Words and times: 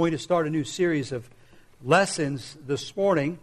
going 0.00 0.12
to 0.12 0.18
start 0.18 0.46
a 0.46 0.50
new 0.50 0.64
series 0.64 1.12
of 1.12 1.28
lessons 1.84 2.56
this 2.66 2.96
morning. 2.96 3.38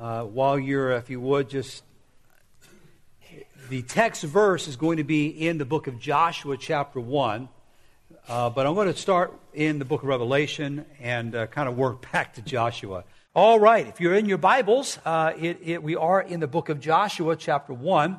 Uh, 0.00 0.22
while 0.22 0.58
you're, 0.58 0.92
if 0.92 1.10
you 1.10 1.20
would, 1.20 1.50
just 1.50 1.84
the 3.68 3.82
text 3.82 4.22
verse 4.22 4.66
is 4.66 4.76
going 4.76 4.96
to 4.96 5.04
be 5.04 5.26
in 5.26 5.58
the 5.58 5.66
book 5.66 5.86
of 5.86 6.00
Joshua, 6.00 6.56
chapter 6.56 6.98
1. 6.98 7.46
Uh, 8.26 8.48
but 8.48 8.66
I'm 8.66 8.74
going 8.74 8.90
to 8.90 8.98
start 8.98 9.38
in 9.52 9.78
the 9.78 9.84
book 9.84 10.02
of 10.02 10.08
Revelation 10.08 10.86
and 10.98 11.34
uh, 11.34 11.46
kind 11.48 11.68
of 11.68 11.76
work 11.76 12.10
back 12.12 12.32
to 12.36 12.40
Joshua. 12.40 13.04
All 13.34 13.60
right, 13.60 13.86
if 13.86 14.00
you're 14.00 14.14
in 14.14 14.24
your 14.24 14.38
Bibles, 14.38 14.98
uh, 15.04 15.34
it, 15.38 15.58
it, 15.62 15.82
we 15.82 15.94
are 15.94 16.22
in 16.22 16.40
the 16.40 16.48
book 16.48 16.70
of 16.70 16.80
Joshua, 16.80 17.36
chapter 17.36 17.74
1. 17.74 18.18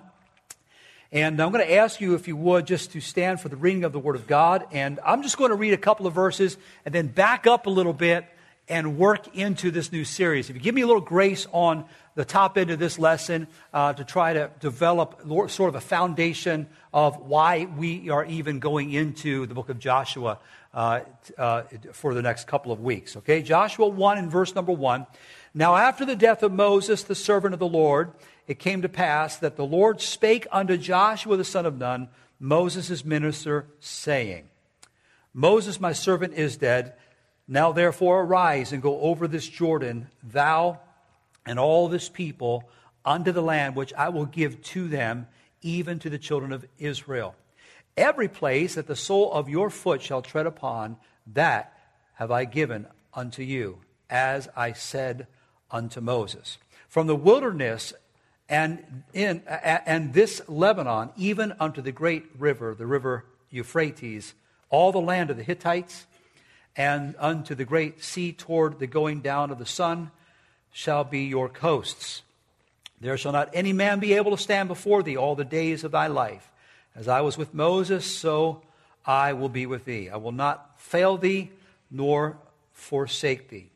And 1.11 1.41
I'm 1.41 1.51
going 1.51 1.65
to 1.65 1.73
ask 1.73 2.01
you, 2.01 2.15
if 2.15 2.27
you 2.27 2.35
would, 2.35 2.67
just 2.67 2.91
to 2.91 2.99
stand 2.99 3.39
for 3.39 3.47
the 3.47 3.55
reading 3.55 3.85
of 3.85 3.93
the 3.93 3.99
Word 3.99 4.17
of 4.17 4.27
God. 4.27 4.65
And 4.71 4.99
I'm 5.05 5.23
just 5.23 5.37
going 5.37 5.51
to 5.51 5.55
read 5.55 5.73
a 5.73 5.77
couple 5.77 6.05
of 6.05 6.13
verses 6.13 6.57
and 6.85 6.93
then 6.93 7.07
back 7.07 7.47
up 7.47 7.65
a 7.65 7.69
little 7.69 7.93
bit 7.93 8.25
and 8.69 8.97
work 8.97 9.33
into 9.35 9.71
this 9.71 9.91
new 9.93 10.03
series. 10.03 10.49
If 10.49 10.57
you 10.57 10.61
give 10.61 10.75
me 10.75 10.81
a 10.81 10.87
little 10.87 11.01
grace 11.01 11.47
on 11.53 11.85
the 12.15 12.25
top 12.25 12.57
end 12.57 12.71
of 12.71 12.79
this 12.79 12.99
lesson 12.99 13.47
uh, 13.73 13.93
to 13.93 14.03
try 14.03 14.33
to 14.33 14.51
develop 14.59 15.21
sort 15.49 15.69
of 15.69 15.75
a 15.75 15.81
foundation 15.81 16.67
of 16.93 17.17
why 17.17 17.65
we 17.77 18.09
are 18.09 18.25
even 18.25 18.59
going 18.59 18.91
into 18.91 19.45
the 19.45 19.53
book 19.53 19.69
of 19.69 19.79
Joshua 19.79 20.39
uh, 20.73 21.01
uh, 21.37 21.63
for 21.93 22.13
the 22.13 22.21
next 22.21 22.47
couple 22.47 22.73
of 22.73 22.81
weeks. 22.81 23.15
Okay, 23.15 23.41
Joshua 23.41 23.87
1 23.87 24.17
and 24.17 24.29
verse 24.29 24.53
number 24.53 24.73
1. 24.73 25.05
Now, 25.53 25.75
after 25.75 26.05
the 26.05 26.15
death 26.15 26.43
of 26.43 26.51
Moses, 26.51 27.03
the 27.03 27.15
servant 27.15 27.53
of 27.53 27.59
the 27.59 27.67
Lord, 27.67 28.11
it 28.47 28.59
came 28.59 28.81
to 28.81 28.89
pass 28.89 29.37
that 29.37 29.57
the 29.57 29.65
Lord 29.65 30.01
spake 30.01 30.47
unto 30.51 30.77
Joshua 30.77 31.35
the 31.37 31.43
son 31.43 31.65
of 31.65 31.77
Nun, 31.77 32.07
Moses' 32.39 33.03
minister, 33.03 33.65
saying, 33.79 34.49
Moses, 35.33 35.79
my 35.79 35.91
servant, 35.91 36.33
is 36.33 36.57
dead. 36.57 36.93
Now 37.47 37.71
therefore 37.71 38.21
arise 38.21 38.71
and 38.71 38.81
go 38.81 38.99
over 39.01 39.27
this 39.27 39.47
Jordan, 39.47 40.07
thou 40.23 40.79
and 41.45 41.59
all 41.59 41.87
this 41.87 42.09
people, 42.09 42.69
unto 43.05 43.31
the 43.31 43.41
land 43.41 43.75
which 43.75 43.93
I 43.93 44.09
will 44.09 44.25
give 44.25 44.61
to 44.63 44.87
them, 44.87 45.27
even 45.61 45.99
to 45.99 46.09
the 46.09 46.17
children 46.17 46.51
of 46.51 46.65
Israel. 46.77 47.35
Every 47.95 48.27
place 48.27 48.75
that 48.75 48.87
the 48.87 48.95
sole 48.95 49.31
of 49.31 49.49
your 49.49 49.69
foot 49.69 50.01
shall 50.01 50.21
tread 50.21 50.45
upon, 50.45 50.97
that 51.33 51.73
have 52.15 52.31
I 52.31 52.45
given 52.45 52.87
unto 53.13 53.43
you, 53.43 53.79
as 54.09 54.49
I 54.55 54.73
said 54.73 55.27
unto 55.71 56.01
Moses. 56.01 56.57
From 56.87 57.07
the 57.07 57.15
wilderness 57.15 57.93
and, 58.49 59.03
in, 59.13 59.41
and 59.47 60.13
this 60.13 60.41
Lebanon, 60.47 61.09
even 61.17 61.53
unto 61.59 61.81
the 61.81 61.91
great 61.91 62.25
river, 62.37 62.73
the 62.73 62.85
river 62.85 63.25
Euphrates, 63.49 64.33
all 64.69 64.91
the 64.91 65.01
land 65.01 65.29
of 65.29 65.37
the 65.37 65.43
Hittites, 65.43 66.05
and 66.75 67.15
unto 67.17 67.55
the 67.55 67.65
great 67.65 68.03
sea 68.03 68.31
toward 68.31 68.79
the 68.79 68.87
going 68.87 69.21
down 69.21 69.51
of 69.51 69.57
the 69.57 69.65
sun 69.65 70.11
shall 70.71 71.03
be 71.03 71.25
your 71.25 71.49
coasts. 71.49 72.21
There 73.01 73.17
shall 73.17 73.31
not 73.31 73.49
any 73.53 73.73
man 73.73 73.99
be 73.99 74.13
able 74.13 74.35
to 74.35 74.41
stand 74.41 74.69
before 74.69 75.03
thee 75.03 75.17
all 75.17 75.35
the 75.35 75.45
days 75.45 75.83
of 75.83 75.91
thy 75.91 76.07
life. 76.07 76.51
As 76.95 77.07
I 77.07 77.21
was 77.21 77.37
with 77.37 77.53
Moses, 77.53 78.05
so 78.05 78.61
I 79.05 79.33
will 79.33 79.49
be 79.49 79.65
with 79.65 79.85
thee. 79.85 80.09
I 80.09 80.17
will 80.17 80.31
not 80.31 80.79
fail 80.79 81.17
thee 81.17 81.51
nor 81.91 82.37
forsake 82.73 83.49
thee. 83.49 83.69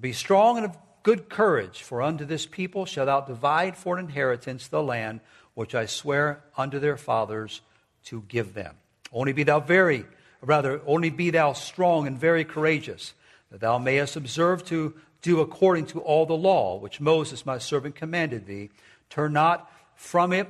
Be 0.00 0.12
strong 0.12 0.58
and 0.58 0.66
of 0.66 0.76
good 1.06 1.28
courage, 1.28 1.84
for 1.84 2.02
unto 2.02 2.24
this 2.24 2.46
people 2.46 2.84
shalt 2.84 3.06
thou 3.06 3.20
divide 3.20 3.76
for 3.76 3.96
an 3.96 4.06
inheritance 4.06 4.66
the 4.66 4.82
land 4.82 5.20
which 5.54 5.72
I 5.72 5.86
swear 5.86 6.42
unto 6.56 6.80
their 6.80 6.96
fathers 6.96 7.60
to 8.06 8.24
give 8.26 8.54
them. 8.54 8.74
Only 9.12 9.32
be 9.32 9.44
thou 9.44 9.60
very, 9.60 10.04
rather, 10.40 10.80
only 10.84 11.10
be 11.10 11.30
thou 11.30 11.52
strong 11.52 12.08
and 12.08 12.18
very 12.18 12.44
courageous, 12.44 13.14
that 13.52 13.60
thou 13.60 13.78
mayest 13.78 14.16
observe 14.16 14.64
to 14.64 14.94
do 15.22 15.40
according 15.40 15.86
to 15.86 16.00
all 16.00 16.26
the 16.26 16.36
law 16.36 16.76
which 16.76 17.00
Moses 17.00 17.46
my 17.46 17.58
servant 17.58 17.94
commanded 17.94 18.48
thee. 18.48 18.70
Turn 19.08 19.32
not 19.32 19.70
from 19.94 20.32
it 20.32 20.48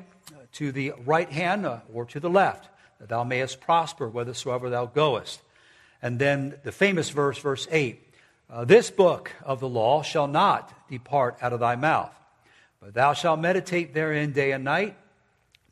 to 0.52 0.72
the 0.72 0.94
right 1.04 1.30
hand 1.30 1.66
uh, 1.66 1.80
or 1.92 2.06
to 2.06 2.18
the 2.18 2.30
left, 2.30 2.70
that 2.98 3.10
thou 3.10 3.24
mayest 3.24 3.60
prosper 3.60 4.08
whithersoever 4.08 4.70
thou 4.70 4.86
goest. 4.86 5.42
And 6.00 6.18
then 6.18 6.54
the 6.62 6.72
famous 6.72 7.10
verse, 7.10 7.36
verse 7.36 7.68
8 7.70 8.05
uh, 8.48 8.64
this 8.64 8.90
book 8.90 9.32
of 9.44 9.60
the 9.60 9.68
law 9.68 10.02
shall 10.02 10.28
not 10.28 10.72
depart 10.88 11.36
out 11.42 11.52
of 11.52 11.60
thy 11.60 11.76
mouth, 11.76 12.14
but 12.80 12.94
thou 12.94 13.12
shalt 13.12 13.40
meditate 13.40 13.92
therein 13.92 14.32
day 14.32 14.52
and 14.52 14.64
night, 14.64 14.96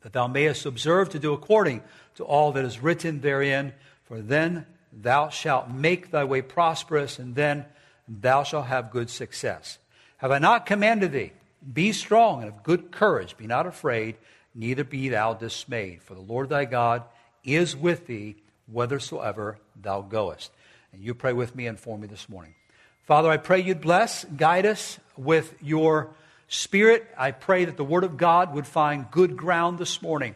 that 0.03 0.13
thou 0.13 0.27
mayest 0.27 0.67
observe 0.67 1.09
to 1.11 1.19
do 1.19 1.33
according 1.33 1.83
to 2.17 2.25
all 2.25 2.53
that 2.53 2.65
is 2.65 2.83
written 2.83 3.21
therein. 3.21 3.73
For 4.05 4.21
then 4.21 4.67
thou 4.93 5.29
shalt 5.29 5.71
make 5.71 6.11
thy 6.11 6.25
way 6.25 6.43
prosperous, 6.43 7.19
and 7.19 7.35
then 7.35 7.65
thou 8.09 8.43
shalt 8.43 8.67
have 8.67 8.91
good 8.91 9.09
success. 9.09 9.79
Have 10.19 10.31
I 10.31 10.39
not 10.39 10.67
commanded 10.67 11.13
thee? 11.13 11.33
Be 11.73 11.93
strong 11.93 12.43
and 12.43 12.51
of 12.51 12.63
good 12.63 12.91
courage. 12.91 13.37
Be 13.37 13.47
not 13.47 13.67
afraid, 13.67 14.17
neither 14.55 14.85
be 14.85 15.09
thou 15.09 15.35
dismayed. 15.35 16.03
For 16.03 16.15
the 16.15 16.21
Lord 16.21 16.49
thy 16.49 16.65
God 16.65 17.05
is 17.45 17.77
with 17.77 18.07
thee 18.07 18.37
whithersoever 18.71 19.59
thou 19.81 20.03
goest. 20.03 20.51
And 20.93 21.03
you 21.03 21.15
pray 21.15 21.33
with 21.33 21.55
me 21.55 21.67
and 21.67 21.79
for 21.79 21.99
me 21.99 22.07
this 22.07 22.29
morning. 22.29 22.55
Father, 23.05 23.29
I 23.29 23.37
pray 23.37 23.61
you'd 23.61 23.83
bless, 23.83 24.25
guide 24.25 24.65
us 24.65 24.99
with 25.15 25.55
your 25.61 26.09
spirit. 26.49 27.07
I 27.19 27.33
pray 27.33 27.67
that 27.67 27.77
the 27.77 27.85
word 27.85 28.03
of 28.03 28.17
God 28.17 28.55
would 28.55 28.67
find 28.67 29.11
good 29.11 29.37
ground 29.37 29.79
this 29.79 30.01
morning. 30.01 30.35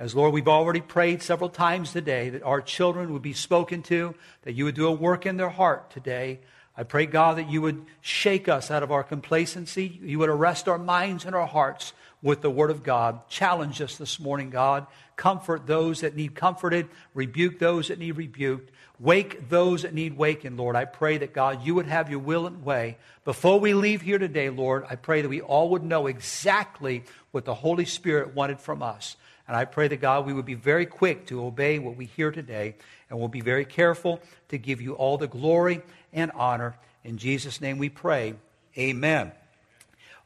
As 0.00 0.16
Lord, 0.16 0.32
we've 0.32 0.48
already 0.48 0.80
prayed 0.80 1.22
several 1.22 1.48
times 1.48 1.92
today 1.92 2.30
that 2.30 2.42
our 2.42 2.60
children 2.60 3.12
would 3.12 3.22
be 3.22 3.34
spoken 3.34 3.84
to, 3.84 4.16
that 4.42 4.54
you 4.54 4.64
would 4.64 4.74
do 4.74 4.88
a 4.88 4.92
work 4.92 5.26
in 5.26 5.36
their 5.36 5.48
heart 5.48 5.92
today. 5.92 6.40
I 6.76 6.82
pray, 6.82 7.06
God, 7.06 7.38
that 7.38 7.50
you 7.50 7.62
would 7.62 7.86
shake 8.00 8.48
us 8.48 8.68
out 8.68 8.82
of 8.82 8.90
our 8.90 9.04
complacency. 9.04 10.00
You 10.02 10.18
would 10.18 10.28
arrest 10.28 10.66
our 10.66 10.78
minds 10.78 11.24
and 11.24 11.36
our 11.36 11.46
hearts 11.46 11.92
with 12.20 12.40
the 12.40 12.50
Word 12.50 12.72
of 12.72 12.82
God. 12.82 13.28
Challenge 13.28 13.80
us 13.80 13.96
this 13.96 14.18
morning, 14.18 14.50
God. 14.50 14.88
Comfort 15.14 15.68
those 15.68 16.00
that 16.00 16.16
need 16.16 16.34
comforted, 16.34 16.88
rebuke 17.14 17.60
those 17.60 17.88
that 17.88 18.00
need 18.00 18.16
rebuked. 18.16 18.72
Wake 19.00 19.48
those 19.48 19.82
that 19.82 19.94
need 19.94 20.16
waking, 20.16 20.56
Lord. 20.56 20.74
I 20.74 20.84
pray 20.84 21.18
that, 21.18 21.32
God, 21.32 21.64
you 21.64 21.76
would 21.76 21.86
have 21.86 22.10
your 22.10 22.18
will 22.18 22.46
and 22.46 22.64
way. 22.64 22.96
Before 23.24 23.60
we 23.60 23.72
leave 23.72 24.02
here 24.02 24.18
today, 24.18 24.50
Lord, 24.50 24.84
I 24.90 24.96
pray 24.96 25.22
that 25.22 25.28
we 25.28 25.40
all 25.40 25.70
would 25.70 25.84
know 25.84 26.08
exactly 26.08 27.04
what 27.30 27.44
the 27.44 27.54
Holy 27.54 27.84
Spirit 27.84 28.34
wanted 28.34 28.58
from 28.58 28.82
us. 28.82 29.16
And 29.46 29.56
I 29.56 29.64
pray 29.66 29.86
that, 29.88 30.00
God, 30.00 30.26
we 30.26 30.32
would 30.32 30.44
be 30.44 30.54
very 30.54 30.84
quick 30.84 31.26
to 31.26 31.44
obey 31.44 31.78
what 31.78 31.96
we 31.96 32.06
hear 32.06 32.32
today, 32.32 32.74
and 33.08 33.18
we'll 33.18 33.28
be 33.28 33.40
very 33.40 33.64
careful 33.64 34.20
to 34.48 34.58
give 34.58 34.80
you 34.80 34.94
all 34.94 35.16
the 35.16 35.28
glory 35.28 35.80
and 36.12 36.32
honor. 36.32 36.76
In 37.04 37.18
Jesus' 37.18 37.60
name 37.60 37.78
we 37.78 37.88
pray. 37.88 38.34
Amen. 38.76 39.32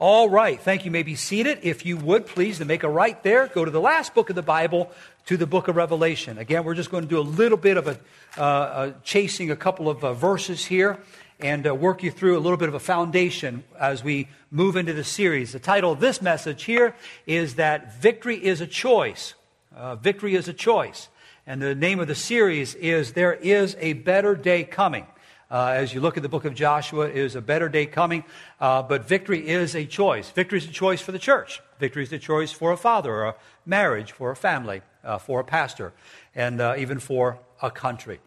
All 0.02 0.28
right. 0.28 0.60
Thank 0.60 0.84
you. 0.84 0.90
may 0.90 1.04
be 1.04 1.14
seated. 1.14 1.60
If 1.62 1.86
you 1.86 1.96
would, 1.96 2.26
please, 2.26 2.58
to 2.58 2.64
make 2.64 2.82
a 2.82 2.88
right 2.88 3.22
there, 3.22 3.46
go 3.46 3.64
to 3.64 3.70
the 3.70 3.80
last 3.80 4.14
book 4.14 4.30
of 4.30 4.34
the 4.34 4.42
Bible, 4.42 4.90
to 5.26 5.36
the 5.36 5.46
book 5.46 5.68
of 5.68 5.76
Revelation. 5.76 6.38
Again, 6.38 6.64
we're 6.64 6.74
just 6.74 6.90
going 6.90 7.04
to 7.04 7.08
do 7.08 7.20
a 7.20 7.22
little 7.22 7.56
bit 7.56 7.76
of 7.76 7.86
a, 7.86 8.00
uh, 8.36 8.94
chasing 9.04 9.52
a 9.52 9.54
couple 9.54 9.88
of 9.88 10.02
uh, 10.02 10.12
verses 10.12 10.64
here 10.64 10.98
and 11.38 11.68
uh, 11.68 11.72
work 11.72 12.02
you 12.02 12.10
through 12.10 12.36
a 12.36 12.40
little 12.40 12.56
bit 12.56 12.68
of 12.68 12.74
a 12.74 12.80
foundation 12.80 13.62
as 13.78 14.02
we 14.02 14.26
move 14.50 14.74
into 14.74 14.92
the 14.92 15.04
series. 15.04 15.52
The 15.52 15.60
title 15.60 15.92
of 15.92 16.00
this 16.00 16.20
message 16.20 16.64
here 16.64 16.96
is 17.24 17.54
that 17.54 18.00
Victory 18.00 18.44
is 18.44 18.60
a 18.60 18.66
Choice. 18.66 19.34
Uh, 19.72 19.94
victory 19.94 20.34
is 20.34 20.48
a 20.48 20.52
choice. 20.52 21.10
And 21.46 21.62
the 21.62 21.76
name 21.76 22.00
of 22.00 22.08
the 22.08 22.16
series 22.16 22.74
is 22.74 23.12
There 23.12 23.34
is 23.34 23.76
a 23.78 23.92
Better 23.92 24.34
Day 24.34 24.64
Coming 24.64 25.06
uh, 25.52 25.74
as 25.76 25.92
you 25.92 26.00
look 26.00 26.16
at 26.16 26.22
the 26.22 26.28
book 26.30 26.46
of 26.46 26.54
Joshua, 26.54 27.08
is 27.08 27.36
a 27.36 27.42
better 27.42 27.68
day 27.68 27.84
coming. 27.84 28.24
Uh, 28.58 28.82
but 28.82 29.06
victory 29.06 29.46
is 29.46 29.76
a 29.76 29.84
choice. 29.84 30.30
Victory 30.30 30.58
is 30.58 30.64
a 30.64 30.72
choice 30.72 31.02
for 31.02 31.12
the 31.12 31.18
church. 31.18 31.60
Victory 31.78 32.02
is 32.02 32.12
a 32.12 32.18
choice 32.18 32.50
for 32.50 32.72
a 32.72 32.76
father, 32.76 33.12
or 33.12 33.24
a 33.26 33.34
marriage, 33.66 34.12
for 34.12 34.30
a 34.30 34.36
family, 34.36 34.80
uh, 35.04 35.18
for 35.18 35.40
a 35.40 35.44
pastor, 35.44 35.92
and 36.34 36.60
uh, 36.60 36.74
even 36.78 36.98
for 36.98 37.38
a 37.60 37.70
country. 37.70 38.18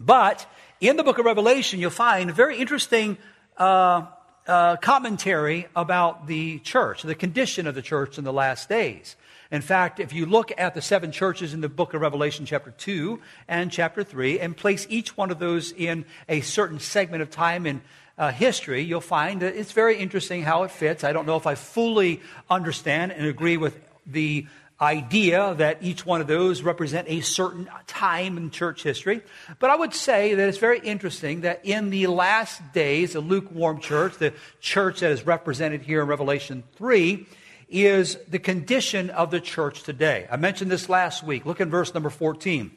But 0.00 0.44
in 0.80 0.96
the 0.96 1.04
book 1.04 1.18
of 1.18 1.24
Revelation, 1.24 1.78
you'll 1.78 1.90
find 1.90 2.30
a 2.30 2.32
very 2.32 2.58
interesting 2.58 3.16
uh, 3.56 4.06
uh, 4.46 4.76
commentary 4.76 5.68
about 5.76 6.26
the 6.26 6.58
church, 6.58 7.02
the 7.02 7.14
condition 7.14 7.66
of 7.66 7.74
the 7.74 7.82
church 7.82 8.18
in 8.18 8.24
the 8.24 8.32
last 8.32 8.68
days. 8.68 9.14
In 9.50 9.62
fact, 9.62 10.00
if 10.00 10.12
you 10.12 10.26
look 10.26 10.52
at 10.58 10.74
the 10.74 10.82
seven 10.82 11.12
churches 11.12 11.54
in 11.54 11.60
the 11.60 11.68
book 11.68 11.94
of 11.94 12.00
Revelation, 12.00 12.46
chapter 12.46 12.72
2 12.72 13.20
and 13.46 13.70
chapter 13.70 14.02
3, 14.02 14.40
and 14.40 14.56
place 14.56 14.86
each 14.90 15.16
one 15.16 15.30
of 15.30 15.38
those 15.38 15.72
in 15.72 16.04
a 16.28 16.40
certain 16.40 16.80
segment 16.80 17.22
of 17.22 17.30
time 17.30 17.66
in 17.66 17.80
uh, 18.18 18.32
history, 18.32 18.82
you'll 18.82 19.00
find 19.00 19.42
that 19.42 19.54
it's 19.54 19.72
very 19.72 19.98
interesting 19.98 20.42
how 20.42 20.64
it 20.64 20.70
fits. 20.70 21.04
I 21.04 21.12
don't 21.12 21.26
know 21.26 21.36
if 21.36 21.46
I 21.46 21.54
fully 21.54 22.20
understand 22.50 23.12
and 23.12 23.26
agree 23.26 23.56
with 23.56 23.78
the 24.06 24.46
idea 24.80 25.54
that 25.54 25.82
each 25.82 26.04
one 26.04 26.20
of 26.20 26.26
those 26.26 26.62
represent 26.62 27.08
a 27.08 27.20
certain 27.20 27.68
time 27.86 28.36
in 28.36 28.50
church 28.50 28.82
history. 28.82 29.22
But 29.58 29.70
I 29.70 29.76
would 29.76 29.94
say 29.94 30.34
that 30.34 30.48
it's 30.48 30.58
very 30.58 30.80
interesting 30.80 31.42
that 31.42 31.64
in 31.64 31.90
the 31.90 32.08
last 32.08 32.60
days, 32.72 33.14
the 33.14 33.20
lukewarm 33.20 33.80
church, 33.80 34.18
the 34.18 34.34
church 34.60 35.00
that 35.00 35.12
is 35.12 35.24
represented 35.24 35.82
here 35.82 36.02
in 36.02 36.08
Revelation 36.08 36.62
3, 36.76 37.26
is 37.68 38.16
the 38.28 38.38
condition 38.38 39.10
of 39.10 39.30
the 39.30 39.40
church 39.40 39.82
today. 39.82 40.26
I 40.30 40.36
mentioned 40.36 40.70
this 40.70 40.88
last 40.88 41.22
week. 41.22 41.46
Look 41.46 41.60
in 41.60 41.70
verse 41.70 41.92
number 41.94 42.10
14. 42.10 42.70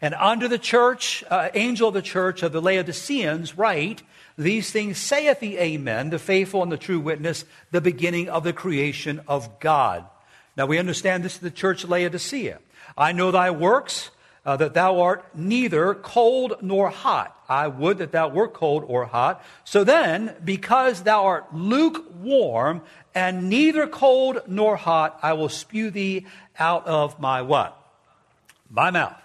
And 0.00 0.14
unto 0.14 0.48
the 0.48 0.58
church, 0.58 1.24
uh, 1.30 1.48
angel 1.54 1.88
of 1.88 1.94
the 1.94 2.02
church 2.02 2.42
of 2.42 2.52
the 2.52 2.60
Laodiceans, 2.60 3.56
write, 3.56 4.02
These 4.36 4.70
things 4.70 4.98
saith 4.98 5.40
the 5.40 5.58
Amen, 5.58 6.10
the 6.10 6.18
faithful 6.18 6.62
and 6.62 6.70
the 6.70 6.76
true 6.76 7.00
witness, 7.00 7.44
the 7.70 7.80
beginning 7.80 8.28
of 8.28 8.44
the 8.44 8.52
creation 8.52 9.22
of 9.26 9.58
God. 9.58 10.04
Now 10.56 10.66
we 10.66 10.78
understand 10.78 11.24
this 11.24 11.34
is 11.34 11.40
the 11.40 11.50
church 11.50 11.84
Laodicea. 11.84 12.58
I 12.96 13.12
know 13.12 13.30
thy 13.30 13.50
works, 13.50 14.10
uh, 14.46 14.56
that 14.56 14.74
thou 14.74 15.00
art 15.00 15.24
neither 15.34 15.92
cold 15.92 16.54
nor 16.62 16.88
hot. 16.88 17.36
I 17.48 17.66
would 17.66 17.98
that 17.98 18.12
thou 18.12 18.28
wert 18.28 18.54
cold 18.54 18.84
or 18.86 19.04
hot. 19.04 19.44
So 19.64 19.82
then, 19.82 20.36
because 20.44 21.02
thou 21.02 21.24
art 21.24 21.52
lukewarm 21.52 22.82
and 23.12 23.50
neither 23.50 23.88
cold 23.88 24.42
nor 24.46 24.76
hot, 24.76 25.18
I 25.20 25.32
will 25.32 25.48
spew 25.48 25.90
thee 25.90 26.26
out 26.58 26.86
of 26.86 27.18
my 27.18 27.42
what? 27.42 27.76
My 28.70 28.92
mouth. 28.92 29.20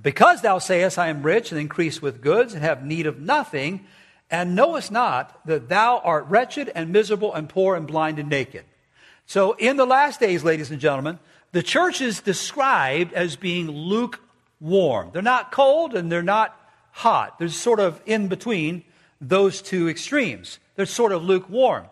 Because 0.00 0.42
thou 0.42 0.58
sayest, 0.58 0.98
I 0.98 1.08
am 1.08 1.22
rich 1.22 1.50
and 1.50 1.60
increase 1.60 2.02
with 2.02 2.20
goods 2.20 2.52
and 2.52 2.62
have 2.62 2.84
need 2.84 3.06
of 3.06 3.18
nothing, 3.18 3.86
and 4.30 4.54
knowest 4.54 4.92
not 4.92 5.44
that 5.46 5.70
thou 5.70 5.98
art 6.04 6.26
wretched 6.26 6.70
and 6.74 6.92
miserable 6.92 7.34
and 7.34 7.48
poor 7.48 7.74
and 7.74 7.86
blind 7.86 8.18
and 8.18 8.28
naked. 8.28 8.64
So 9.24 9.52
in 9.54 9.78
the 9.78 9.86
last 9.86 10.20
days, 10.20 10.44
ladies 10.44 10.70
and 10.70 10.78
gentlemen, 10.78 11.18
the 11.52 11.62
church 11.62 12.02
is 12.02 12.20
described 12.20 13.14
as 13.14 13.34
being 13.36 13.70
lukewarm. 13.70 14.27
They're 14.60 15.22
not 15.22 15.52
cold 15.52 15.94
and 15.94 16.10
they're 16.10 16.22
not 16.22 16.58
hot. 16.90 17.38
They're 17.38 17.48
sort 17.48 17.80
of 17.80 18.00
in 18.06 18.28
between 18.28 18.84
those 19.20 19.62
two 19.62 19.88
extremes. 19.88 20.58
They're 20.76 20.86
sort 20.86 21.12
of 21.12 21.22
lukewarm. 21.22 21.86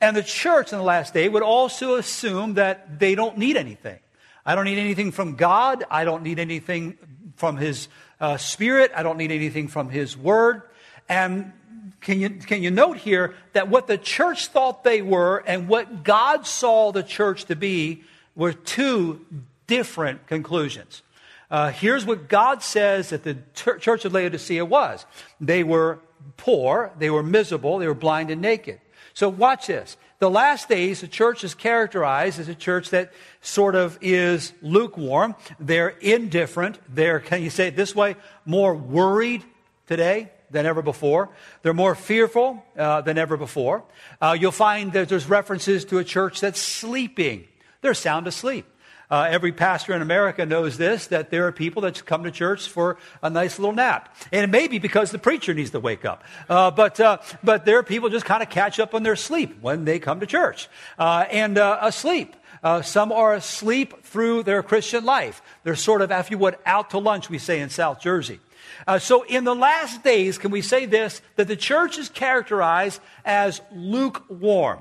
And 0.00 0.16
the 0.16 0.22
church 0.22 0.72
in 0.72 0.78
the 0.78 0.84
last 0.84 1.14
day 1.14 1.28
would 1.28 1.42
also 1.42 1.96
assume 1.96 2.54
that 2.54 2.98
they 2.98 3.14
don't 3.14 3.38
need 3.38 3.56
anything. 3.56 3.98
I 4.44 4.54
don't 4.54 4.64
need 4.64 4.78
anything 4.78 5.12
from 5.12 5.36
God. 5.36 5.84
I 5.90 6.04
don't 6.04 6.22
need 6.22 6.38
anything 6.38 6.98
from 7.36 7.56
His 7.56 7.88
uh, 8.20 8.36
Spirit. 8.36 8.92
I 8.94 9.02
don't 9.02 9.18
need 9.18 9.32
anything 9.32 9.68
from 9.68 9.90
His 9.90 10.16
Word. 10.16 10.62
And 11.08 11.52
can 12.00 12.20
you, 12.20 12.30
can 12.30 12.62
you 12.62 12.70
note 12.70 12.98
here 12.98 13.34
that 13.52 13.68
what 13.68 13.86
the 13.86 13.98
church 13.98 14.48
thought 14.48 14.84
they 14.84 15.02
were 15.02 15.38
and 15.46 15.68
what 15.68 16.04
God 16.04 16.46
saw 16.46 16.92
the 16.92 17.02
church 17.02 17.46
to 17.46 17.56
be 17.56 18.04
were 18.34 18.52
two 18.52 19.24
different 19.66 20.26
conclusions. 20.26 21.02
Uh, 21.50 21.70
here's 21.70 22.04
what 22.04 22.28
God 22.28 22.62
says 22.62 23.10
that 23.10 23.22
the 23.22 23.38
church 23.54 24.04
of 24.04 24.12
Laodicea 24.12 24.64
was 24.64 25.06
they 25.40 25.62
were 25.62 26.00
poor, 26.36 26.92
they 26.98 27.10
were 27.10 27.22
miserable, 27.22 27.78
they 27.78 27.86
were 27.86 27.94
blind 27.94 28.30
and 28.30 28.40
naked. 28.40 28.80
So 29.14 29.28
watch 29.28 29.68
this. 29.68 29.96
The 30.18 30.30
last 30.30 30.68
days, 30.68 31.02
the 31.02 31.08
church 31.08 31.44
is 31.44 31.54
characterized 31.54 32.40
as 32.40 32.48
a 32.48 32.54
church 32.54 32.90
that 32.90 33.12
sort 33.42 33.74
of 33.74 33.98
is 34.00 34.52
lukewarm. 34.62 35.34
They're 35.60 35.90
indifferent. 36.00 36.78
They're, 36.88 37.20
can 37.20 37.42
you 37.42 37.50
say 37.50 37.68
it 37.68 37.76
this 37.76 37.94
way, 37.94 38.16
more 38.44 38.74
worried 38.74 39.44
today 39.86 40.30
than 40.50 40.64
ever 40.64 40.82
before. 40.82 41.28
They're 41.62 41.74
more 41.74 41.94
fearful 41.94 42.64
uh, 42.78 43.02
than 43.02 43.18
ever 43.18 43.36
before. 43.36 43.84
Uh, 44.20 44.36
you'll 44.38 44.52
find 44.52 44.92
that 44.92 45.08
there's 45.08 45.28
references 45.28 45.84
to 45.86 45.98
a 45.98 46.04
church 46.04 46.40
that's 46.40 46.60
sleeping. 46.60 47.46
They're 47.82 47.94
sound 47.94 48.26
asleep. 48.26 48.66
Uh, 49.10 49.26
every 49.30 49.52
pastor 49.52 49.94
in 49.94 50.02
America 50.02 50.44
knows 50.44 50.76
this 50.76 51.06
that 51.08 51.30
there 51.30 51.46
are 51.46 51.52
people 51.52 51.82
that 51.82 52.04
come 52.04 52.24
to 52.24 52.30
church 52.30 52.68
for 52.68 52.96
a 53.22 53.30
nice 53.30 53.58
little 53.58 53.74
nap. 53.74 54.14
And 54.32 54.42
it 54.44 54.50
may 54.50 54.68
be 54.68 54.78
because 54.78 55.10
the 55.10 55.18
preacher 55.18 55.54
needs 55.54 55.70
to 55.70 55.80
wake 55.80 56.04
up. 56.04 56.24
Uh, 56.48 56.70
but, 56.70 56.98
uh, 56.98 57.18
but 57.42 57.64
there 57.64 57.78
are 57.78 57.82
people 57.82 58.08
just 58.08 58.24
kind 58.24 58.42
of 58.42 58.50
catch 58.50 58.80
up 58.80 58.94
on 58.94 59.02
their 59.02 59.16
sleep 59.16 59.58
when 59.60 59.84
they 59.84 59.98
come 59.98 60.20
to 60.20 60.26
church 60.26 60.68
uh, 60.98 61.24
and 61.30 61.58
uh, 61.58 61.78
asleep. 61.82 62.34
Uh, 62.62 62.82
some 62.82 63.12
are 63.12 63.34
asleep 63.34 64.02
through 64.02 64.42
their 64.42 64.62
Christian 64.62 65.04
life. 65.04 65.42
They're 65.62 65.76
sort 65.76 66.02
of, 66.02 66.10
if 66.10 66.30
you 66.30 66.38
would, 66.38 66.56
out 66.66 66.90
to 66.90 66.98
lunch, 66.98 67.30
we 67.30 67.38
say 67.38 67.60
in 67.60 67.70
South 67.70 68.00
Jersey. 68.00 68.40
Uh, 68.86 68.98
so, 68.98 69.22
in 69.22 69.44
the 69.44 69.54
last 69.54 70.02
days, 70.02 70.38
can 70.38 70.50
we 70.50 70.62
say 70.62 70.86
this? 70.86 71.22
That 71.36 71.48
the 71.48 71.56
church 71.56 71.98
is 71.98 72.08
characterized 72.08 73.00
as 73.24 73.60
lukewarm. 73.72 74.80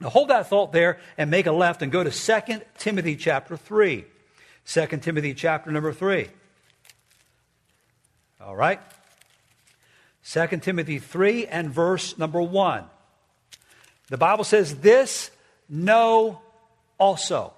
Now 0.00 0.10
hold 0.10 0.28
that 0.28 0.48
thought 0.48 0.72
there 0.72 0.98
and 1.16 1.30
make 1.30 1.46
a 1.46 1.52
left 1.52 1.82
and 1.82 1.90
go 1.90 2.04
to 2.04 2.10
2 2.10 2.60
Timothy 2.78 3.16
chapter 3.16 3.56
3. 3.56 4.04
2 4.66 4.86
Timothy 4.98 5.34
chapter 5.34 5.70
number 5.70 5.92
3. 5.92 6.28
All 8.40 8.54
right? 8.54 8.80
2 10.24 10.46
Timothy 10.58 10.98
3 10.98 11.46
and 11.46 11.70
verse 11.70 12.16
number 12.18 12.40
1. 12.40 12.84
The 14.08 14.18
Bible 14.18 14.44
says, 14.44 14.76
This 14.76 15.30
know 15.68 16.40
also. 16.98 17.52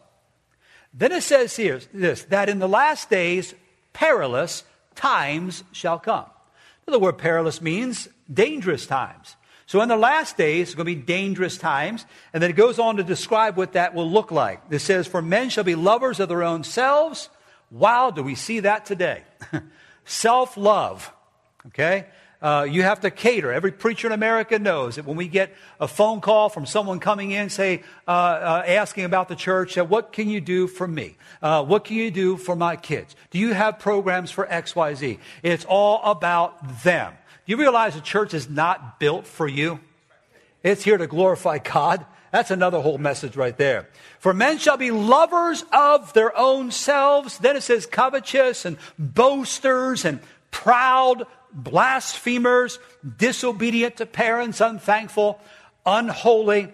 Then 0.92 1.12
it 1.12 1.22
says 1.22 1.56
here 1.56 1.80
this, 1.92 2.24
that 2.24 2.48
in 2.48 2.58
the 2.58 2.68
last 2.68 3.10
days 3.10 3.54
perilous 3.92 4.64
times 4.94 5.62
shall 5.72 5.98
come. 5.98 6.26
The 6.86 6.98
word 6.98 7.18
perilous 7.18 7.60
means 7.60 8.08
dangerous 8.32 8.86
times. 8.86 9.36
So 9.70 9.80
in 9.82 9.88
the 9.88 9.96
last 9.96 10.36
days, 10.36 10.66
it's 10.66 10.74
going 10.74 10.86
to 10.86 10.96
be 10.96 11.00
dangerous 11.00 11.56
times. 11.56 12.04
And 12.32 12.42
then 12.42 12.50
it 12.50 12.56
goes 12.56 12.80
on 12.80 12.96
to 12.96 13.04
describe 13.04 13.56
what 13.56 13.74
that 13.74 13.94
will 13.94 14.10
look 14.10 14.32
like. 14.32 14.60
It 14.68 14.80
says, 14.80 15.06
For 15.06 15.22
men 15.22 15.48
shall 15.48 15.62
be 15.62 15.76
lovers 15.76 16.18
of 16.18 16.28
their 16.28 16.42
own 16.42 16.64
selves. 16.64 17.28
Wow, 17.70 18.10
do 18.10 18.24
we 18.24 18.34
see 18.34 18.58
that 18.58 18.84
today? 18.84 19.22
Self 20.04 20.56
love. 20.56 21.12
Okay? 21.68 22.06
Uh, 22.42 22.66
you 22.68 22.82
have 22.82 22.98
to 23.02 23.12
cater. 23.12 23.52
Every 23.52 23.70
preacher 23.70 24.08
in 24.08 24.12
America 24.12 24.58
knows 24.58 24.96
that 24.96 25.06
when 25.06 25.16
we 25.16 25.28
get 25.28 25.54
a 25.78 25.86
phone 25.86 26.20
call 26.20 26.48
from 26.48 26.66
someone 26.66 26.98
coming 26.98 27.30
in, 27.30 27.48
say, 27.48 27.84
uh, 28.08 28.10
uh, 28.10 28.62
asking 28.66 29.04
about 29.04 29.28
the 29.28 29.36
church, 29.36 29.76
what 29.76 30.12
can 30.12 30.28
you 30.28 30.40
do 30.40 30.66
for 30.66 30.88
me? 30.88 31.16
Uh, 31.40 31.62
what 31.62 31.84
can 31.84 31.94
you 31.94 32.10
do 32.10 32.36
for 32.36 32.56
my 32.56 32.74
kids? 32.74 33.14
Do 33.30 33.38
you 33.38 33.52
have 33.52 33.78
programs 33.78 34.32
for 34.32 34.48
XYZ? 34.48 35.20
It's 35.44 35.64
all 35.64 36.02
about 36.02 36.82
them 36.82 37.14
you 37.46 37.56
realize 37.56 37.94
the 37.94 38.00
church 38.00 38.34
is 38.34 38.48
not 38.48 38.98
built 39.00 39.26
for 39.26 39.48
you? 39.48 39.80
It's 40.62 40.84
here 40.84 40.98
to 40.98 41.06
glorify 41.06 41.58
God. 41.58 42.04
That's 42.32 42.50
another 42.50 42.80
whole 42.80 42.98
message 42.98 43.36
right 43.36 43.56
there. 43.56 43.88
For 44.20 44.32
men 44.32 44.58
shall 44.58 44.76
be 44.76 44.90
lovers 44.90 45.64
of 45.72 46.12
their 46.12 46.36
own 46.36 46.70
selves. 46.70 47.38
Then 47.38 47.56
it 47.56 47.62
says 47.62 47.86
covetous 47.86 48.64
and 48.64 48.76
boasters 48.98 50.04
and 50.04 50.20
proud, 50.50 51.26
blasphemers, 51.52 52.78
disobedient 53.16 53.96
to 53.96 54.06
parents, 54.06 54.60
unthankful, 54.60 55.40
unholy, 55.84 56.68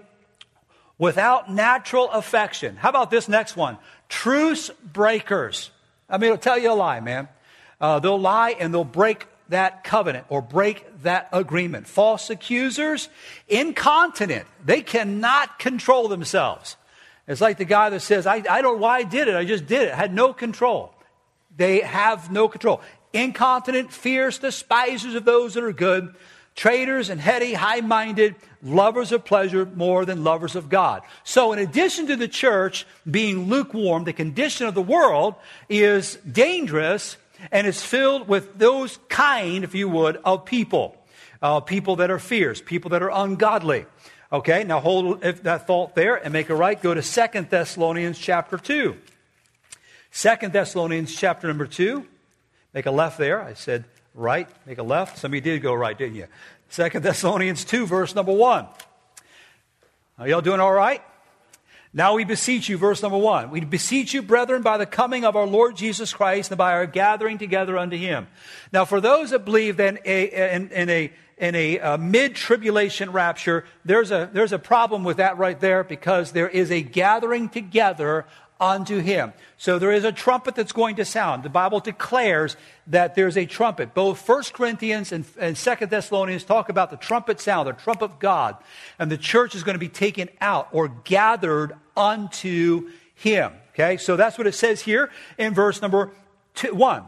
without 0.98 1.50
natural 1.50 2.10
affection. 2.10 2.76
How 2.76 2.90
about 2.90 3.10
this 3.10 3.28
next 3.28 3.56
one? 3.56 3.78
Truce 4.08 4.70
breakers. 4.70 5.70
I 6.08 6.18
mean, 6.18 6.28
it'll 6.28 6.38
tell 6.38 6.58
you 6.58 6.72
a 6.72 6.74
lie, 6.74 7.00
man. 7.00 7.28
Uh, 7.80 7.98
they'll 7.98 8.20
lie 8.20 8.50
and 8.50 8.72
they'll 8.72 8.84
break 8.84 9.26
that 9.48 9.84
covenant 9.84 10.26
or 10.28 10.42
break 10.42 10.84
that 11.02 11.28
agreement. 11.32 11.86
False 11.86 12.30
accusers, 12.30 13.08
incontinent. 13.48 14.46
They 14.64 14.82
cannot 14.82 15.58
control 15.58 16.08
themselves. 16.08 16.76
It's 17.28 17.40
like 17.40 17.58
the 17.58 17.64
guy 17.64 17.90
that 17.90 18.00
says, 18.00 18.26
I, 18.26 18.36
I 18.36 18.62
don't 18.62 18.76
know 18.76 18.82
why 18.82 18.98
I 18.98 19.02
did 19.02 19.28
it. 19.28 19.34
I 19.34 19.44
just 19.44 19.66
did 19.66 19.88
it. 19.88 19.92
I 19.92 19.96
had 19.96 20.14
no 20.14 20.32
control. 20.32 20.94
They 21.56 21.80
have 21.80 22.30
no 22.30 22.48
control. 22.48 22.80
Incontinent, 23.12 23.92
fierce, 23.92 24.38
despisers 24.38 25.14
of 25.14 25.24
those 25.24 25.54
that 25.54 25.64
are 25.64 25.72
good, 25.72 26.14
traitors 26.54 27.10
and 27.10 27.20
heady, 27.20 27.54
high 27.54 27.80
minded, 27.80 28.34
lovers 28.62 29.12
of 29.12 29.24
pleasure 29.24 29.66
more 29.66 30.04
than 30.04 30.24
lovers 30.24 30.54
of 30.54 30.68
God. 30.68 31.02
So, 31.24 31.52
in 31.52 31.58
addition 31.58 32.08
to 32.08 32.16
the 32.16 32.28
church 32.28 32.86
being 33.08 33.48
lukewarm, 33.48 34.04
the 34.04 34.12
condition 34.12 34.66
of 34.66 34.74
the 34.74 34.82
world 34.82 35.34
is 35.68 36.16
dangerous 36.16 37.16
and 37.50 37.66
it's 37.66 37.82
filled 37.82 38.28
with 38.28 38.58
those 38.58 38.98
kind, 39.08 39.64
if 39.64 39.74
you 39.74 39.88
would, 39.88 40.16
of 40.24 40.44
people. 40.44 40.96
Uh, 41.42 41.60
people 41.60 41.96
that 41.96 42.10
are 42.10 42.18
fierce, 42.18 42.62
people 42.62 42.90
that 42.90 43.02
are 43.02 43.10
ungodly. 43.10 43.86
Okay, 44.32 44.64
now 44.64 44.80
hold 44.80 45.20
that 45.20 45.66
thought 45.66 45.94
there 45.94 46.16
and 46.16 46.32
make 46.32 46.48
a 46.50 46.54
right. 46.54 46.80
Go 46.80 46.94
to 46.94 47.02
Second 47.02 47.50
Thessalonians 47.50 48.18
chapter 48.18 48.56
2. 48.56 48.96
Second 50.10 50.52
Thessalonians 50.52 51.14
chapter 51.14 51.46
number 51.46 51.66
2. 51.66 52.06
Make 52.72 52.86
a 52.86 52.90
left 52.90 53.18
there. 53.18 53.40
I 53.40 53.54
said 53.54 53.84
right, 54.14 54.48
make 54.66 54.78
a 54.78 54.82
left. 54.82 55.18
Some 55.18 55.30
of 55.30 55.34
you 55.34 55.40
did 55.40 55.62
go 55.62 55.74
right, 55.74 55.96
didn't 55.96 56.16
you? 56.16 56.26
Second 56.68 57.04
Thessalonians 57.04 57.64
2, 57.64 57.86
verse 57.86 58.14
number 58.14 58.32
1. 58.32 58.66
Are 60.18 60.28
y'all 60.28 60.40
doing 60.40 60.60
all 60.60 60.72
right? 60.72 61.02
Now 61.96 62.12
we 62.12 62.24
beseech 62.24 62.68
you, 62.68 62.76
verse 62.76 63.00
number 63.00 63.16
one. 63.16 63.50
We 63.50 63.60
beseech 63.60 64.12
you, 64.12 64.20
brethren, 64.20 64.60
by 64.60 64.76
the 64.76 64.84
coming 64.84 65.24
of 65.24 65.34
our 65.34 65.46
Lord 65.46 65.76
Jesus 65.76 66.12
Christ 66.12 66.50
and 66.50 66.58
by 66.58 66.72
our 66.72 66.84
gathering 66.84 67.38
together 67.38 67.78
unto 67.78 67.96
him. 67.96 68.26
Now, 68.70 68.84
for 68.84 69.00
those 69.00 69.30
that 69.30 69.46
believe 69.46 69.80
in 69.80 69.98
a, 70.04 70.54
in, 70.54 70.68
in 70.68 70.90
a, 70.90 71.10
in 71.38 71.54
a 71.54 71.80
uh, 71.80 71.96
mid 71.96 72.34
tribulation 72.34 73.12
rapture, 73.12 73.64
there's 73.86 74.10
a, 74.10 74.28
there's 74.30 74.52
a 74.52 74.58
problem 74.58 75.04
with 75.04 75.16
that 75.16 75.38
right 75.38 75.58
there 75.58 75.84
because 75.84 76.32
there 76.32 76.50
is 76.50 76.70
a 76.70 76.82
gathering 76.82 77.48
together 77.48 78.26
unto 78.60 78.98
him. 78.98 79.32
So 79.58 79.78
there 79.78 79.92
is 79.92 80.04
a 80.04 80.12
trumpet 80.12 80.54
that's 80.54 80.72
going 80.72 80.96
to 80.96 81.04
sound. 81.04 81.42
The 81.42 81.48
Bible 81.50 81.80
declares 81.80 82.56
that 82.86 83.14
there's 83.14 83.36
a 83.36 83.46
trumpet. 83.46 83.94
Both 83.94 84.26
1 84.26 84.42
Corinthians 84.52 85.12
and, 85.12 85.24
and 85.38 85.56
2 85.56 85.86
Thessalonians 85.86 86.44
talk 86.44 86.68
about 86.68 86.90
the 86.90 86.96
trumpet 86.96 87.40
sound, 87.40 87.68
the 87.68 87.72
trump 87.72 88.02
of 88.02 88.18
God. 88.18 88.56
And 88.98 89.10
the 89.10 89.18
church 89.18 89.54
is 89.54 89.62
going 89.62 89.74
to 89.74 89.80
be 89.80 89.88
taken 89.88 90.28
out 90.40 90.68
or 90.72 90.88
gathered 90.88 91.74
unto 91.96 92.90
him. 93.14 93.52
Okay, 93.74 93.98
so 93.98 94.16
that's 94.16 94.38
what 94.38 94.46
it 94.46 94.54
says 94.54 94.80
here 94.80 95.10
in 95.36 95.52
verse 95.52 95.82
number 95.82 96.10
two, 96.54 96.74
one. 96.74 97.04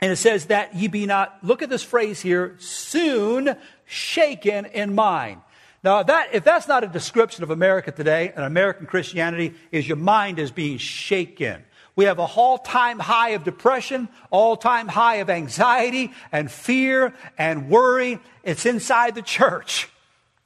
And 0.00 0.10
it 0.10 0.16
says 0.16 0.46
that 0.46 0.74
ye 0.74 0.88
be 0.88 1.06
not, 1.06 1.38
look 1.42 1.62
at 1.62 1.68
this 1.68 1.82
phrase 1.82 2.20
here, 2.20 2.56
soon 2.58 3.56
shaken 3.84 4.64
in 4.64 4.94
mind. 4.94 5.42
Now, 5.82 6.02
that, 6.02 6.34
if 6.34 6.44
that's 6.44 6.68
not 6.68 6.84
a 6.84 6.86
description 6.86 7.42
of 7.42 7.50
America 7.50 7.90
today, 7.90 8.32
and 8.34 8.44
American 8.44 8.86
Christianity, 8.86 9.54
is 9.72 9.88
your 9.88 9.96
mind 9.96 10.38
is 10.38 10.50
being 10.50 10.76
shaken. 10.76 11.64
We 11.96 12.04
have 12.04 12.18
a 12.18 12.22
all 12.22 12.58
time 12.58 12.98
high 12.98 13.30
of 13.30 13.44
depression, 13.44 14.08
all 14.30 14.56
time 14.56 14.88
high 14.88 15.16
of 15.16 15.30
anxiety 15.30 16.12
and 16.32 16.50
fear 16.50 17.14
and 17.38 17.68
worry. 17.68 18.20
It's 18.42 18.66
inside 18.66 19.14
the 19.14 19.22
church. 19.22 19.88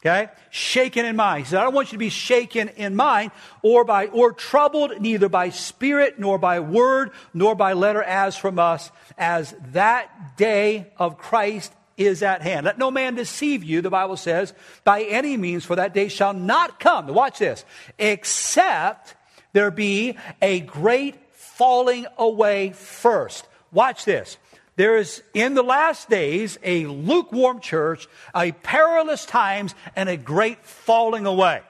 Okay? 0.01 0.31
Shaken 0.51 1.07
in 1.07 1.17
mind. 1.17 1.45
He 1.45 1.51
said, 1.51 1.61
I 1.61 1.65
don't 1.65 1.75
want 1.75 1.89
you 1.89 1.97
to 1.97 1.99
be 1.99 2.11
shaken 2.11 2.69
in 2.69 2.95
mind 2.95 3.31
or 3.63 3.85
by, 3.85 4.09
or 4.09 4.33
troubled 4.33 5.01
neither 5.01 5.29
by 5.29 5.49
spirit 5.49 6.19
nor 6.19 6.39
by 6.39 6.61
word 6.61 7.11
nor 7.33 7.55
by 7.55 7.73
letter 7.73 8.03
as 8.03 8.37
from 8.37 8.59
us 8.59 8.91
as 9.17 9.55
that 9.73 10.37
day 10.37 10.93
of 10.99 11.17
Christ 11.17 11.73
is 11.97 12.23
at 12.23 12.43
hand. 12.43 12.67
Let 12.67 12.79
no 12.79 12.91
man 12.91 13.15
deceive 13.15 13.63
you, 13.63 13.81
the 13.81 13.91
Bible 13.91 14.17
says, 14.17 14.53
by 14.85 15.03
any 15.03 15.37
means, 15.37 15.65
for 15.65 15.77
that 15.77 15.95
day 15.95 16.09
shall 16.09 16.35
not 16.35 16.81
come. 16.81 17.07
Watch 17.09 17.39
this. 17.39 17.65
Except 17.99 19.15
there 19.53 19.71
be 19.71 20.17
a 20.43 20.61
great 20.61 21.17
falling 21.33 22.07
away 22.19 22.71
first. 22.71 23.47
Watch 23.73 24.05
this. 24.05 24.37
There 24.77 24.97
is 24.97 25.23
in 25.35 25.55
the 25.55 25.63
last 25.63 26.11
days 26.11 26.59
a 26.63 26.87
lukewarm 26.87 27.61
church, 27.61 28.09
a 28.35 28.51
perilous 28.51 29.25
times, 29.25 29.75
and 29.95 30.09
a 30.09 30.17
great 30.17 30.65
falling 30.65 31.27
away. 31.27 31.63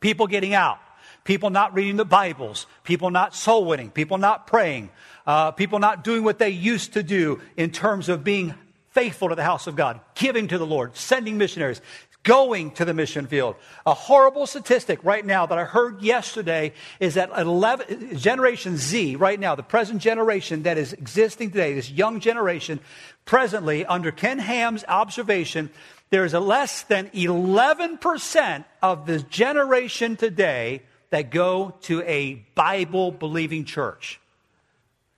People 0.00 0.26
getting 0.26 0.52
out, 0.52 0.78
people 1.22 1.50
not 1.50 1.74
reading 1.74 1.96
the 1.96 2.04
Bibles, 2.04 2.66
people 2.82 3.10
not 3.10 3.34
soul 3.34 3.64
winning, 3.64 3.90
people 3.90 4.18
not 4.18 4.48
praying, 4.48 4.90
uh, 5.26 5.52
people 5.52 5.78
not 5.78 6.02
doing 6.02 6.24
what 6.24 6.38
they 6.38 6.50
used 6.50 6.94
to 6.94 7.02
do 7.02 7.40
in 7.56 7.70
terms 7.70 8.08
of 8.08 8.24
being 8.24 8.54
faithful 8.94 9.28
to 9.28 9.34
the 9.34 9.44
house 9.44 9.66
of 9.66 9.76
God, 9.76 10.00
giving 10.14 10.48
to 10.48 10.56
the 10.56 10.66
Lord, 10.66 10.96
sending 10.96 11.36
missionaries 11.36 11.80
going 12.24 12.70
to 12.72 12.84
the 12.84 12.94
mission 12.94 13.26
field. 13.26 13.54
A 13.86 13.94
horrible 13.94 14.46
statistic 14.46 15.04
right 15.04 15.24
now 15.24 15.46
that 15.46 15.58
I 15.58 15.64
heard 15.64 16.02
yesterday 16.02 16.72
is 16.98 17.14
that 17.14 17.30
11, 17.36 18.16
Generation 18.16 18.76
Z, 18.76 19.16
right 19.16 19.38
now, 19.38 19.54
the 19.54 19.62
present 19.62 20.00
generation 20.00 20.64
that 20.64 20.78
is 20.78 20.94
existing 20.94 21.50
today, 21.50 21.74
this 21.74 21.90
young 21.90 22.20
generation, 22.20 22.80
presently, 23.26 23.84
under 23.84 24.10
Ken 24.10 24.38
Ham's 24.38 24.84
observation, 24.88 25.70
there 26.10 26.24
is 26.24 26.34
a 26.34 26.40
less 26.40 26.82
than 26.82 27.10
11% 27.10 28.64
of 28.82 29.06
the 29.06 29.20
generation 29.20 30.16
today 30.16 30.82
that 31.10 31.30
go 31.30 31.74
to 31.82 32.02
a 32.02 32.34
Bible 32.54 33.12
believing 33.12 33.64
church. 33.64 34.18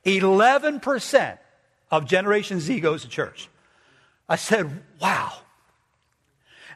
11% 0.04 1.38
of 1.90 2.04
Generation 2.04 2.61
Z 2.61 2.80
goes 2.80 3.02
to 3.02 3.09
church. 3.09 3.49
I 4.28 4.37
said, 4.37 4.83
wow. 5.00 5.33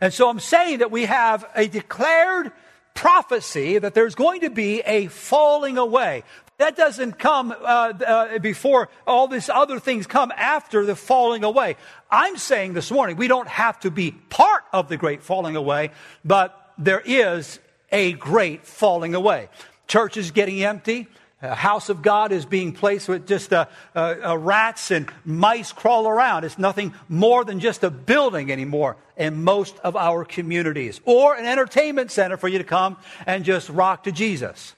And 0.00 0.12
so 0.12 0.28
I'm 0.28 0.40
saying 0.40 0.78
that 0.78 0.90
we 0.90 1.04
have 1.04 1.44
a 1.54 1.66
declared 1.66 2.52
prophecy 2.94 3.78
that 3.78 3.94
there's 3.94 4.14
going 4.14 4.42
to 4.42 4.50
be 4.50 4.80
a 4.80 5.06
falling 5.06 5.78
away. 5.78 6.22
That 6.58 6.76
doesn't 6.76 7.18
come 7.18 7.52
uh, 7.52 7.92
uh, 8.06 8.38
before 8.38 8.90
all 9.06 9.28
these 9.28 9.48
other 9.48 9.80
things 9.80 10.06
come 10.06 10.30
after 10.36 10.84
the 10.84 10.94
falling 10.94 11.42
away. 11.42 11.76
I'm 12.10 12.36
saying 12.36 12.74
this 12.74 12.90
morning 12.90 13.16
we 13.16 13.28
don't 13.28 13.48
have 13.48 13.80
to 13.80 13.90
be 13.90 14.10
part 14.10 14.64
of 14.72 14.88
the 14.88 14.98
great 14.98 15.22
falling 15.22 15.56
away, 15.56 15.90
but 16.24 16.72
there 16.76 17.02
is 17.02 17.58
a 17.90 18.12
great 18.12 18.66
falling 18.66 19.14
away. 19.14 19.48
Churches 19.88 20.30
getting 20.30 20.62
empty, 20.62 21.08
house 21.40 21.88
of 21.88 22.02
God 22.02 22.32
is 22.32 22.44
being 22.44 22.72
placed 22.72 23.08
with 23.08 23.26
just 23.26 23.52
uh, 23.52 23.66
uh, 23.96 24.36
rats 24.38 24.90
and 24.90 25.10
mice 25.24 25.72
crawl 25.72 26.06
around. 26.06 26.44
It's 26.44 26.58
nothing 26.58 26.94
more 27.08 27.44
than 27.44 27.60
just 27.60 27.82
a 27.82 27.90
building 27.90 28.52
anymore 28.52 28.96
in 29.16 29.42
most 29.42 29.78
of 29.78 29.96
our 29.96 30.24
communities, 30.24 31.00
or 31.04 31.34
an 31.34 31.46
entertainment 31.46 32.10
center 32.10 32.36
for 32.36 32.48
you 32.48 32.58
to 32.58 32.64
come 32.64 32.96
and 33.26 33.44
just 33.44 33.68
rock 33.68 34.04
to 34.04 34.12
Jesus. 34.12 34.74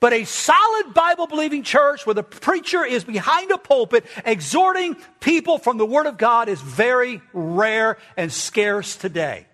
But 0.00 0.12
a 0.12 0.24
solid 0.24 0.94
Bible 0.94 1.26
believing 1.26 1.64
church 1.64 2.06
where 2.06 2.14
the 2.14 2.22
preacher 2.22 2.84
is 2.84 3.02
behind 3.02 3.50
a 3.50 3.58
pulpit 3.58 4.06
exhorting 4.24 4.96
people 5.18 5.58
from 5.58 5.76
the 5.76 5.86
Word 5.86 6.06
of 6.06 6.18
God 6.18 6.48
is 6.48 6.60
very 6.60 7.20
rare 7.32 7.98
and 8.16 8.32
scarce 8.32 8.94
today. 8.94 9.47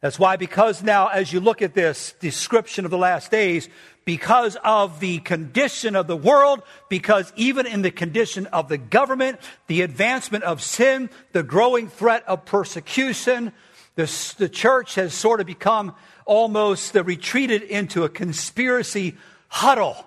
That's 0.00 0.18
why, 0.18 0.36
because 0.36 0.82
now, 0.82 1.08
as 1.08 1.32
you 1.32 1.40
look 1.40 1.62
at 1.62 1.74
this 1.74 2.14
description 2.20 2.84
of 2.84 2.90
the 2.90 2.98
last 2.98 3.30
days, 3.30 3.68
because 4.04 4.56
of 4.62 5.00
the 5.00 5.18
condition 5.18 5.96
of 5.96 6.06
the 6.06 6.16
world, 6.16 6.62
because 6.88 7.32
even 7.34 7.66
in 7.66 7.82
the 7.82 7.90
condition 7.90 8.46
of 8.46 8.68
the 8.68 8.78
government, 8.78 9.40
the 9.66 9.82
advancement 9.82 10.44
of 10.44 10.62
sin, 10.62 11.10
the 11.32 11.42
growing 11.42 11.88
threat 11.88 12.22
of 12.28 12.44
persecution, 12.44 13.52
the, 13.96 14.34
the 14.38 14.48
church 14.48 14.94
has 14.94 15.12
sort 15.12 15.40
of 15.40 15.46
become 15.46 15.94
almost 16.24 16.96
uh, 16.96 17.02
retreated 17.02 17.62
into 17.62 18.04
a 18.04 18.08
conspiracy 18.08 19.16
huddle. 19.48 20.06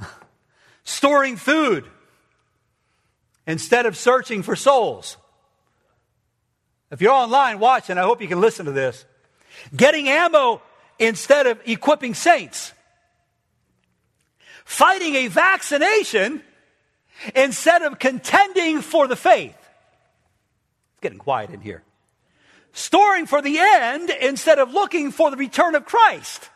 Storing 0.84 1.36
food 1.36 1.84
instead 3.46 3.86
of 3.86 3.96
searching 3.96 4.42
for 4.42 4.56
souls. 4.56 5.16
If 6.90 7.00
you're 7.00 7.12
online 7.12 7.58
watching, 7.58 7.98
I 7.98 8.02
hope 8.02 8.20
you 8.20 8.28
can 8.28 8.40
listen 8.40 8.66
to 8.66 8.72
this. 8.72 9.04
Getting 9.74 10.08
ammo 10.08 10.60
instead 10.98 11.46
of 11.46 11.60
equipping 11.64 12.14
saints. 12.14 12.72
Fighting 14.64 15.14
a 15.14 15.28
vaccination 15.28 16.42
instead 17.34 17.82
of 17.82 17.98
contending 17.98 18.80
for 18.80 19.06
the 19.06 19.16
faith. 19.16 19.56
It's 19.56 21.00
getting 21.00 21.18
quiet 21.18 21.50
in 21.50 21.60
here. 21.60 21.82
Storing 22.72 23.26
for 23.26 23.42
the 23.42 23.58
end 23.58 24.10
instead 24.10 24.58
of 24.58 24.72
looking 24.72 25.10
for 25.10 25.30
the 25.30 25.36
return 25.36 25.74
of 25.74 25.84
Christ. 25.84 26.50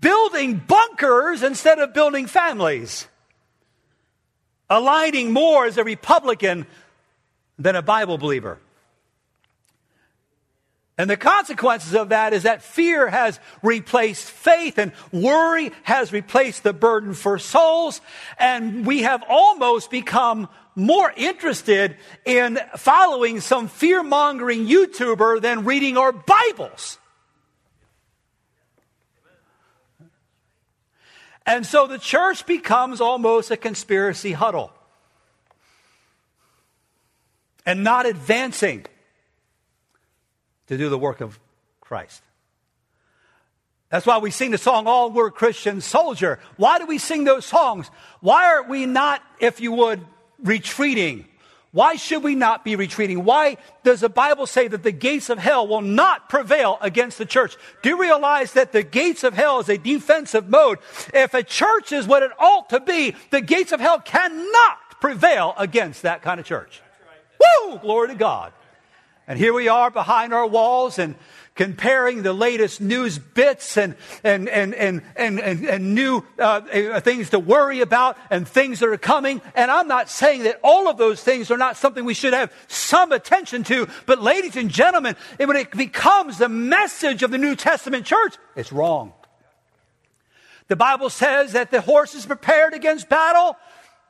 Building 0.00 0.56
bunkers 0.56 1.42
instead 1.42 1.78
of 1.78 1.92
building 1.92 2.26
families. 2.26 3.06
Aligning 4.68 5.32
more 5.32 5.66
as 5.66 5.78
a 5.78 5.84
Republican 5.84 6.66
than 7.58 7.76
a 7.76 7.82
Bible 7.82 8.18
believer. 8.18 8.58
And 10.98 11.10
the 11.10 11.16
consequences 11.16 11.94
of 11.94 12.08
that 12.08 12.32
is 12.32 12.44
that 12.44 12.62
fear 12.62 13.06
has 13.08 13.38
replaced 13.62 14.30
faith 14.30 14.78
and 14.78 14.92
worry 15.12 15.72
has 15.82 16.10
replaced 16.10 16.62
the 16.62 16.72
burden 16.72 17.12
for 17.12 17.38
souls. 17.38 18.00
And 18.38 18.86
we 18.86 19.02
have 19.02 19.22
almost 19.28 19.90
become 19.90 20.48
more 20.74 21.12
interested 21.14 21.96
in 22.24 22.58
following 22.76 23.40
some 23.40 23.68
fear 23.68 24.02
mongering 24.02 24.66
YouTuber 24.66 25.42
than 25.42 25.64
reading 25.64 25.98
our 25.98 26.12
Bibles. 26.12 26.98
And 31.44 31.64
so 31.64 31.86
the 31.86 31.98
church 31.98 32.46
becomes 32.46 33.00
almost 33.00 33.50
a 33.50 33.56
conspiracy 33.56 34.32
huddle 34.32 34.72
and 37.66 37.84
not 37.84 38.06
advancing 38.06 38.86
to 40.68 40.78
do 40.78 40.88
the 40.88 40.98
work 40.98 41.20
of 41.20 41.38
Christ. 41.80 42.22
That's 43.88 44.06
why 44.06 44.18
we 44.18 44.30
sing 44.30 44.50
the 44.50 44.58
song, 44.58 44.86
Onward 44.86 45.34
Christian 45.34 45.80
Soldier. 45.80 46.40
Why 46.56 46.78
do 46.78 46.86
we 46.86 46.98
sing 46.98 47.24
those 47.24 47.46
songs? 47.46 47.88
Why 48.20 48.46
are 48.52 48.64
we 48.64 48.84
not, 48.84 49.22
if 49.38 49.60
you 49.60 49.72
would, 49.72 50.00
retreating? 50.42 51.26
Why 51.70 51.96
should 51.96 52.22
we 52.22 52.34
not 52.34 52.64
be 52.64 52.74
retreating? 52.74 53.24
Why 53.24 53.58
does 53.84 54.00
the 54.00 54.08
Bible 54.08 54.46
say 54.46 54.66
that 54.66 54.82
the 54.82 54.92
gates 54.92 55.30
of 55.30 55.38
hell 55.38 55.68
will 55.68 55.82
not 55.82 56.28
prevail 56.28 56.78
against 56.80 57.18
the 57.18 57.26
church? 57.26 57.56
Do 57.82 57.90
you 57.90 58.00
realize 58.00 58.54
that 58.54 58.72
the 58.72 58.82
gates 58.82 59.24
of 59.24 59.34
hell 59.34 59.60
is 59.60 59.68
a 59.68 59.76
defensive 59.76 60.48
mode? 60.48 60.78
If 61.12 61.34
a 61.34 61.42
church 61.42 61.92
is 61.92 62.06
what 62.06 62.22
it 62.22 62.32
ought 62.38 62.70
to 62.70 62.80
be, 62.80 63.14
the 63.30 63.42
gates 63.42 63.72
of 63.72 63.80
hell 63.80 64.00
cannot 64.00 65.00
prevail 65.00 65.54
against 65.58 66.02
that 66.02 66.22
kind 66.22 66.40
of 66.40 66.46
church. 66.46 66.80
Woo! 67.38 67.78
Glory 67.78 68.08
to 68.08 68.14
God. 68.14 68.52
And 69.28 69.38
here 69.38 69.52
we 69.52 69.68
are 69.68 69.90
behind 69.90 70.32
our 70.32 70.46
walls 70.46 70.98
and 70.98 71.16
comparing 71.56 72.22
the 72.22 72.32
latest 72.32 72.80
news 72.80 73.18
bits 73.18 73.76
and, 73.76 73.96
and, 74.22 74.48
and, 74.48 74.74
and, 74.74 75.02
and, 75.16 75.40
and, 75.40 75.64
and 75.64 75.94
new 75.94 76.22
uh, 76.38 76.42
uh, 76.42 77.00
things 77.00 77.30
to 77.30 77.38
worry 77.38 77.80
about 77.80 78.16
and 78.30 78.46
things 78.46 78.78
that 78.80 78.88
are 78.88 78.96
coming. 78.98 79.40
And 79.54 79.70
I'm 79.70 79.88
not 79.88 80.08
saying 80.08 80.44
that 80.44 80.60
all 80.62 80.88
of 80.88 80.98
those 80.98 81.22
things 81.22 81.50
are 81.50 81.56
not 81.56 81.76
something 81.76 82.04
we 82.04 82.14
should 82.14 82.34
have 82.34 82.52
some 82.68 83.10
attention 83.10 83.64
to. 83.64 83.88
But 84.04 84.22
ladies 84.22 84.54
and 84.54 84.70
gentlemen, 84.70 85.16
when 85.38 85.56
it 85.56 85.70
becomes 85.72 86.38
the 86.38 86.48
message 86.48 87.22
of 87.22 87.30
the 87.30 87.38
New 87.38 87.56
Testament 87.56 88.04
church, 88.04 88.36
it's 88.54 88.70
wrong. 88.70 89.12
The 90.68 90.76
Bible 90.76 91.10
says 91.10 91.52
that 91.52 91.70
the 91.70 91.80
horse 91.80 92.14
is 92.14 92.26
prepared 92.26 92.74
against 92.74 93.08
battle, 93.08 93.56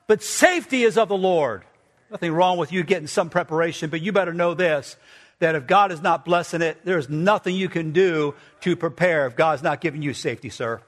but 0.07 0.23
safety 0.23 0.83
is 0.83 0.99
of 0.99 1.09
the 1.09 1.17
Lord. 1.17 1.65
Nothing 2.11 2.33
wrong 2.33 2.59
with 2.59 2.73
you 2.73 2.83
getting 2.83 3.09
some 3.09 3.31
preparation, 3.31 3.91
but 3.91 4.01
you 4.01 4.13
better 4.13 4.33
know 4.33 4.55
this 4.55 4.97
that 5.39 5.55
if 5.55 5.67
God 5.67 5.93
is 5.93 6.01
not 6.01 6.25
blessing 6.25 6.63
it, 6.63 6.79
there's 6.85 7.11
nothing 7.11 7.55
you 7.55 7.69
can 7.69 7.93
do 7.93 8.35
to 8.63 8.75
prepare 8.75 9.27
if 9.27 9.37
God's 9.37 9.63
not 9.63 9.83
giving 9.83 10.01
you 10.01 10.15
safety, 10.15 10.49
sir. 10.49 10.81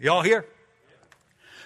Y'all 0.00 0.22
here? 0.22 0.46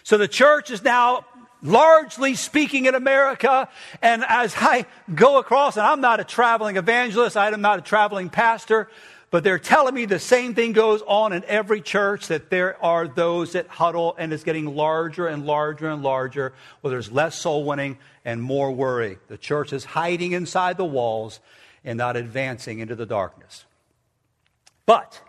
So 0.03 0.19
the 0.19 0.27
church 0.27 0.73
is 0.73 0.83
now 0.83 1.25
largely 1.63 2.35
speaking 2.35 2.87
in 2.87 2.95
America. 2.95 3.69
And 4.03 4.25
as 4.29 4.55
I 4.57 4.87
go 5.15 5.39
across, 5.39 5.77
and 5.77 5.87
I'm 5.87 6.01
not 6.01 6.19
a 6.21 6.25
traveling 6.25 6.77
evangelist, 6.77 7.37
I'm 7.37 7.61
not 7.61 7.79
a 7.79 7.83
traveling 7.83 8.29
pastor, 8.29 8.89
but 9.35 9.43
they're 9.43 9.59
telling 9.59 9.97
me 9.97 10.05
the 10.05 10.21
same 10.21 10.55
thing 10.55 10.71
goes 10.71 11.03
on 11.09 11.33
in 11.33 11.43
every 11.49 11.81
church 11.81 12.29
that 12.29 12.51
there 12.51 12.81
are 12.81 13.09
those 13.09 13.51
that 13.55 13.67
huddle 13.67 14.15
and 14.17 14.33
it's 14.33 14.45
getting 14.45 14.77
larger 14.77 15.27
and 15.27 15.45
larger 15.45 15.91
and 15.91 16.05
larger, 16.05 16.53
where 16.81 16.93
there's 16.93 17.11
less 17.11 17.35
soul 17.35 17.65
winning 17.65 17.99
and 18.25 18.41
more 18.41 18.71
worry. 18.71 19.19
The 19.27 19.37
church 19.37 19.73
is 19.73 19.85
hiding 19.85 20.31
inside 20.31 20.77
the 20.77 20.85
walls 20.85 21.41
and 21.85 21.99
not 21.99 22.17
advancing 22.17 22.79
into 22.79 22.95
the 22.95 23.07
darkness. 23.07 23.65
But 24.87 25.21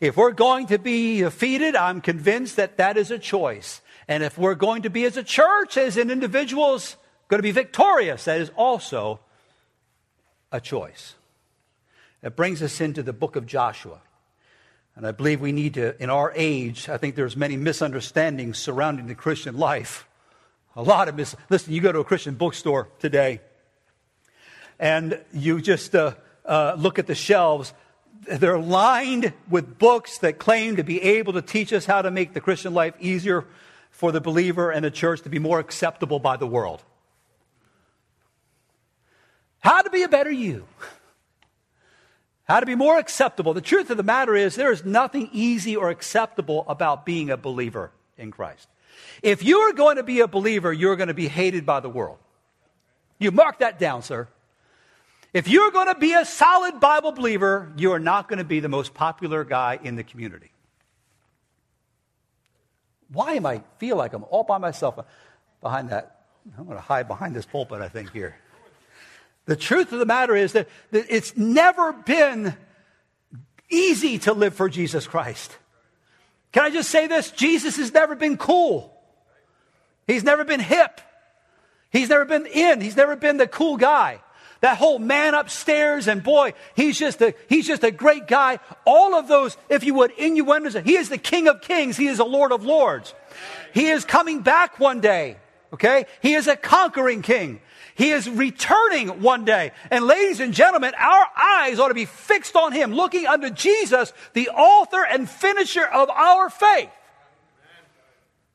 if 0.00 0.16
we're 0.16 0.32
going 0.32 0.68
to 0.68 0.78
be 0.78 1.20
defeated, 1.20 1.76
I'm 1.76 2.00
convinced 2.00 2.56
that 2.56 2.78
that 2.78 2.96
is 2.96 3.10
a 3.10 3.18
choice. 3.18 3.82
And 4.08 4.22
if 4.22 4.38
we're 4.38 4.54
going 4.54 4.84
to 4.84 4.88
be 4.88 5.04
as 5.04 5.18
a 5.18 5.22
church, 5.22 5.76
as 5.76 5.98
an 5.98 6.10
individuals, 6.10 6.96
going 7.28 7.40
to 7.40 7.42
be 7.42 7.50
victorious, 7.50 8.24
that 8.24 8.40
is 8.40 8.50
also 8.56 9.20
a 10.50 10.58
choice. 10.58 11.16
That 12.22 12.36
brings 12.36 12.62
us 12.62 12.80
into 12.80 13.02
the 13.02 13.12
book 13.12 13.36
of 13.36 13.46
Joshua. 13.46 14.00
And 14.94 15.06
I 15.06 15.12
believe 15.12 15.40
we 15.40 15.52
need 15.52 15.74
to, 15.74 16.00
in 16.02 16.10
our 16.10 16.32
age, 16.34 16.88
I 16.88 16.96
think 16.96 17.14
there's 17.14 17.36
many 17.36 17.56
misunderstandings 17.56 18.58
surrounding 18.58 19.06
the 19.06 19.14
Christian 19.14 19.56
life. 19.56 20.06
A 20.76 20.82
lot 20.82 21.08
of 21.08 21.16
mis. 21.16 21.34
Listen, 21.50 21.72
you 21.72 21.80
go 21.80 21.92
to 21.92 21.98
a 22.00 22.04
Christian 22.04 22.34
bookstore 22.34 22.88
today, 22.98 23.40
and 24.78 25.20
you 25.32 25.60
just 25.60 25.94
uh, 25.94 26.14
uh, 26.44 26.76
look 26.78 26.98
at 26.98 27.06
the 27.06 27.14
shelves. 27.14 27.74
They're 28.26 28.58
lined 28.58 29.32
with 29.50 29.78
books 29.78 30.18
that 30.18 30.38
claim 30.38 30.76
to 30.76 30.84
be 30.84 31.02
able 31.02 31.32
to 31.34 31.42
teach 31.42 31.72
us 31.72 31.84
how 31.84 32.02
to 32.02 32.10
make 32.10 32.32
the 32.32 32.40
Christian 32.40 32.72
life 32.72 32.94
easier 33.00 33.44
for 33.90 34.12
the 34.12 34.20
believer 34.20 34.70
and 34.70 34.84
the 34.84 34.90
church 34.90 35.22
to 35.22 35.28
be 35.28 35.38
more 35.38 35.58
acceptable 35.58 36.18
by 36.18 36.36
the 36.36 36.46
world. 36.46 36.82
How 39.60 39.82
to 39.82 39.90
be 39.90 40.02
a 40.02 40.08
better 40.08 40.30
you 40.30 40.66
how 42.44 42.60
to 42.60 42.66
be 42.66 42.74
more 42.74 42.98
acceptable. 42.98 43.54
The 43.54 43.60
truth 43.60 43.90
of 43.90 43.96
the 43.96 44.02
matter 44.02 44.34
is, 44.34 44.56
there 44.56 44.72
is 44.72 44.84
nothing 44.84 45.30
easy 45.32 45.76
or 45.76 45.90
acceptable 45.90 46.64
about 46.68 47.06
being 47.06 47.30
a 47.30 47.36
believer 47.36 47.92
in 48.18 48.30
Christ. 48.30 48.68
If 49.22 49.44
you 49.44 49.58
are 49.60 49.72
going 49.72 49.96
to 49.96 50.02
be 50.02 50.20
a 50.20 50.28
believer, 50.28 50.72
you're 50.72 50.96
going 50.96 51.08
to 51.08 51.14
be 51.14 51.28
hated 51.28 51.64
by 51.64 51.80
the 51.80 51.88
world. 51.88 52.18
You 53.18 53.30
mark 53.30 53.60
that 53.60 53.78
down, 53.78 54.02
sir. 54.02 54.28
If 55.32 55.48
you're 55.48 55.70
going 55.70 55.86
to 55.86 55.98
be 55.98 56.12
a 56.12 56.24
solid 56.24 56.80
Bible 56.80 57.12
believer, 57.12 57.72
you 57.76 57.92
are 57.92 57.98
not 57.98 58.28
going 58.28 58.38
to 58.38 58.44
be 58.44 58.60
the 58.60 58.68
most 58.68 58.92
popular 58.92 59.44
guy 59.44 59.78
in 59.82 59.96
the 59.96 60.04
community. 60.04 60.50
Why 63.12 63.34
am 63.34 63.46
I 63.46 63.62
feel 63.78 63.96
like 63.96 64.12
I'm 64.12 64.24
all 64.24 64.44
by 64.44 64.58
myself 64.58 64.98
behind 65.60 65.90
that? 65.90 66.24
I'm 66.58 66.64
going 66.64 66.76
to 66.76 66.82
hide 66.82 67.08
behind 67.08 67.36
this 67.36 67.46
pulpit, 67.46 67.80
I 67.80 67.88
think, 67.88 68.12
here. 68.12 68.36
The 69.46 69.56
truth 69.56 69.92
of 69.92 69.98
the 69.98 70.06
matter 70.06 70.36
is 70.36 70.52
that, 70.52 70.68
that 70.92 71.06
it's 71.08 71.36
never 71.36 71.92
been 71.92 72.54
easy 73.70 74.18
to 74.20 74.32
live 74.32 74.54
for 74.54 74.68
Jesus 74.68 75.06
Christ. 75.06 75.56
Can 76.52 76.64
I 76.64 76.70
just 76.70 76.90
say 76.90 77.06
this? 77.06 77.30
Jesus 77.30 77.76
has 77.76 77.92
never 77.92 78.14
been 78.14 78.36
cool. 78.36 78.94
He's 80.06 80.22
never 80.22 80.44
been 80.44 80.60
hip. 80.60 81.00
He's 81.90 82.08
never 82.08 82.24
been 82.24 82.46
in. 82.46 82.80
He's 82.80 82.96
never 82.96 83.16
been 83.16 83.36
the 83.36 83.46
cool 83.46 83.76
guy. 83.76 84.20
That 84.60 84.76
whole 84.76 85.00
man 85.00 85.34
upstairs 85.34 86.06
and 86.06 86.22
boy, 86.22 86.54
he's 86.76 86.96
just 86.96 87.20
a, 87.20 87.34
he's 87.48 87.66
just 87.66 87.82
a 87.82 87.90
great 87.90 88.28
guy. 88.28 88.60
All 88.86 89.14
of 89.16 89.26
those, 89.26 89.56
if 89.68 89.82
you 89.82 89.94
would, 89.94 90.12
innuendos. 90.12 90.74
He 90.84 90.94
is 90.94 91.08
the 91.08 91.18
King 91.18 91.48
of 91.48 91.62
Kings. 91.62 91.96
He 91.96 92.06
is 92.06 92.18
the 92.18 92.24
Lord 92.24 92.52
of 92.52 92.64
Lords. 92.64 93.12
He 93.74 93.88
is 93.88 94.04
coming 94.04 94.40
back 94.40 94.78
one 94.78 95.00
day. 95.00 95.38
Okay? 95.72 96.06
He 96.20 96.34
is 96.34 96.46
a 96.46 96.56
conquering 96.56 97.22
king. 97.22 97.60
He 97.94 98.10
is 98.10 98.28
returning 98.28 99.22
one 99.22 99.44
day. 99.44 99.72
And 99.90 100.06
ladies 100.06 100.40
and 100.40 100.54
gentlemen, 100.54 100.92
our 100.98 101.26
eyes 101.36 101.78
ought 101.78 101.88
to 101.88 101.94
be 101.94 102.06
fixed 102.06 102.56
on 102.56 102.72
him, 102.72 102.94
looking 102.94 103.26
unto 103.26 103.50
Jesus, 103.50 104.12
the 104.32 104.48
author 104.48 105.04
and 105.04 105.28
finisher 105.28 105.84
of 105.84 106.08
our 106.10 106.48
faith. 106.50 106.90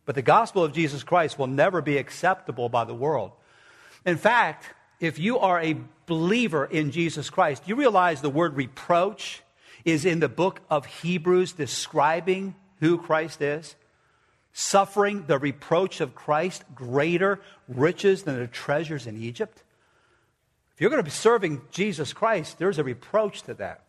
But 0.06 0.16
the 0.16 0.22
gospel 0.22 0.64
of 0.64 0.74
Jesus 0.74 1.04
Christ 1.04 1.38
will 1.38 1.48
never 1.48 1.82
be 1.82 1.98
acceptable 1.98 2.70
by 2.70 2.86
the 2.86 2.96
world. 2.96 3.32
In 4.06 4.18
fact, 4.18 4.66
if 5.00 5.20
you 5.20 5.40
are 5.40 5.62
a 5.62 5.76
believer 6.06 6.66
in 6.66 6.92
Jesus 6.92 7.30
Christ, 7.30 7.64
you 7.68 7.76
realize 7.76 8.22
the 8.22 8.30
word 8.30 8.56
reproach 8.56 9.44
is 9.86 10.06
in 10.06 10.20
the 10.20 10.30
book 10.30 10.62
of 10.70 10.86
Hebrews 10.86 11.54
describing 11.54 12.56
who 12.80 12.98
Christ 12.98 13.42
is 13.42 13.76
suffering 14.60 15.24
the 15.28 15.38
reproach 15.38 16.02
of 16.02 16.15
Christ 16.15 16.63
greater 16.74 17.39
riches 17.67 18.24
than 18.24 18.39
the 18.39 18.48
treasures 18.48 19.06
in 19.06 19.15
Egypt? 19.15 19.62
If 20.74 20.82
you're 20.82 20.89
going 20.89 21.00
to 21.00 21.04
be 21.04 21.12
serving 21.12 21.62
Jesus 21.70 22.12
Christ, 22.12 22.58
there's 22.58 22.80
a 22.80 22.84
reproach 22.84 23.43
to 23.43 23.54
that. 23.54 23.84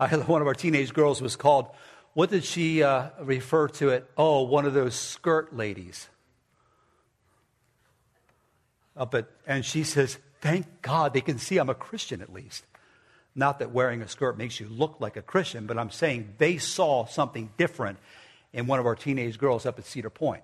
I, 0.00 0.08
one 0.16 0.40
of 0.40 0.46
our 0.46 0.54
teenage 0.54 0.94
girls 0.94 1.20
was 1.20 1.36
called, 1.36 1.68
what 2.14 2.30
did 2.30 2.44
she 2.44 2.82
uh, 2.82 3.10
refer 3.20 3.68
to 3.68 3.90
it? 3.90 4.10
Oh, 4.16 4.44
one 4.44 4.64
of 4.64 4.72
those 4.72 4.94
skirt 4.94 5.54
ladies. 5.54 6.08
Uh, 8.96 9.04
but, 9.04 9.30
and 9.46 9.66
she 9.66 9.84
says, 9.84 10.16
thank 10.40 10.80
God 10.80 11.12
they 11.12 11.20
can 11.20 11.36
see 11.36 11.58
I'm 11.58 11.68
a 11.68 11.74
Christian 11.74 12.22
at 12.22 12.32
least. 12.32 12.64
Not 13.34 13.58
that 13.58 13.70
wearing 13.70 14.00
a 14.00 14.08
skirt 14.08 14.38
makes 14.38 14.60
you 14.60 14.68
look 14.68 14.96
like 14.98 15.18
a 15.18 15.22
Christian, 15.22 15.66
but 15.66 15.76
I'm 15.76 15.90
saying 15.90 16.36
they 16.38 16.56
saw 16.56 17.04
something 17.04 17.50
different 17.58 17.98
and 18.54 18.66
one 18.68 18.78
of 18.78 18.86
our 18.86 18.94
teenage 18.94 19.38
girls 19.38 19.66
up 19.66 19.78
at 19.78 19.84
Cedar 19.84 20.10
Point. 20.10 20.42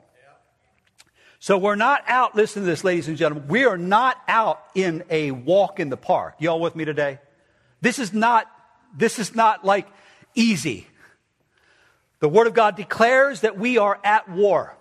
So 1.38 1.56
we're 1.56 1.76
not 1.76 2.02
out, 2.06 2.34
listen 2.34 2.62
to 2.62 2.66
this, 2.66 2.84
ladies 2.84 3.08
and 3.08 3.16
gentlemen. 3.16 3.48
We 3.48 3.64
are 3.64 3.78
not 3.78 4.18
out 4.28 4.62
in 4.74 5.04
a 5.08 5.30
walk 5.30 5.80
in 5.80 5.88
the 5.88 5.96
park. 5.96 6.34
Y'all 6.38 6.60
with 6.60 6.76
me 6.76 6.84
today? 6.84 7.18
This 7.80 7.98
is 7.98 8.12
not, 8.12 8.46
this 8.94 9.18
is 9.18 9.34
not 9.34 9.64
like 9.64 9.88
easy. 10.34 10.86
The 12.18 12.28
Word 12.28 12.46
of 12.46 12.52
God 12.52 12.76
declares 12.76 13.40
that 13.40 13.58
we 13.58 13.78
are 13.78 13.98
at 14.04 14.28
war. 14.28 14.76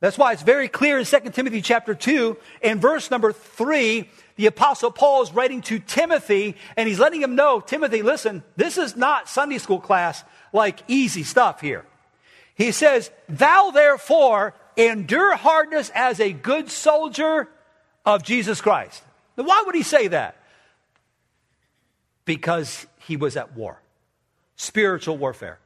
That's 0.00 0.16
why 0.16 0.32
it's 0.32 0.42
very 0.42 0.68
clear 0.68 0.98
in 0.98 1.04
2 1.04 1.20
Timothy 1.30 1.60
chapter 1.60 1.94
2 1.94 2.38
and 2.62 2.80
verse 2.80 3.10
number 3.10 3.30
3, 3.30 4.08
the 4.42 4.48
apostle 4.48 4.90
Paul 4.90 5.22
is 5.22 5.32
writing 5.32 5.62
to 5.62 5.78
Timothy 5.78 6.56
and 6.76 6.88
he's 6.88 6.98
letting 6.98 7.22
him 7.22 7.36
know, 7.36 7.60
Timothy, 7.60 8.02
listen, 8.02 8.42
this 8.56 8.76
is 8.76 8.96
not 8.96 9.28
Sunday 9.28 9.58
school 9.58 9.78
class 9.78 10.24
like 10.52 10.80
easy 10.88 11.22
stuff 11.22 11.60
here. 11.60 11.86
He 12.56 12.72
says, 12.72 13.12
Thou 13.28 13.70
therefore 13.70 14.54
endure 14.76 15.36
hardness 15.36 15.92
as 15.94 16.18
a 16.18 16.32
good 16.32 16.72
soldier 16.72 17.48
of 18.04 18.24
Jesus 18.24 18.60
Christ. 18.60 19.04
Now, 19.36 19.44
why 19.44 19.62
would 19.64 19.76
he 19.76 19.84
say 19.84 20.08
that? 20.08 20.36
Because 22.24 22.84
he 22.98 23.16
was 23.16 23.36
at 23.36 23.54
war, 23.54 23.80
spiritual 24.56 25.18
warfare. 25.18 25.60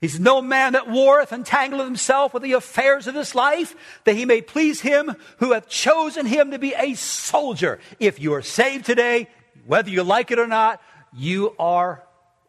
He's 0.00 0.20
no 0.20 0.40
man 0.40 0.74
that 0.74 0.88
warreth 0.88 1.30
entangleth 1.30 1.84
himself 1.84 2.32
with 2.32 2.44
the 2.44 2.52
affairs 2.52 3.08
of 3.08 3.14
this 3.14 3.34
life, 3.34 3.74
that 4.04 4.14
he 4.14 4.24
may 4.24 4.40
please 4.40 4.80
him 4.80 5.16
who 5.38 5.52
hath 5.52 5.68
chosen 5.68 6.24
him 6.24 6.52
to 6.52 6.58
be 6.58 6.72
a 6.74 6.94
soldier. 6.94 7.80
If 7.98 8.20
you 8.20 8.34
are 8.34 8.42
saved 8.42 8.86
today, 8.86 9.28
whether 9.66 9.90
you 9.90 10.04
like 10.04 10.30
it 10.30 10.38
or 10.38 10.46
not, 10.46 10.80
you 11.12 11.54
are 11.58 12.04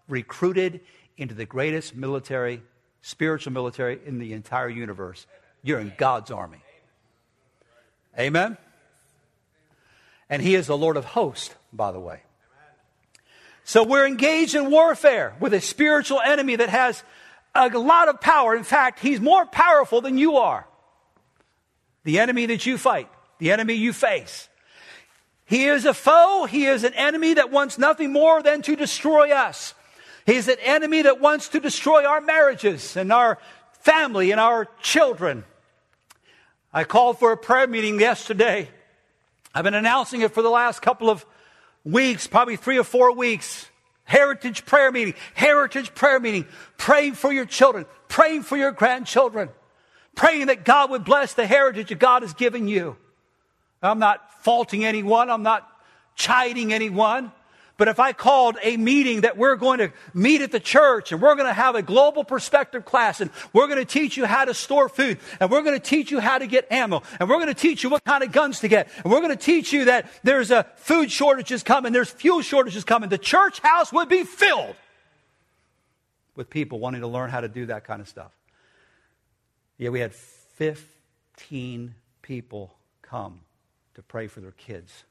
recruited 0.08 0.82
into 1.18 1.34
the 1.34 1.46
greatest 1.46 1.96
military, 1.96 2.62
spiritual 3.02 3.52
military 3.52 4.00
in 4.06 4.20
the 4.20 4.34
entire 4.34 4.70
universe. 4.70 5.26
You're 5.64 5.80
in 5.80 5.94
God's 5.98 6.30
army. 6.30 6.62
Amen? 8.18 8.58
And 10.30 10.42
He 10.42 10.54
is 10.54 10.68
the 10.68 10.78
Lord 10.78 10.98
of 10.98 11.06
hosts, 11.06 11.56
by 11.74 11.92
the 11.92 12.00
way. 12.00 12.22
So 13.64 13.84
we're 13.84 14.08
engaged 14.08 14.56
in 14.56 14.70
warfare 14.70 15.36
with 15.40 15.54
a 15.54 15.62
spiritual 15.62 16.20
enemy 16.22 16.56
that 16.56 16.70
has 16.70 17.04
a 17.60 17.80
lot 17.80 18.10
of 18.10 18.22
power. 18.22 18.56
In 18.56 18.64
fact, 18.64 19.00
he's 19.00 19.20
more 19.20 19.46
powerful 19.46 20.02
than 20.02 20.18
you 20.18 20.38
are. 20.38 20.68
The 22.04 22.20
enemy 22.20 22.46
that 22.48 22.66
you 22.66 22.78
fight, 22.78 23.10
the 23.38 23.52
enemy 23.52 23.74
you 23.74 23.94
face. 23.94 24.48
He 25.46 25.66
is 25.66 25.86
a 25.86 25.94
foe. 25.94 26.46
He 26.50 26.66
is 26.66 26.84
an 26.84 26.94
enemy 26.94 27.34
that 27.34 27.52
wants 27.52 27.78
nothing 27.78 28.14
more 28.14 28.42
than 28.44 28.62
to 28.64 28.76
destroy 28.76 29.32
us. 29.32 29.74
He's 30.26 30.48
an 30.48 30.58
enemy 30.62 31.02
that 31.02 31.20
wants 31.20 31.50
to 31.50 31.60
destroy 31.60 32.06
our 32.06 32.22
marriages 32.22 32.96
and 32.96 33.12
our 33.12 33.40
family 33.82 34.32
and 34.32 34.40
our 34.40 34.68
children. 34.82 35.44
I 36.72 36.84
called 36.84 37.18
for 37.18 37.32
a 37.32 37.38
prayer 37.38 37.66
meeting 37.66 38.00
yesterday. 38.00 38.70
I've 39.56 39.64
been 39.64 39.74
announcing 39.74 40.22
it 40.22 40.32
for 40.32 40.44
the 40.44 40.50
last 40.52 40.82
couple 40.84 41.10
of 41.10 41.26
weeks, 41.84 42.28
probably 42.28 42.56
three 42.56 42.78
or 42.78 42.84
four 42.84 43.12
weeks. 43.12 43.68
Heritage 44.10 44.66
prayer 44.66 44.92
meeting, 44.92 45.14
heritage 45.36 45.94
prayer 45.94 46.20
meeting, 46.20 46.48
praying 46.78 47.14
for 47.14 47.32
your 47.32 47.46
children, 47.46 47.86
praying 48.08 48.42
for 48.42 48.58
your 48.58 48.72
grandchildren, 48.72 49.50
praying 50.16 50.48
that 50.48 50.66
God 50.66 50.90
would 50.90 51.06
bless 51.06 51.36
the 51.36 51.46
heritage 51.46 51.90
that 51.90 52.00
God 52.00 52.24
has 52.24 52.34
given 52.34 52.68
you. 52.68 52.98
I'm 53.84 54.00
not 54.00 54.44
faulting 54.44 54.84
anyone, 54.84 55.30
I'm 55.30 55.44
not 55.44 55.70
chiding 56.16 56.74
anyone. 56.74 57.32
But 57.80 57.88
if 57.88 57.98
I 57.98 58.12
called 58.12 58.58
a 58.62 58.76
meeting 58.76 59.22
that 59.22 59.38
we're 59.38 59.56
going 59.56 59.80
to 59.80 59.94
meet 60.14 60.42
at 60.42 60.52
the 60.52 60.60
church 60.60 61.14
and 61.14 61.22
we're 61.22 61.36
going 61.36 61.48
to 61.48 61.54
have 61.54 61.76
a 61.76 61.82
global 61.82 62.26
perspective 62.26 62.84
class 62.84 63.22
and 63.22 63.32
we're 63.54 63.68
going 63.68 63.80
to 63.80 63.86
teach 63.86 64.18
you 64.18 64.26
how 64.26 64.44
to 64.44 64.54
store 64.54 64.90
food 64.90 65.18
and 65.40 65.50
we're 65.50 65.62
going 65.62 65.80
to 65.80 65.84
teach 65.84 66.12
you 66.12 66.20
how 66.20 66.38
to 66.38 66.46
get 66.46 66.70
ammo 66.70 67.02
and 67.22 67.30
we're 67.30 67.38
going 67.38 67.48
to 67.48 67.54
teach 67.54 67.82
you 67.82 67.90
what 67.90 68.04
kind 68.04 68.22
of 68.22 68.34
guns 68.34 68.60
to 68.60 68.68
get 68.68 68.90
and 68.98 69.06
we're 69.06 69.22
going 69.22 69.36
to 69.36 69.42
teach 69.42 69.72
you 69.72 69.86
that 69.86 70.12
there's 70.24 70.52
a 70.52 70.66
food 70.76 71.10
shortages 71.10 71.64
coming, 71.64 71.94
there's 71.94 72.10
fuel 72.10 72.42
shortages 72.42 72.84
coming, 72.84 73.08
the 73.08 73.18
church 73.18 73.62
house 73.62 73.94
would 73.94 74.10
be 74.10 74.26
filled 74.26 74.76
with 76.36 76.50
people 76.50 76.80
wanting 76.80 77.00
to 77.00 77.08
learn 77.08 77.30
how 77.30 77.40
to 77.40 77.48
do 77.48 77.66
that 77.68 77.86
kind 77.86 78.02
of 78.02 78.10
stuff. 78.10 78.34
Yeah, 79.78 79.92
we 79.92 80.02
had 80.02 80.14
15 80.14 81.96
people 82.22 82.76
come 83.02 83.40
to 83.96 84.02
pray 84.02 84.28
for 84.28 84.42
their 84.42 84.52
kids. 84.52 85.06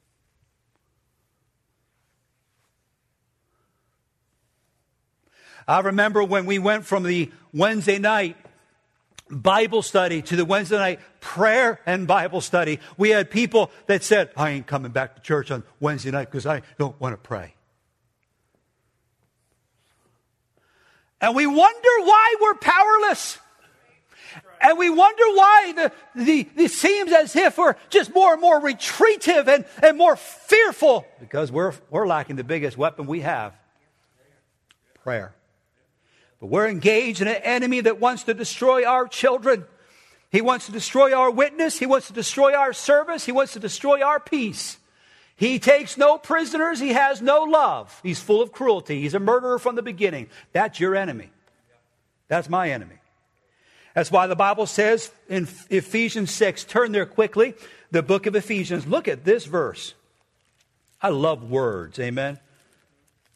I 5.67 5.81
remember 5.81 6.23
when 6.23 6.45
we 6.45 6.59
went 6.59 6.85
from 6.85 7.03
the 7.03 7.31
Wednesday 7.53 7.99
night 7.99 8.37
Bible 9.29 9.83
study 9.83 10.21
to 10.23 10.35
the 10.35 10.45
Wednesday 10.45 10.77
night 10.77 10.99
prayer 11.19 11.79
and 11.85 12.07
Bible 12.07 12.41
study, 12.41 12.79
we 12.97 13.09
had 13.09 13.29
people 13.29 13.69
that 13.85 14.03
said, 14.03 14.31
I 14.35 14.51
ain't 14.51 14.67
coming 14.67 14.91
back 14.91 15.15
to 15.15 15.21
church 15.21 15.51
on 15.51 15.63
Wednesday 15.79 16.11
night 16.11 16.31
because 16.31 16.45
I 16.45 16.63
don't 16.77 16.99
want 16.99 17.13
to 17.13 17.17
pray. 17.17 17.53
And 21.21 21.35
we 21.35 21.45
wonder 21.45 21.89
why 21.99 22.35
we're 22.41 22.55
powerless. 22.55 23.37
And 24.61 24.77
we 24.77 24.89
wonder 24.89 25.23
why 25.35 25.73
the, 25.75 25.91
the, 26.15 26.49
it 26.57 26.71
seems 26.71 27.11
as 27.11 27.35
if 27.35 27.57
we're 27.57 27.75
just 27.89 28.13
more 28.13 28.33
and 28.33 28.41
more 28.41 28.59
retreative 28.59 29.47
and, 29.47 29.65
and 29.81 29.97
more 29.97 30.15
fearful 30.15 31.05
because 31.19 31.51
we're, 31.51 31.73
we're 31.89 32.07
lacking 32.07 32.35
the 32.35 32.43
biggest 32.43 32.77
weapon 32.77 33.05
we 33.05 33.21
have 33.21 33.53
prayer. 35.03 35.33
But 36.39 36.47
we're 36.47 36.67
engaged 36.67 37.21
in 37.21 37.27
an 37.27 37.35
enemy 37.35 37.81
that 37.81 37.99
wants 37.99 38.23
to 38.23 38.33
destroy 38.33 38.85
our 38.85 39.07
children. 39.07 39.65
He 40.31 40.41
wants 40.41 40.67
to 40.67 40.71
destroy 40.71 41.13
our 41.13 41.31
witness. 41.31 41.79
He 41.79 41.85
wants 41.85 42.07
to 42.07 42.13
destroy 42.13 42.53
our 42.53 42.71
service. 42.71 43.25
He 43.25 43.31
wants 43.31 43.53
to 43.53 43.59
destroy 43.59 44.01
our 44.01 44.19
peace. 44.19 44.77
He 45.35 45.57
takes 45.57 45.97
no 45.97 46.17
prisoners. 46.17 46.79
He 46.79 46.89
has 46.89 47.21
no 47.21 47.43
love. 47.43 47.99
He's 48.03 48.21
full 48.21 48.41
of 48.41 48.51
cruelty. 48.51 49.01
He's 49.01 49.13
a 49.13 49.19
murderer 49.19 49.57
from 49.57 49.75
the 49.75 49.81
beginning. 49.81 50.27
That's 50.53 50.79
your 50.79 50.95
enemy. 50.95 51.29
That's 52.27 52.49
my 52.49 52.71
enemy. 52.71 52.95
That's 53.95 54.11
why 54.11 54.27
the 54.27 54.35
Bible 54.35 54.65
says 54.65 55.11
in 55.27 55.47
Ephesians 55.69 56.31
6, 56.31 56.63
turn 56.65 56.91
there 56.91 57.05
quickly, 57.05 57.55
the 57.91 58.03
book 58.03 58.27
of 58.27 58.35
Ephesians. 58.35 58.85
Look 58.85 59.07
at 59.07 59.25
this 59.25 59.45
verse. 59.45 59.93
I 61.01 61.09
love 61.09 61.49
words. 61.49 61.99
Amen. 61.99 62.39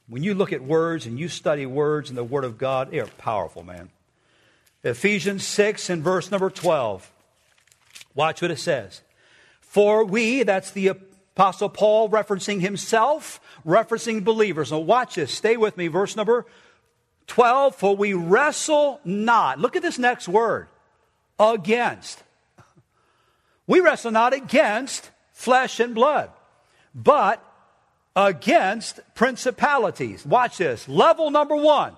When 0.07 0.23
you 0.23 0.33
look 0.33 0.51
at 0.51 0.61
words 0.61 1.05
and 1.05 1.19
you 1.19 1.29
study 1.29 1.65
words 1.65 2.09
and 2.09 2.17
the 2.17 2.23
Word 2.23 2.43
of 2.43 2.57
God, 2.57 2.91
they 2.91 2.99
are 2.99 3.07
powerful, 3.17 3.63
man. 3.63 3.89
Ephesians 4.83 5.45
6 5.45 5.89
and 5.89 6.03
verse 6.03 6.29
number 6.29 6.49
12. 6.49 7.09
Watch 8.15 8.41
what 8.41 8.51
it 8.51 8.59
says. 8.59 9.01
For 9.61 10.03
we, 10.03 10.43
that's 10.43 10.71
the 10.71 10.87
Apostle 10.87 11.69
Paul 11.69 12.09
referencing 12.09 12.59
himself, 12.59 13.39
referencing 13.65 14.23
believers. 14.23 14.71
Now, 14.71 14.79
watch 14.79 15.15
this. 15.15 15.33
Stay 15.33 15.57
with 15.57 15.77
me. 15.77 15.87
Verse 15.87 16.15
number 16.15 16.45
12. 17.27 17.75
For 17.75 17.95
we 17.95 18.13
wrestle 18.13 18.99
not. 19.05 19.59
Look 19.59 19.75
at 19.75 19.81
this 19.81 19.97
next 19.97 20.27
word 20.27 20.67
against. 21.39 22.21
We 23.65 23.79
wrestle 23.79 24.11
not 24.11 24.33
against 24.33 25.09
flesh 25.31 25.79
and 25.79 25.95
blood, 25.95 26.29
but 26.93 27.43
against 28.15 28.99
principalities. 29.15 30.25
Watch 30.25 30.57
this. 30.57 30.87
Level 30.87 31.31
number 31.31 31.55
one. 31.55 31.95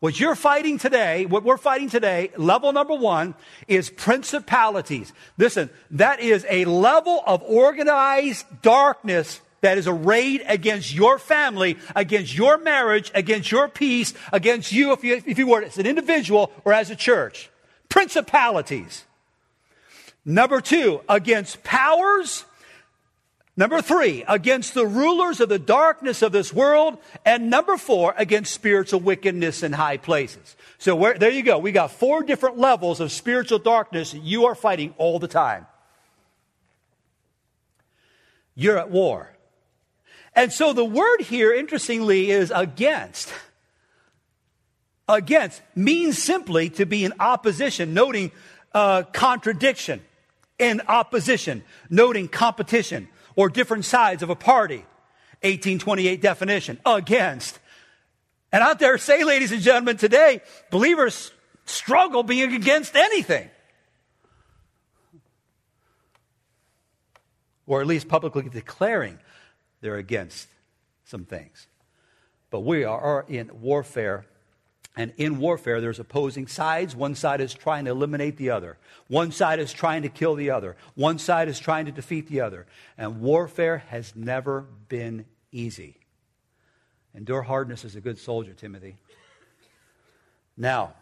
What 0.00 0.18
you're 0.18 0.34
fighting 0.34 0.78
today, 0.78 1.26
what 1.26 1.44
we're 1.44 1.56
fighting 1.56 1.88
today, 1.88 2.32
level 2.36 2.72
number 2.72 2.94
one 2.94 3.36
is 3.68 3.88
principalities. 3.88 5.12
Listen, 5.38 5.70
that 5.92 6.18
is 6.18 6.44
a 6.50 6.64
level 6.64 7.22
of 7.24 7.40
organized 7.42 8.44
darkness 8.62 9.40
that 9.60 9.78
is 9.78 9.86
arrayed 9.86 10.42
against 10.48 10.92
your 10.92 11.20
family, 11.20 11.78
against 11.94 12.36
your 12.36 12.58
marriage, 12.58 13.12
against 13.14 13.52
your 13.52 13.68
peace, 13.68 14.12
against 14.32 14.72
you, 14.72 14.90
if 14.92 15.04
you, 15.04 15.22
if 15.24 15.38
you 15.38 15.46
were 15.46 15.62
as 15.62 15.78
an 15.78 15.86
individual 15.86 16.50
or 16.64 16.72
as 16.72 16.90
a 16.90 16.96
church. 16.96 17.48
Principalities. 17.88 19.04
Number 20.24 20.60
two, 20.60 21.00
against 21.08 21.62
powers 21.62 22.44
Number 23.54 23.82
three, 23.82 24.24
against 24.26 24.72
the 24.72 24.86
rulers 24.86 25.40
of 25.40 25.50
the 25.50 25.58
darkness 25.58 26.22
of 26.22 26.32
this 26.32 26.52
world. 26.52 26.96
And 27.24 27.50
number 27.50 27.76
four, 27.76 28.14
against 28.16 28.52
spiritual 28.52 29.00
wickedness 29.00 29.62
in 29.62 29.72
high 29.72 29.98
places. 29.98 30.56
So 30.78 30.96
where, 30.96 31.18
there 31.18 31.30
you 31.30 31.42
go. 31.42 31.58
We 31.58 31.70
got 31.70 31.92
four 31.92 32.22
different 32.22 32.58
levels 32.58 33.00
of 33.00 33.12
spiritual 33.12 33.58
darkness 33.58 34.14
you 34.14 34.46
are 34.46 34.54
fighting 34.54 34.94
all 34.96 35.18
the 35.18 35.28
time. 35.28 35.66
You're 38.54 38.78
at 38.78 38.90
war. 38.90 39.28
And 40.34 40.50
so 40.50 40.72
the 40.72 40.84
word 40.84 41.20
here, 41.20 41.52
interestingly, 41.52 42.30
is 42.30 42.50
against. 42.54 43.32
Against 45.08 45.60
means 45.74 46.22
simply 46.22 46.70
to 46.70 46.86
be 46.86 47.04
in 47.04 47.12
opposition, 47.20 47.92
noting 47.92 48.32
uh, 48.72 49.02
contradiction, 49.12 50.00
in 50.58 50.80
opposition, 50.88 51.64
noting 51.90 52.28
competition 52.28 53.08
or 53.36 53.48
different 53.48 53.84
sides 53.84 54.22
of 54.22 54.30
a 54.30 54.36
party. 54.36 54.84
1828 55.42 56.20
definition. 56.20 56.80
Against. 56.86 57.58
And 58.52 58.62
out 58.62 58.78
there, 58.78 58.96
say, 58.98 59.24
ladies 59.24 59.50
and 59.50 59.60
gentlemen, 59.60 59.96
today, 59.96 60.40
believers 60.70 61.32
struggle 61.64 62.22
being 62.22 62.54
against 62.54 62.94
anything. 62.94 63.48
Or 67.66 67.80
at 67.80 67.86
least 67.86 68.08
publicly 68.08 68.48
declaring 68.48 69.18
they're 69.80 69.96
against 69.96 70.48
some 71.04 71.24
things. 71.24 71.66
But 72.50 72.60
we 72.60 72.84
are 72.84 73.24
in 73.28 73.50
warfare 73.60 74.26
and 74.94 75.12
in 75.16 75.38
warfare, 75.38 75.80
there's 75.80 75.98
opposing 75.98 76.46
sides. 76.46 76.94
One 76.94 77.14
side 77.14 77.40
is 77.40 77.54
trying 77.54 77.86
to 77.86 77.90
eliminate 77.90 78.36
the 78.36 78.50
other. 78.50 78.76
One 79.08 79.32
side 79.32 79.58
is 79.58 79.72
trying 79.72 80.02
to 80.02 80.10
kill 80.10 80.34
the 80.34 80.50
other. 80.50 80.76
One 80.94 81.18
side 81.18 81.48
is 81.48 81.58
trying 81.58 81.86
to 81.86 81.92
defeat 81.92 82.28
the 82.28 82.42
other. 82.42 82.66
And 82.98 83.20
warfare 83.22 83.78
has 83.88 84.14
never 84.14 84.66
been 84.88 85.24
easy. 85.50 85.96
Endure 87.14 87.42
hardness 87.42 87.84
as 87.86 87.96
a 87.96 88.02
good 88.02 88.18
soldier, 88.18 88.52
Timothy. 88.52 88.96
Now, 90.58 90.92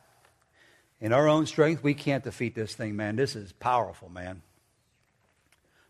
in 1.00 1.12
our 1.12 1.26
own 1.26 1.46
strength, 1.46 1.82
we 1.82 1.94
can't 1.94 2.22
defeat 2.22 2.54
this 2.54 2.74
thing, 2.74 2.94
man. 2.94 3.16
This 3.16 3.34
is 3.34 3.52
powerful, 3.52 4.08
man. 4.08 4.42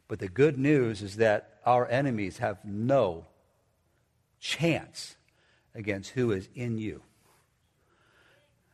But 0.08 0.20
the 0.20 0.28
good 0.28 0.58
news 0.58 1.02
is 1.02 1.16
that 1.16 1.60
our 1.66 1.86
enemies 1.86 2.38
have 2.38 2.64
no 2.64 3.26
chance 4.40 5.16
against 5.74 6.10
who 6.10 6.32
is 6.32 6.48
in 6.54 6.78
you. 6.78 7.02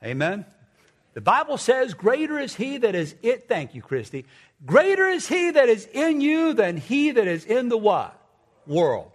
Amen. 0.05 0.45
The 1.15 1.21
Bible 1.21 1.57
says, 1.57 1.95
Greater 1.95 2.39
is 2.39 2.55
he 2.55 2.79
that 2.79 2.95
is 2.95 3.15
it. 3.23 3.49
Thank 3.49 3.75
you, 3.75 3.83
Christy. 3.83 4.27
Greater 4.65 5.09
is 5.09 5.29
he 5.29 5.51
that 5.51 5.69
is 5.69 5.87
in 5.93 6.21
you 6.21 6.53
than 6.53 6.77
he 6.77 7.11
that 7.11 7.27
is 7.27 7.45
in 7.45 7.69
the 7.69 7.79
what? 7.79 8.21
World. 8.67 9.13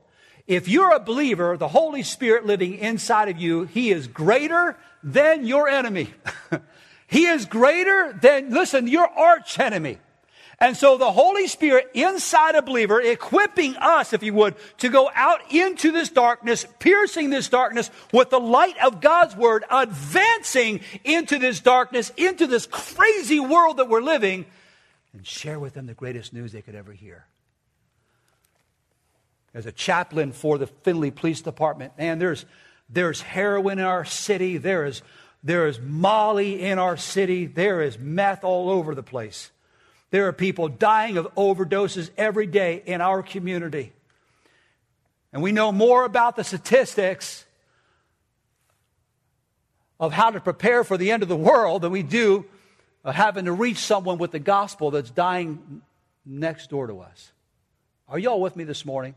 If 0.47 0.67
you're 0.67 0.93
a 0.93 0.99
believer, 0.99 1.57
the 1.57 1.67
Holy 1.67 2.03
Spirit 2.03 2.45
living 2.45 2.75
inside 2.75 3.29
of 3.29 3.37
you, 3.37 3.63
he 3.63 3.91
is 3.91 4.07
greater 4.07 4.77
than 5.03 5.45
your 5.45 5.69
enemy. 5.69 6.13
he 7.07 7.25
is 7.25 7.45
greater 7.45 8.17
than, 8.21 8.49
listen, 8.49 8.87
your 8.87 9.07
arch 9.07 9.59
enemy. 9.59 9.99
And 10.61 10.77
so 10.77 10.95
the 10.95 11.11
Holy 11.11 11.47
Spirit 11.47 11.89
inside 11.95 12.53
a 12.53 12.61
believer, 12.61 13.01
equipping 13.01 13.75
us, 13.77 14.13
if 14.13 14.21
you 14.21 14.35
would, 14.35 14.53
to 14.77 14.89
go 14.89 15.09
out 15.15 15.51
into 15.51 15.91
this 15.91 16.09
darkness, 16.09 16.67
piercing 16.77 17.31
this 17.31 17.49
darkness 17.49 17.89
with 18.13 18.29
the 18.29 18.39
light 18.39 18.77
of 18.77 19.01
God's 19.01 19.35
Word, 19.35 19.65
advancing 19.71 20.81
into 21.03 21.39
this 21.39 21.61
darkness, 21.61 22.11
into 22.15 22.45
this 22.45 22.67
crazy 22.67 23.39
world 23.39 23.77
that 23.77 23.89
we're 23.89 24.03
living, 24.03 24.45
and 25.13 25.25
share 25.25 25.59
with 25.59 25.73
them 25.73 25.87
the 25.87 25.95
greatest 25.95 26.31
news 26.31 26.51
they 26.51 26.61
could 26.61 26.75
ever 26.75 26.91
hear. 26.91 27.25
As 29.55 29.65
a 29.65 29.71
chaplain 29.71 30.31
for 30.31 30.59
the 30.59 30.67
Findlay 30.67 31.09
Police 31.09 31.41
Department, 31.41 31.97
man, 31.97 32.19
there's, 32.19 32.45
there's 32.87 33.21
heroin 33.21 33.79
in 33.79 33.85
our 33.85 34.05
city, 34.05 34.57
there 34.57 34.85
is, 34.85 35.01
there 35.43 35.67
is 35.67 35.79
molly 35.79 36.61
in 36.61 36.77
our 36.77 36.97
city, 36.97 37.47
there 37.47 37.81
is 37.81 37.97
meth 37.97 38.43
all 38.43 38.69
over 38.69 38.93
the 38.93 39.01
place. 39.01 39.49
There 40.11 40.27
are 40.27 40.33
people 40.33 40.67
dying 40.67 41.17
of 41.17 41.33
overdoses 41.35 42.11
every 42.17 42.45
day 42.45 42.83
in 42.85 43.01
our 43.01 43.23
community. 43.23 43.93
And 45.33 45.41
we 45.41 45.51
know 45.51 45.71
more 45.71 46.03
about 46.03 46.35
the 46.35 46.43
statistics 46.43 47.45
of 49.99 50.11
how 50.11 50.31
to 50.31 50.39
prepare 50.41 50.83
for 50.83 50.97
the 50.97 51.11
end 51.11 51.23
of 51.23 51.29
the 51.29 51.37
world 51.37 51.81
than 51.81 51.91
we 51.91 52.03
do 52.03 52.45
of 53.03 53.15
having 53.15 53.45
to 53.45 53.53
reach 53.53 53.77
someone 53.77 54.17
with 54.17 54.31
the 54.31 54.39
gospel 54.39 54.91
that's 54.91 55.09
dying 55.09 55.81
next 56.25 56.69
door 56.69 56.87
to 56.87 56.99
us. 56.99 57.31
Are 58.09 58.19
y'all 58.19 58.41
with 58.41 58.55
me 58.55 58.63
this 58.63 58.85
morning? 58.85 59.15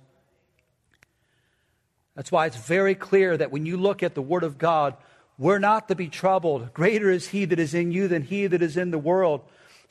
That's 2.15 2.31
why 2.31 2.47
it's 2.47 2.57
very 2.57 2.95
clear 2.95 3.37
that 3.37 3.51
when 3.51 3.67
you 3.67 3.77
look 3.77 4.03
at 4.03 4.15
the 4.15 4.23
Word 4.23 4.45
of 4.45 4.59
God, 4.59 4.95
we're 5.37 5.59
not 5.59 5.89
to 5.89 5.97
be 5.97 6.09
troubled. 6.09 6.73
Greater 6.73 7.11
is 7.11 7.29
He 7.29 7.45
that 7.47 7.59
is 7.59 7.75
in 7.75 7.91
you 7.91 8.07
than 8.07 8.23
He 8.23 8.47
that 8.47 8.63
is 8.63 8.77
in 8.77 8.93
the 8.93 8.99
world. 8.99 9.41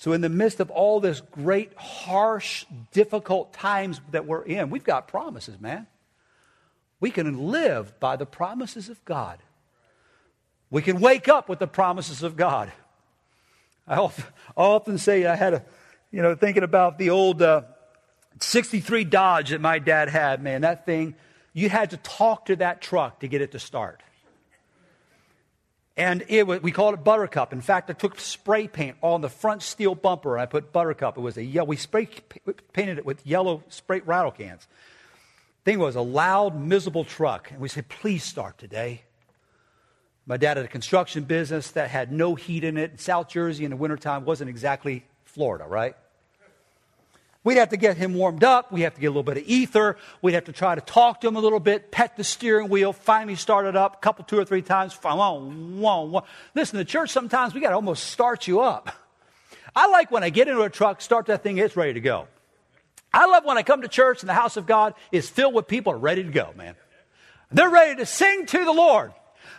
So, 0.03 0.11
in 0.11 0.19
the 0.19 0.27
midst 0.27 0.59
of 0.59 0.69
all 0.69 0.99
this 0.99 1.21
great, 1.21 1.71
harsh, 1.77 2.65
difficult 2.91 3.53
times 3.53 4.01
that 4.11 4.25
we're 4.25 4.41
in, 4.41 4.69
we've 4.69 4.83
got 4.83 5.07
promises, 5.07 5.61
man. 5.61 5.87
We 6.99 7.09
can 7.09 7.51
live 7.51 7.97
by 8.01 8.17
the 8.17 8.25
promises 8.25 8.89
of 8.89 9.05
God. 9.05 9.39
We 10.69 10.81
can 10.81 10.99
wake 10.99 11.29
up 11.29 11.47
with 11.47 11.59
the 11.59 11.67
promises 11.67 12.21
of 12.21 12.35
God. 12.35 12.69
I 13.87 14.09
often, 14.57 14.97
say 14.97 15.25
I 15.25 15.37
had 15.37 15.53
a, 15.53 15.65
you 16.11 16.21
know, 16.21 16.35
thinking 16.35 16.63
about 16.63 16.97
the 16.97 17.11
old 17.11 17.41
uh, 17.41 17.61
63 18.41 19.05
Dodge 19.05 19.51
that 19.51 19.61
my 19.61 19.79
dad 19.79 20.09
had, 20.09 20.43
man, 20.43 20.63
that 20.63 20.85
thing, 20.85 21.15
you 21.53 21.69
had 21.69 21.91
to 21.91 21.97
talk 21.97 22.47
to 22.47 22.57
that 22.57 22.81
truck 22.81 23.21
to 23.21 23.29
get 23.29 23.41
it 23.41 23.53
to 23.53 23.59
start. 23.59 24.03
And 25.95 26.23
it 26.27 26.47
was, 26.47 26.61
we 26.63 26.71
called 26.71 26.95
it 26.95 27.03
Buttercup. 27.03 27.53
In 27.53 27.61
fact, 27.61 27.89
I 27.89 27.93
took 27.93 28.19
spray 28.19 28.67
paint 28.67 28.97
on 29.01 29.21
the 29.21 29.29
front 29.29 29.61
steel 29.61 29.93
bumper 29.93 30.35
and 30.35 30.41
I 30.41 30.47
put 30.47 30.71
Buttercup. 30.73 31.17
It 31.17 31.21
was 31.21 31.37
a 31.37 31.43
yellow, 31.43 31.67
we 31.67 31.75
spray 31.75 32.07
painted 32.73 32.97
it 32.97 33.05
with 33.05 33.25
yellow 33.25 33.63
spray 33.69 34.01
rattle 34.03 34.31
cans. 34.31 34.67
Thing 35.65 35.79
was 35.79 35.95
a 35.95 36.01
loud, 36.01 36.59
miserable 36.59 37.05
truck. 37.05 37.51
And 37.51 37.59
we 37.59 37.69
said, 37.69 37.87
please 37.89 38.23
start 38.23 38.57
today. 38.57 39.03
My 40.25 40.37
dad 40.37 40.57
had 40.57 40.65
a 40.65 40.69
construction 40.69 41.25
business 41.25 41.71
that 41.71 41.89
had 41.89 42.11
no 42.11 42.35
heat 42.35 42.63
in 42.63 42.77
it. 42.77 42.99
South 42.99 43.29
Jersey 43.29 43.63
in 43.63 43.71
the 43.71 43.77
wintertime 43.77 44.25
wasn't 44.25 44.49
exactly 44.49 45.05
Florida, 45.25 45.65
right? 45.65 45.95
We'd 47.43 47.57
have 47.57 47.69
to 47.69 47.77
get 47.77 47.97
him 47.97 48.13
warmed 48.13 48.43
up. 48.43 48.71
We'd 48.71 48.83
have 48.83 48.95
to 48.95 49.01
get 49.01 49.07
a 49.07 49.09
little 49.09 49.23
bit 49.23 49.37
of 49.37 49.43
ether. 49.45 49.97
We'd 50.21 50.33
have 50.33 50.45
to 50.45 50.53
try 50.53 50.75
to 50.75 50.81
talk 50.81 51.21
to 51.21 51.27
him 51.27 51.35
a 51.35 51.39
little 51.39 51.59
bit, 51.59 51.91
pet 51.91 52.15
the 52.15 52.23
steering 52.23 52.69
wheel, 52.69 52.93
finally 52.93 53.35
start 53.35 53.65
it 53.65 53.75
up 53.75 53.95
a 53.95 53.97
couple, 53.97 54.23
two 54.23 54.39
or 54.39 54.45
three 54.45 54.61
times. 54.61 54.97
Listen, 55.03 56.77
the 56.77 56.85
church 56.85 57.09
sometimes 57.09 57.53
we 57.53 57.59
got 57.59 57.69
to 57.69 57.75
almost 57.75 58.05
start 58.05 58.47
you 58.47 58.61
up. 58.61 58.95
I 59.75 59.87
like 59.87 60.11
when 60.11 60.23
I 60.23 60.29
get 60.29 60.47
into 60.47 60.61
a 60.61 60.69
truck, 60.69 61.01
start 61.01 61.25
that 61.25 61.43
thing, 61.43 61.57
it's 61.57 61.75
ready 61.75 61.93
to 61.93 61.99
go. 61.99 62.27
I 63.13 63.25
love 63.25 63.43
when 63.43 63.57
I 63.57 63.63
come 63.63 63.81
to 63.81 63.87
church 63.87 64.21
and 64.21 64.29
the 64.29 64.33
house 64.33 64.55
of 64.55 64.65
God 64.65 64.93
is 65.11 65.29
filled 65.29 65.53
with 65.53 65.67
people 65.67 65.93
ready 65.93 66.23
to 66.23 66.31
go, 66.31 66.53
man. 66.55 66.75
They're 67.51 67.69
ready 67.69 67.97
to 67.97 68.05
sing 68.05 68.45
to 68.47 68.65
the 68.65 68.71
Lord. 68.71 69.13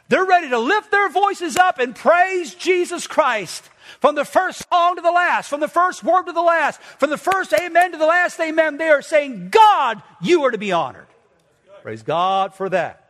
They're 0.09 0.25
ready 0.25 0.51
to 0.51 0.59
lift 0.59 0.91
their 0.91 1.09
voices 1.09 1.57
up 1.57 1.79
and 1.79 1.95
praise 1.95 2.55
Jesus 2.55 3.07
Christ. 3.07 3.69
From 4.01 4.15
the 4.15 4.25
first 4.25 4.67
song 4.69 4.97
to 4.97 5.03
the 5.03 5.11
last, 5.11 5.49
from 5.49 5.61
the 5.61 5.69
first 5.69 6.05
word 6.05 6.25
to 6.25 6.33
the 6.33 6.43
last, 6.43 6.81
from 6.81 7.11
the 7.11 7.17
first 7.17 7.53
amen 7.53 7.93
to 7.93 7.99
the 7.99 8.07
last 8.07 8.39
amen, 8.41 8.77
they 8.77 8.89
are 8.89 9.03
saying, 9.03 9.49
God, 9.49 10.03
you 10.21 10.45
are 10.45 10.51
to 10.51 10.59
be 10.59 10.73
honored. 10.73 11.07
Praise 11.83 12.03
God 12.03 12.55
for 12.55 12.69
that. 12.69 13.05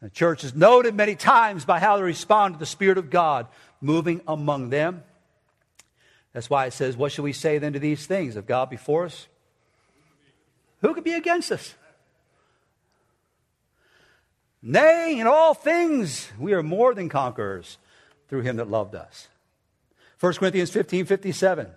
The 0.00 0.10
church 0.10 0.44
is 0.44 0.54
noted 0.54 0.94
many 0.94 1.16
times 1.16 1.64
by 1.64 1.80
how 1.80 1.96
they 1.96 2.02
respond 2.02 2.54
to 2.54 2.58
the 2.58 2.66
Spirit 2.66 2.98
of 2.98 3.10
God 3.10 3.46
moving 3.80 4.20
among 4.26 4.70
them. 4.70 5.02
That's 6.32 6.48
why 6.48 6.66
it 6.66 6.72
says, 6.72 6.96
What 6.96 7.12
shall 7.12 7.24
we 7.24 7.32
say 7.32 7.58
then 7.58 7.72
to 7.72 7.78
these 7.78 8.06
things? 8.06 8.36
If 8.36 8.46
God 8.46 8.70
before 8.70 9.06
us, 9.06 9.26
who 10.80 10.94
could 10.94 11.04
be 11.04 11.14
against 11.14 11.50
us? 11.50 11.74
Nay, 14.62 15.18
in 15.18 15.26
all 15.26 15.54
things 15.54 16.30
we 16.38 16.52
are 16.52 16.62
more 16.62 16.94
than 16.94 17.08
conquerors 17.08 17.78
through 18.28 18.42
him 18.42 18.56
that 18.56 18.68
loved 18.68 18.94
us. 18.94 19.28
1 20.20 20.34
Corinthians 20.34 20.70
15 20.70 21.04
57. 21.06 21.68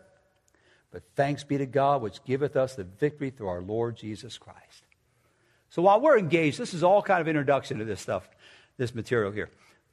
But 0.91 1.04
thanks 1.15 1.44
be 1.44 1.58
to 1.58 1.65
God, 1.65 2.02
which 2.02 2.24
giveth 2.26 2.58
us 2.58 2.76
the 2.76 2.84
victory 2.84 3.30
through 3.30 3.48
our 3.48 3.62
Lord 3.62 3.96
Jesus 3.96 4.38
Christ. 4.38 4.84
So 5.70 5.82
while 5.82 6.02
we're 6.02 6.17
engaged, 6.17 6.58
this 6.58 6.74
is 6.74 6.84
all 6.84 7.02
kind 7.02 7.22
of 7.22 7.30
introduction 7.30 7.80
to 7.80 7.86
this 7.86 8.02
stuff, 8.02 8.30
this 8.78 8.94
material 8.94 9.32
here. 9.32 9.50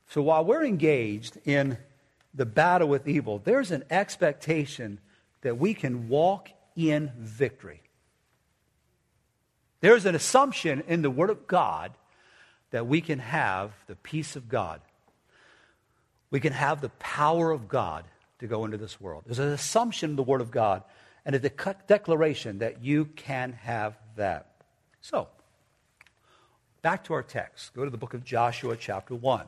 So 0.09 0.23
while 0.23 0.45
we're 0.45 0.65
engaged 0.65 1.39
in 1.45 1.79
the 2.35 2.47
battle 2.47 2.89
with 2.89 3.07
evil, 3.07 3.41
there's 3.45 3.71
an 3.71 3.85
expectation 3.91 4.99
that 5.43 5.59
we 5.59 5.75
can 5.75 6.09
walk 6.09 6.49
in 6.75 7.13
victory. 7.17 7.83
There's 9.81 10.07
an 10.07 10.17
assumption 10.17 10.83
in 10.89 11.03
the 11.03 11.11
Word 11.11 11.31
of 11.31 11.47
God 11.47 11.93
that 12.71 12.87
we 12.87 13.01
can 13.01 13.19
have 13.19 13.73
the 13.87 13.97
peace 13.97 14.37
of 14.37 14.49
God. 14.49 14.81
We 16.31 16.41
can 16.41 16.53
have 16.53 16.81
the 16.81 16.91
power 16.91 17.51
of 17.51 17.69
God 17.69 18.05
to 18.41 18.47
go 18.47 18.65
into 18.65 18.77
this 18.77 19.01
world. 19.01 19.25
There's 19.27 19.39
an 19.39 19.49
assumption 19.49 20.11
in 20.11 20.17
the 20.17 20.23
Word 20.23 20.41
of 20.41 20.51
God 20.51 20.83
and 21.25 21.35
a 21.35 21.39
de- 21.39 21.77
declaration 21.87 22.59
that 22.59 22.83
you 22.83 23.07
can 23.17 23.53
have 23.53 23.97
that. 24.17 24.47
So, 25.01 25.29
back 26.83 27.05
to 27.05 27.15
our 27.15 27.23
text. 27.23 27.75
Go 27.75 27.85
to 27.85 27.91
the 27.91 27.97
book 27.97 28.15
of 28.15 28.25
Joshua, 28.25 28.77
chapter 28.77 29.15
1. 29.15 29.47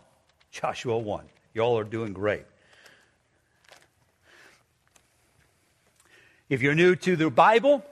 Joshua 0.50 0.98
1. 0.98 1.24
Y'all 1.54 1.78
are 1.78 1.84
doing 1.84 2.12
great. 2.12 2.44
If 6.48 6.62
you're 6.62 6.74
new 6.74 6.96
to 6.96 7.14
the 7.14 7.30
Bible, 7.30 7.84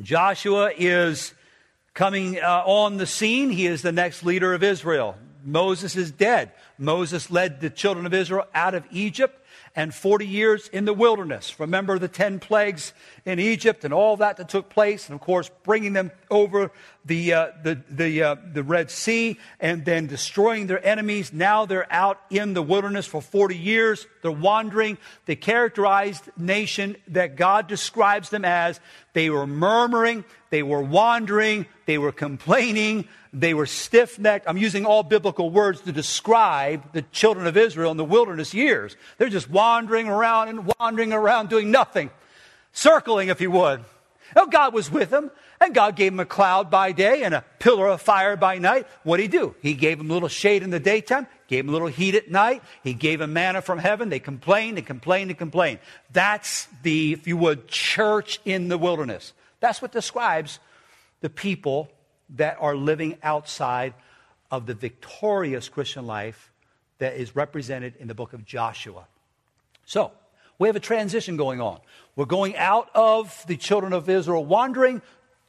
Joshua 0.00 0.70
is 0.76 1.34
coming 2.00 2.40
uh, 2.40 2.62
on 2.64 2.96
the 2.96 3.04
scene. 3.04 3.50
He 3.50 3.66
is 3.66 3.82
the 3.82 3.92
next 3.92 4.24
leader 4.24 4.54
of 4.54 4.62
Israel. 4.62 5.16
Moses 5.44 5.96
is 5.96 6.10
dead. 6.10 6.50
Moses 6.78 7.30
led 7.30 7.60
the 7.60 7.68
children 7.68 8.06
of 8.06 8.14
Israel 8.14 8.46
out 8.54 8.72
of 8.72 8.86
Egypt 8.90 9.38
and 9.76 9.94
40 9.94 10.26
years 10.26 10.66
in 10.68 10.86
the 10.86 10.94
wilderness. 10.94 11.60
Remember 11.60 11.98
the 11.98 12.08
10 12.08 12.38
plagues 12.38 12.94
in 13.24 13.38
Egypt 13.38 13.84
and 13.84 13.92
all 13.92 14.16
that 14.18 14.36
that 14.36 14.48
took 14.48 14.68
place, 14.68 15.08
and 15.08 15.14
of 15.14 15.20
course, 15.20 15.50
bringing 15.62 15.92
them 15.92 16.10
over 16.30 16.70
the, 17.04 17.32
uh, 17.32 17.48
the, 17.62 17.80
the, 17.88 18.22
uh, 18.22 18.36
the 18.52 18.62
Red 18.62 18.90
Sea 18.90 19.38
and 19.58 19.84
then 19.84 20.06
destroying 20.06 20.66
their 20.66 20.84
enemies. 20.84 21.32
Now 21.32 21.66
they're 21.66 21.90
out 21.92 22.20
in 22.30 22.54
the 22.54 22.62
wilderness 22.62 23.06
for 23.06 23.22
40 23.22 23.56
years. 23.56 24.06
They're 24.22 24.30
wandering. 24.30 24.98
The 25.26 25.36
characterized 25.36 26.28
nation 26.36 26.96
that 27.08 27.36
God 27.36 27.66
describes 27.66 28.30
them 28.30 28.44
as. 28.44 28.80
They 29.12 29.30
were 29.30 29.46
murmuring, 29.46 30.24
they 30.50 30.62
were 30.62 30.82
wandering, 30.82 31.66
they 31.86 31.98
were 31.98 32.12
complaining, 32.12 33.08
they 33.32 33.54
were 33.54 33.66
stiff 33.66 34.18
necked. 34.18 34.48
I'm 34.48 34.56
using 34.56 34.86
all 34.86 35.02
biblical 35.02 35.50
words 35.50 35.80
to 35.82 35.92
describe 35.92 36.92
the 36.92 37.02
children 37.02 37.46
of 37.46 37.56
Israel 37.56 37.90
in 37.90 37.96
the 37.96 38.04
wilderness 38.04 38.54
years. 38.54 38.96
They're 39.18 39.28
just 39.28 39.50
wandering 39.50 40.08
around 40.08 40.48
and 40.48 40.72
wandering 40.78 41.12
around 41.12 41.48
doing 41.48 41.70
nothing, 41.70 42.10
circling, 42.72 43.28
if 43.28 43.40
you 43.40 43.50
would. 43.50 43.84
Now, 44.34 44.46
God 44.46 44.72
was 44.72 44.90
with 44.90 45.10
them, 45.10 45.30
and 45.60 45.74
God 45.74 45.96
gave 45.96 46.12
them 46.12 46.20
a 46.20 46.24
cloud 46.24 46.70
by 46.70 46.92
day 46.92 47.24
and 47.24 47.34
a 47.34 47.44
pillar 47.58 47.88
of 47.88 48.00
fire 48.00 48.36
by 48.36 48.58
night. 48.58 48.86
What 49.02 49.16
did 49.16 49.24
He 49.24 49.28
do? 49.28 49.54
He 49.60 49.74
gave 49.74 49.98
them 49.98 50.10
a 50.10 50.14
little 50.14 50.28
shade 50.28 50.62
in 50.62 50.70
the 50.70 50.78
daytime, 50.78 51.26
gave 51.48 51.64
them 51.64 51.70
a 51.70 51.72
little 51.72 51.88
heat 51.88 52.14
at 52.14 52.30
night. 52.30 52.62
He 52.84 52.94
gave 52.94 53.18
them 53.18 53.32
manna 53.32 53.60
from 53.60 53.78
heaven. 53.78 54.08
They 54.08 54.20
complained 54.20 54.78
and 54.78 54.86
complained 54.86 55.30
and 55.30 55.38
complained. 55.38 55.80
That's 56.12 56.68
the, 56.82 57.12
if 57.12 57.26
you 57.26 57.36
would, 57.36 57.66
church 57.66 58.40
in 58.44 58.68
the 58.68 58.78
wilderness. 58.78 59.32
That's 59.58 59.82
what 59.82 59.92
describes 59.92 60.60
the 61.20 61.30
people 61.30 61.90
that 62.36 62.56
are 62.60 62.76
living 62.76 63.18
outside 63.22 63.94
of 64.50 64.66
the 64.66 64.74
victorious 64.74 65.68
Christian 65.68 66.06
life 66.06 66.50
that 66.98 67.14
is 67.14 67.34
represented 67.34 67.94
in 67.98 68.08
the 68.08 68.14
book 68.14 68.32
of 68.32 68.44
Joshua. 68.44 69.06
So, 69.86 70.12
we 70.60 70.68
have 70.68 70.76
a 70.76 70.80
transition 70.80 71.38
going 71.38 71.60
on. 71.60 71.80
We're 72.14 72.26
going 72.26 72.54
out 72.54 72.90
of 72.94 73.44
the 73.46 73.56
children 73.56 73.94
of 73.94 74.08
Israel 74.10 74.44
wandering 74.44 75.00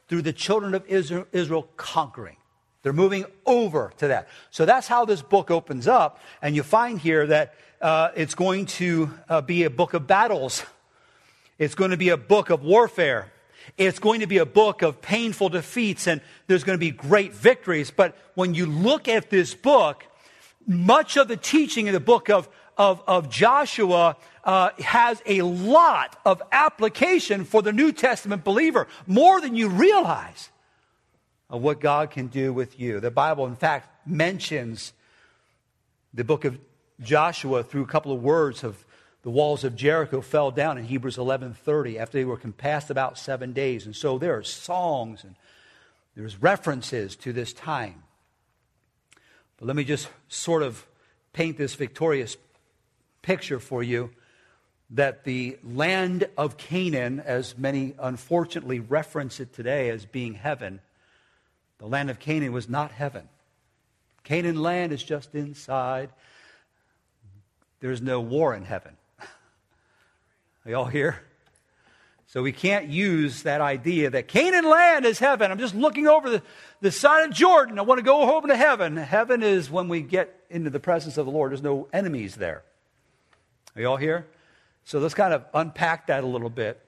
through 0.08 0.22
the 0.22 0.34
children 0.34 0.74
of 0.74 0.86
Israel, 0.88 1.68
conquering. 1.76 2.38
They're 2.82 2.94
moving 2.94 3.26
over 3.46 3.92
to 3.98 4.08
that. 4.08 4.30
So 4.52 4.66
that's 4.66 4.88
how 4.88 5.04
this 5.04 5.22
book 5.22 5.52
opens 5.52 5.88
up. 5.88 6.20
And 6.42 6.56
you 6.56 6.64
find 6.64 6.98
here 6.98 7.28
that 7.28 7.54
uh, 7.82 8.12
it's 8.16 8.36
going 8.36 8.68
to 8.68 9.12
uh, 9.28 9.42
be 9.42 9.64
a 9.64 9.70
book 9.70 9.94
of 9.94 10.08
battles, 10.08 10.64
it's 11.60 11.76
going 11.76 11.92
to 11.92 11.98
be 11.98 12.10
a 12.10 12.18
book 12.18 12.50
of 12.50 12.64
warfare. 12.64 13.32
It's 13.78 14.00
going 14.00 14.22
to 14.22 14.28
be 14.28 14.40
a 14.40 14.46
book 14.46 14.82
of 14.82 15.02
painful 15.02 15.50
defeats 15.50 16.08
and 16.08 16.22
there's 16.48 16.64
going 16.64 16.78
to 16.78 16.80
be 16.80 16.90
great 16.90 17.34
victories. 17.34 17.92
But 17.92 18.18
when 18.34 18.56
you 18.56 18.66
look 18.66 19.08
at 19.08 19.30
this 19.30 19.54
book, 19.54 20.04
much 20.66 21.18
of 21.18 21.28
the 21.28 21.38
teaching 21.38 21.88
in 21.88 21.94
the 21.94 22.00
book 22.00 22.30
of, 22.30 22.50
of, 22.78 23.04
of 23.08 23.30
Joshua 23.30 24.18
uh, 24.44 24.70
has 24.80 25.22
a 25.26 25.42
lot 25.42 26.20
of 26.26 26.42
application 26.52 27.46
for 27.46 27.62
the 27.62 27.72
New 27.72 27.92
Testament 27.92 28.44
believer, 28.44 28.88
more 29.08 29.42
than 29.42 29.56
you 29.56 29.70
realize 29.70 30.50
of 31.50 31.62
what 31.62 31.80
God 31.80 32.12
can 32.12 32.28
do 32.28 32.54
with 32.54 32.80
you. 32.80 33.00
The 33.00 33.12
Bible, 33.12 33.46
in 33.46 33.56
fact, 33.56 34.08
mentions 34.08 34.94
the 36.14 36.24
book 36.24 36.46
of 36.46 36.58
Joshua 37.02 37.64
through 37.64 37.84
a 37.84 37.88
couple 37.88 38.14
of 38.14 38.22
words 38.22 38.64
of 38.64 38.86
the 39.24 39.30
walls 39.30 39.64
of 39.64 39.76
Jericho 39.76 40.22
fell 40.22 40.50
down 40.50 40.78
in 40.78 40.86
Hebrews 40.86 41.18
11:30 41.18 42.00
after 42.00 42.18
they 42.18 42.26
were 42.26 42.38
compassed 42.38 42.90
about 42.90 43.20
7 43.20 43.54
days. 43.54 43.86
And 43.86 43.96
so 43.96 44.18
there 44.18 44.36
are 44.36 44.44
songs 44.44 45.24
and 45.24 45.36
there's 46.16 46.42
references 46.42 47.16
to 47.18 47.32
this 47.32 47.54
time. 47.54 48.04
But 49.58 49.68
let 49.68 49.76
me 49.76 49.84
just 49.84 50.10
sort 50.28 50.64
of 50.64 50.88
paint 51.34 51.58
this 51.58 51.76
victorious 51.76 52.36
picture 53.22 53.60
for 53.60 53.84
you 53.84 54.12
that 54.92 55.24
the 55.24 55.58
land 55.64 56.28
of 56.38 56.58
Canaan, 56.58 57.22
as 57.22 57.58
many 57.58 57.94
unfortunately 57.98 58.80
reference 58.80 59.40
it 59.40 59.54
today 59.54 59.90
as 59.90 60.06
being 60.06 60.34
heaven, 60.34 60.82
the 61.78 61.88
land 61.88 62.10
of 62.10 62.20
Canaan 62.20 62.52
was 62.52 62.70
not 62.70 62.92
heaven. 62.92 63.28
Canaan 64.24 64.62
land 64.62 64.92
is 64.92 65.02
just 65.02 65.34
inside. 65.34 66.10
There's 67.80 68.02
no 68.02 68.20
war 68.20 68.54
in 68.54 68.66
heaven. 68.66 68.96
Are 70.66 70.72
y'all 70.72 70.86
here? 70.86 71.24
So 72.28 72.42
we 72.42 72.52
can't 72.54 72.88
use 72.88 73.44
that 73.44 73.60
idea 73.60 74.10
that 74.10 74.28
Canaan 74.30 74.70
land 74.70 75.06
is 75.06 75.20
heaven. 75.20 75.52
I'm 75.52 75.60
just 75.60 75.76
looking 75.76 76.08
over 76.08 76.30
the, 76.30 76.44
the 76.80 76.92
side 76.92 77.26
of 77.28 77.36
Jordan. 77.36 77.78
I 77.78 77.82
want 77.82 77.98
to 77.98 78.04
go 78.04 78.26
home 78.26 78.48
to 78.48 78.56
heaven. 78.56 78.96
Heaven 78.96 79.44
is 79.44 79.70
when 79.70 79.90
we 79.90 80.02
get 80.02 80.34
into 80.50 80.70
the 80.70 80.80
presence 80.80 81.18
of 81.18 81.26
the 81.26 81.32
Lord. 81.32 81.52
There's 81.52 81.62
no 81.62 81.90
enemies 81.92 82.36
there. 82.36 82.64
Are 83.76 83.82
you 83.82 83.88
all 83.88 83.98
here? 83.98 84.28
So 84.84 85.00
let's 85.00 85.14
kind 85.14 85.34
of 85.34 85.46
unpack 85.54 86.08
that 86.08 86.26
a 86.26 86.28
little 86.28 86.50
bit. 86.50 86.82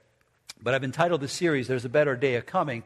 But 0.62 0.74
I've 0.74 0.84
entitled 0.84 1.22
the 1.22 1.30
series, 1.30 1.68
There's 1.68 1.86
a 1.86 1.90
Better 1.90 2.16
Day 2.18 2.36
of 2.36 2.46
Coming. 2.46 2.84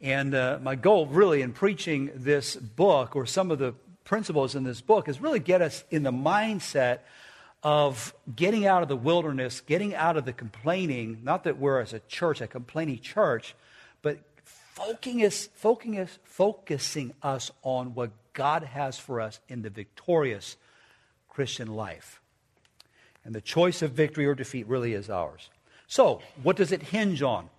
And 0.00 0.34
uh, 0.34 0.58
my 0.60 0.74
goal, 0.74 1.06
really, 1.06 1.42
in 1.42 1.52
preaching 1.52 2.10
this 2.14 2.56
book 2.56 3.14
or 3.14 3.24
some 3.24 3.52
of 3.52 3.58
the 3.58 3.74
principles 4.04 4.56
in 4.56 4.64
this 4.64 4.80
book 4.80 5.08
is 5.08 5.20
really 5.20 5.38
get 5.38 5.62
us 5.62 5.84
in 5.90 6.02
the 6.02 6.10
mindset 6.12 7.00
of 7.62 8.14
getting 8.34 8.66
out 8.66 8.82
of 8.82 8.88
the 8.88 8.96
wilderness, 8.96 9.60
getting 9.60 9.94
out 9.94 10.16
of 10.16 10.24
the 10.24 10.32
complaining, 10.32 11.20
not 11.22 11.44
that 11.44 11.56
we're 11.58 11.80
as 11.80 11.92
a 11.92 12.00
church, 12.00 12.40
a 12.40 12.48
complaining 12.48 12.98
church, 12.98 13.54
but 14.02 14.18
focusing 14.44 15.24
us, 15.24 15.48
focusing 15.54 15.98
us, 16.00 16.18
focusing 16.24 17.14
us 17.22 17.52
on 17.62 17.94
what 17.94 18.10
God 18.32 18.64
has 18.64 18.98
for 18.98 19.20
us 19.20 19.38
in 19.48 19.62
the 19.62 19.70
victorious 19.70 20.56
Christian 21.28 21.74
life. 21.74 22.20
And 23.26 23.34
the 23.34 23.40
choice 23.40 23.82
of 23.82 23.90
victory 23.90 24.24
or 24.24 24.36
defeat 24.36 24.68
really 24.68 24.94
is 24.94 25.10
ours. 25.10 25.50
So, 25.88 26.22
what 26.44 26.54
does 26.54 26.70
it 26.70 26.80
hinge 26.80 27.22
on? 27.22 27.50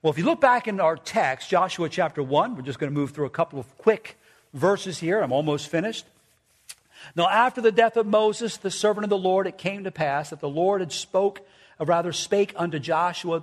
Well, 0.00 0.12
if 0.12 0.18
you 0.18 0.24
look 0.24 0.40
back 0.40 0.68
in 0.68 0.78
our 0.78 0.96
text, 0.96 1.50
Joshua 1.50 1.88
chapter 1.88 2.22
1, 2.22 2.54
we're 2.54 2.62
just 2.62 2.78
going 2.78 2.92
to 2.92 2.98
move 2.98 3.10
through 3.10 3.26
a 3.26 3.30
couple 3.30 3.58
of 3.58 3.76
quick 3.76 4.16
verses 4.54 4.98
here. 4.98 5.20
I'm 5.20 5.32
almost 5.32 5.68
finished. 5.68 6.06
Now, 7.16 7.28
after 7.28 7.60
the 7.60 7.72
death 7.72 7.96
of 7.96 8.06
Moses, 8.06 8.56
the 8.56 8.70
servant 8.70 9.02
of 9.02 9.10
the 9.10 9.18
Lord, 9.18 9.48
it 9.48 9.58
came 9.58 9.82
to 9.82 9.90
pass 9.90 10.30
that 10.30 10.38
the 10.38 10.48
Lord 10.48 10.80
had 10.80 10.92
spoke, 10.92 11.40
or 11.80 11.86
rather 11.86 12.12
spake 12.12 12.54
unto 12.54 12.78
Joshua, 12.78 13.42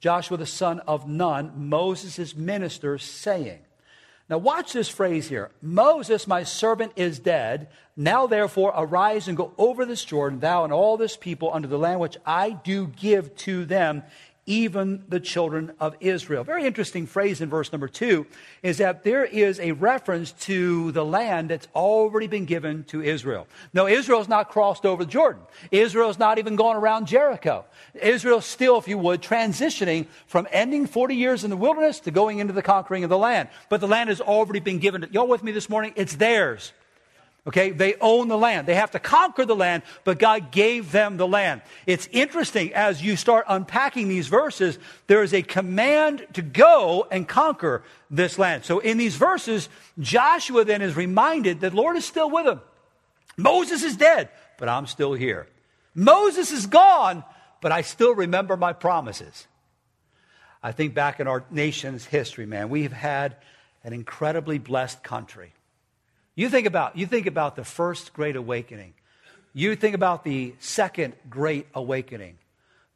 Joshua 0.00 0.38
the 0.38 0.46
son 0.46 0.80
of 0.80 1.06
Nun, 1.06 1.52
Moses' 1.68 2.34
minister, 2.34 2.96
saying, 2.96 3.58
now, 4.28 4.38
watch 4.38 4.72
this 4.72 4.88
phrase 4.88 5.28
here. 5.28 5.50
Moses, 5.62 6.26
my 6.26 6.42
servant, 6.42 6.92
is 6.96 7.20
dead. 7.20 7.68
Now, 7.96 8.26
therefore, 8.26 8.72
arise 8.76 9.28
and 9.28 9.36
go 9.36 9.52
over 9.56 9.86
this 9.86 10.04
Jordan, 10.04 10.40
thou 10.40 10.64
and 10.64 10.72
all 10.72 10.96
this 10.96 11.16
people, 11.16 11.54
unto 11.54 11.68
the 11.68 11.78
land 11.78 12.00
which 12.00 12.16
I 12.26 12.50
do 12.50 12.88
give 12.88 13.36
to 13.36 13.64
them, 13.64 14.02
even 14.46 15.02
the 15.08 15.18
children 15.18 15.72
of 15.80 15.96
Israel. 16.00 16.44
Very 16.44 16.64
interesting 16.64 17.06
phrase 17.06 17.40
in 17.40 17.50
verse 17.50 17.72
number 17.72 17.88
two 17.88 18.26
is 18.62 18.78
that 18.78 19.02
there 19.02 19.24
is 19.24 19.58
a 19.58 19.72
reference 19.72 20.32
to 20.32 20.92
the 20.92 21.04
land 21.04 21.50
that's 21.50 21.66
already 21.74 22.28
been 22.28 22.44
given 22.44 22.84
to 22.84 23.02
Israel. 23.02 23.48
No, 23.74 23.88
Israel's 23.88 24.28
not 24.28 24.50
crossed 24.50 24.86
over 24.86 25.04
Jordan. 25.04 25.42
Israel's 25.72 26.18
not 26.18 26.38
even 26.38 26.54
gone 26.54 26.76
around 26.76 27.06
Jericho. 27.06 27.64
Israel's 27.94 28.46
still, 28.46 28.78
if 28.78 28.86
you 28.86 28.98
would, 28.98 29.20
transitioning 29.20 30.06
from 30.26 30.46
ending 30.52 30.86
40 30.86 31.16
years 31.16 31.42
in 31.42 31.50
the 31.50 31.56
wilderness 31.56 32.00
to 32.00 32.10
going 32.12 32.38
into 32.38 32.52
the 32.52 32.62
conquering 32.62 33.02
of 33.02 33.10
the 33.10 33.18
land. 33.18 33.48
But 33.68 33.80
the 33.80 33.88
land 33.88 34.08
has 34.10 34.20
already 34.20 34.60
been 34.60 34.78
given. 34.78 35.06
Y'all 35.10 35.26
with 35.26 35.42
me 35.42 35.50
this 35.52 35.68
morning? 35.68 35.92
It's 35.96 36.16
theirs. 36.16 36.72
Okay, 37.46 37.70
they 37.70 37.94
own 38.00 38.26
the 38.26 38.36
land. 38.36 38.66
They 38.66 38.74
have 38.74 38.90
to 38.90 38.98
conquer 38.98 39.44
the 39.44 39.54
land, 39.54 39.84
but 40.02 40.18
God 40.18 40.50
gave 40.50 40.90
them 40.90 41.16
the 41.16 41.28
land. 41.28 41.62
It's 41.86 42.08
interesting 42.10 42.74
as 42.74 43.00
you 43.00 43.14
start 43.14 43.46
unpacking 43.48 44.08
these 44.08 44.26
verses, 44.26 44.80
there 45.06 45.22
is 45.22 45.32
a 45.32 45.42
command 45.42 46.26
to 46.32 46.42
go 46.42 47.06
and 47.08 47.28
conquer 47.28 47.84
this 48.10 48.36
land. 48.36 48.64
So 48.64 48.80
in 48.80 48.98
these 48.98 49.14
verses, 49.14 49.68
Joshua 50.00 50.64
then 50.64 50.82
is 50.82 50.96
reminded 50.96 51.60
that 51.60 51.70
the 51.70 51.76
Lord 51.76 51.96
is 51.96 52.04
still 52.04 52.30
with 52.30 52.46
him. 52.46 52.60
Moses 53.36 53.84
is 53.84 53.96
dead, 53.96 54.28
but 54.58 54.68
I'm 54.68 54.88
still 54.88 55.12
here. 55.12 55.46
Moses 55.94 56.50
is 56.50 56.66
gone, 56.66 57.22
but 57.60 57.70
I 57.70 57.82
still 57.82 58.14
remember 58.14 58.56
my 58.56 58.72
promises. 58.72 59.46
I 60.64 60.72
think 60.72 60.94
back 60.94 61.20
in 61.20 61.28
our 61.28 61.44
nation's 61.52 62.06
history, 62.06 62.44
man, 62.44 62.70
we've 62.70 62.92
had 62.92 63.36
an 63.84 63.92
incredibly 63.92 64.58
blessed 64.58 65.04
country. 65.04 65.52
You 66.36 66.50
think 66.50 66.66
about, 66.66 66.96
you 66.96 67.06
think 67.06 67.26
about 67.26 67.56
the 67.56 67.64
first 67.64 68.12
great 68.12 68.36
awakening. 68.36 68.92
You 69.54 69.74
think 69.74 69.94
about 69.94 70.22
the 70.22 70.54
second 70.60 71.14
great 71.30 71.66
awakening. 71.74 72.36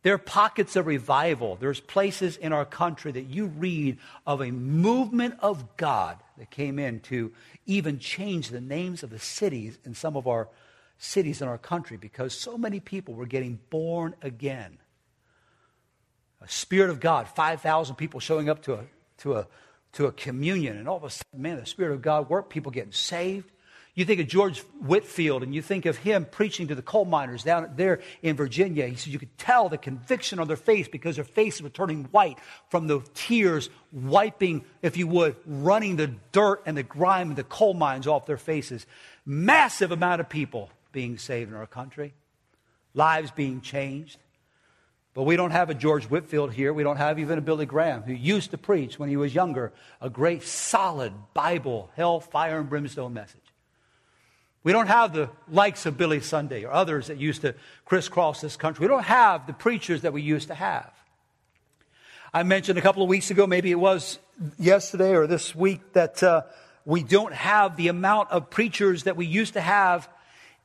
There 0.03 0.15
are 0.15 0.19
pockets 0.19 0.77
of 0.77 0.87
revival. 0.87 1.57
There's 1.57 1.81
places 1.81 2.37
in 2.37 2.53
our 2.53 2.67
country 2.67 3.13
that 3.13 3.27
you 3.27 3.47
read 3.47 3.99
of 4.27 4.41
a 4.43 4.51
movement 4.51 5.37
of 5.41 5.77
God 5.79 6.19
that 6.39 6.51
came 6.51 6.79
in 6.79 7.01
to 7.01 7.33
even 7.67 7.99
change 7.99 8.51
the 8.51 8.61
names 8.61 9.03
of 9.03 9.11
the 9.11 9.19
cities 9.19 9.79
in 9.85 9.95
some 9.95 10.17
of 10.17 10.27
our 10.27 10.49
cities 10.99 11.41
in 11.41 11.49
our 11.49 11.59
country 11.59 11.97
because 11.97 12.35
so 12.35 12.59
many 12.59 12.79
people 12.79 13.15
were 13.15 13.27
getting 13.27 13.59
born 13.71 14.15
again. 14.21 14.79
A 16.43 16.49
Spirit 16.49 16.91
of 16.91 17.01
God, 17.01 17.29
5,000 17.29 17.97
people 17.97 18.21
showing 18.21 18.49
up 18.49 18.63
to 18.63 18.75
a, 18.75 18.85
to 19.19 19.35
a 19.35 19.47
to 19.93 20.07
a 20.07 20.13
communion, 20.13 20.77
and 20.77 20.89
all 20.89 20.97
of 20.97 21.05
a 21.05 21.11
sudden, 21.11 21.43
man, 21.43 21.57
the 21.57 21.67
Spirit 21.67 21.95
of 21.95 22.03
God 22.03 22.29
worked, 22.29 22.51
people 22.51 22.71
getting 22.71 22.93
saved. 22.93 23.51
You 23.95 24.05
think 24.05 24.21
of 24.21 24.29
George 24.29 24.61
Whitefield 24.81 25.43
and 25.43 25.55
you 25.55 25.63
think 25.63 25.85
of 25.85 25.97
him 25.97 26.25
preaching 26.25 26.69
to 26.69 26.75
the 26.75 26.83
coal 26.83 27.05
miners 27.05 27.43
down 27.43 27.73
there 27.77 28.01
in 28.23 28.37
Virginia. 28.37 28.87
He 28.87 28.95
said 28.95 29.13
you 29.13 29.19
could 29.19 29.37
tell 29.37 29.69
the 29.69 29.79
conviction 29.79 30.39
on 30.39 30.47
their 30.47 30.57
face 30.57 30.87
because 30.87 31.17
their 31.17 31.25
faces 31.25 31.61
were 31.61 31.71
turning 31.71 32.05
white 32.05 32.39
from 32.69 32.87
the 32.87 33.01
tears 33.15 33.69
wiping, 33.93 34.65
if 34.81 34.97
you 34.97 35.09
would, 35.09 35.37
running 35.45 35.97
the 35.97 36.15
dirt 36.33 36.63
and 36.67 36.77
the 36.77 36.85
grime 36.85 37.29
and 37.31 37.37
the 37.37 37.45
coal 37.45 37.75
mines 37.75 38.07
off 38.07 38.27
their 38.27 38.37
faces. 38.37 38.87
Massive 39.27 39.91
amount 39.91 40.21
of 40.21 40.29
people 40.29 40.71
being 40.93 41.19
saved 41.19 41.51
in 41.51 41.57
our 41.57 41.67
country, 41.67 42.15
lives 42.95 43.33
being 43.33 43.61
changed. 43.61 44.19
But 45.13 45.25
we 45.25 45.37
don't 45.37 45.51
have 45.51 45.71
a 45.71 45.75
George 45.75 46.05
Whitefield 46.05 46.53
here. 46.53 46.73
We 46.73 46.85
don't 46.85 46.97
have 46.97 47.19
even 47.19 47.37
a 47.37 47.41
Billy 47.41 47.67
Graham 47.67 48.03
who 48.03 48.13
used 48.13 48.53
to 48.53 48.59
preach 48.59 48.99
when 48.99 49.09
he 49.09 49.17
was 49.17 49.35
younger 49.35 49.73
a 50.01 50.09
great, 50.09 50.45
solid 50.45 51.13
Bible, 51.35 51.91
hell, 51.97 52.21
fire, 52.21 52.61
and 52.61 52.69
brimstone 52.69 53.13
message. 53.13 53.41
We 54.63 54.73
don't 54.73 54.87
have 54.89 55.13
the 55.13 55.31
likes 55.49 55.87
of 55.87 55.97
Billy 55.97 56.21
Sunday 56.21 56.65
or 56.65 56.73
others 56.73 57.09
that 57.09 57.17
used 57.17 57.41
to 57.43 57.55
crisscross 57.87 58.41
this 58.41 58.57
country. 58.57 58.85
We 58.85 58.89
don't 58.89 59.05
have 59.05 59.47
the 59.47 59.53
preachers 59.53 60.03
that 60.03 60.13
we 60.13 60.23
used 60.23 60.49
to 60.49 60.55
have. 60.55 60.93
I 62.33 62.45
mentioned 62.45 62.79
a 62.79 62.83
couple 62.83 63.03
of 63.03 63.09
weeks 63.09 63.31
ago, 63.33 63.47
maybe 63.47 63.73
it 63.73 63.81
was 63.81 64.21
yesterday 64.59 65.17
or 65.17 65.27
this 65.27 65.55
week, 65.55 65.95
that 65.95 66.23
uh, 66.23 66.43
we 66.85 67.03
don't 67.03 67.35
have 67.35 67.77
the 67.77 67.89
amount 67.89 68.31
of 68.31 68.51
preachers 68.51 69.05
that 69.05 69.17
we 69.17 69.27
used 69.27 69.55
to 69.55 69.61
have 69.61 70.09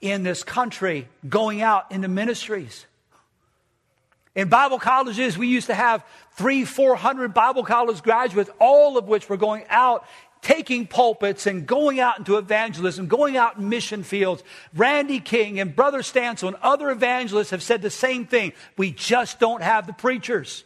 in 0.01 0.21
this 0.23 0.43
country 0.43 1.07
going 1.27 1.61
out 1.61 1.91
into 1.91 2.07
ministries. 2.07 2.85
In 4.35 4.49
Bible 4.49 4.79
colleges, 4.79 5.37
we 5.37 5.47
used 5.47 5.67
to 5.67 5.73
have 5.73 6.05
three, 6.31 6.65
four 6.65 6.95
hundred 6.95 7.33
Bible 7.33 7.63
college 7.63 8.03
graduates, 8.03 8.49
all 8.59 8.97
of 8.97 9.07
which 9.07 9.29
were 9.29 9.37
going 9.37 9.63
out, 9.69 10.05
taking 10.41 10.85
pulpits 10.85 11.47
and 11.47 11.65
going 11.65 12.01
out 12.01 12.19
into 12.19 12.37
evangelism, 12.37 13.07
going 13.07 13.37
out 13.37 13.57
in 13.57 13.69
mission 13.69 14.03
fields. 14.03 14.43
Randy 14.75 15.21
King 15.21 15.59
and 15.59 15.73
Brother 15.73 15.99
Stancil 15.99 16.49
and 16.49 16.57
other 16.61 16.91
evangelists 16.91 17.51
have 17.51 17.63
said 17.63 17.81
the 17.81 17.89
same 17.89 18.27
thing. 18.27 18.51
We 18.77 18.91
just 18.91 19.39
don't 19.39 19.63
have 19.63 19.87
the 19.87 19.93
preachers. 19.93 20.65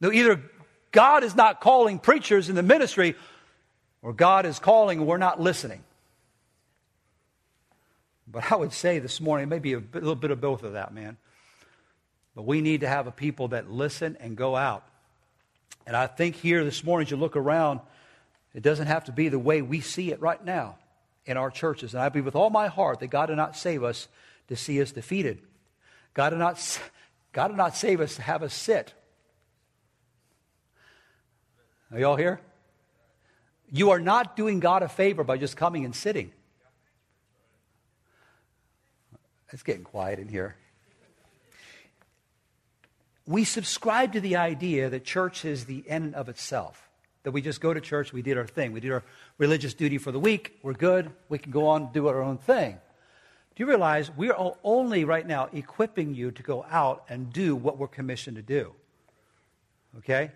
No, 0.00 0.10
either 0.10 0.42
God 0.90 1.22
is 1.22 1.36
not 1.36 1.60
calling 1.60 2.00
preachers 2.00 2.48
in 2.48 2.56
the 2.56 2.62
ministry, 2.64 3.14
or 4.02 4.12
God 4.12 4.44
is 4.44 4.58
calling 4.58 4.98
and 4.98 5.06
we're 5.06 5.18
not 5.18 5.40
listening. 5.40 5.84
But 8.26 8.50
I 8.50 8.56
would 8.56 8.72
say 8.72 8.98
this 8.98 9.20
morning, 9.20 9.48
maybe 9.48 9.74
a 9.74 9.78
little 9.92 10.16
bit 10.16 10.32
of 10.32 10.40
both 10.40 10.64
of 10.64 10.72
that, 10.72 10.92
man. 10.92 11.16
But 12.34 12.46
we 12.46 12.60
need 12.60 12.80
to 12.80 12.88
have 12.88 13.06
a 13.06 13.10
people 13.10 13.48
that 13.48 13.70
listen 13.70 14.16
and 14.20 14.36
go 14.36 14.56
out. 14.56 14.84
And 15.86 15.96
I 15.96 16.06
think 16.06 16.36
here 16.36 16.64
this 16.64 16.82
morning, 16.84 17.06
as 17.06 17.10
you 17.10 17.16
look 17.16 17.36
around, 17.36 17.80
it 18.54 18.62
doesn't 18.62 18.86
have 18.86 19.04
to 19.04 19.12
be 19.12 19.28
the 19.28 19.38
way 19.38 19.62
we 19.62 19.80
see 19.80 20.12
it 20.12 20.20
right 20.20 20.42
now 20.42 20.76
in 21.26 21.36
our 21.36 21.50
churches. 21.50 21.94
And 21.94 22.02
I 22.02 22.08
believe 22.08 22.24
with 22.24 22.36
all 22.36 22.50
my 22.50 22.68
heart 22.68 23.00
that 23.00 23.08
God 23.08 23.26
did 23.26 23.36
not 23.36 23.56
save 23.56 23.82
us 23.82 24.08
to 24.48 24.56
see 24.56 24.80
us 24.80 24.92
defeated. 24.92 25.40
God 26.14 26.30
did 26.30 26.38
not, 26.38 26.80
God 27.32 27.48
did 27.48 27.56
not 27.56 27.76
save 27.76 28.00
us 28.00 28.16
to 28.16 28.22
have 28.22 28.42
us 28.42 28.54
sit. 28.54 28.94
Are 31.90 31.98
y'all 31.98 32.16
here? 32.16 32.40
You 33.70 33.90
are 33.90 34.00
not 34.00 34.36
doing 34.36 34.60
God 34.60 34.82
a 34.82 34.88
favor 34.88 35.24
by 35.24 35.36
just 35.36 35.56
coming 35.56 35.84
and 35.84 35.94
sitting. 35.94 36.32
It's 39.50 39.62
getting 39.62 39.84
quiet 39.84 40.18
in 40.18 40.28
here 40.28 40.56
we 43.26 43.44
subscribe 43.44 44.12
to 44.12 44.20
the 44.20 44.36
idea 44.36 44.90
that 44.90 45.04
church 45.04 45.44
is 45.44 45.64
the 45.64 45.84
end 45.86 46.14
of 46.14 46.28
itself. 46.28 46.88
That 47.22 47.30
we 47.30 47.40
just 47.40 47.60
go 47.60 47.72
to 47.72 47.80
church, 47.80 48.12
we 48.12 48.22
did 48.22 48.36
our 48.36 48.46
thing. 48.46 48.72
We 48.72 48.80
did 48.80 48.90
our 48.90 49.04
religious 49.38 49.74
duty 49.74 49.98
for 49.98 50.10
the 50.10 50.18
week, 50.18 50.58
we're 50.62 50.72
good, 50.72 51.10
we 51.28 51.38
can 51.38 51.52
go 51.52 51.68
on 51.68 51.82
and 51.82 51.92
do 51.92 52.08
our 52.08 52.20
own 52.20 52.38
thing. 52.38 52.78
Do 53.54 53.62
you 53.62 53.68
realize 53.68 54.10
we 54.16 54.30
are 54.30 54.54
only 54.64 55.04
right 55.04 55.26
now 55.26 55.48
equipping 55.52 56.14
you 56.14 56.30
to 56.32 56.42
go 56.42 56.64
out 56.70 57.04
and 57.08 57.32
do 57.32 57.54
what 57.54 57.78
we're 57.78 57.86
commissioned 57.86 58.36
to 58.36 58.42
do? 58.42 58.72
Okay? 59.98 60.32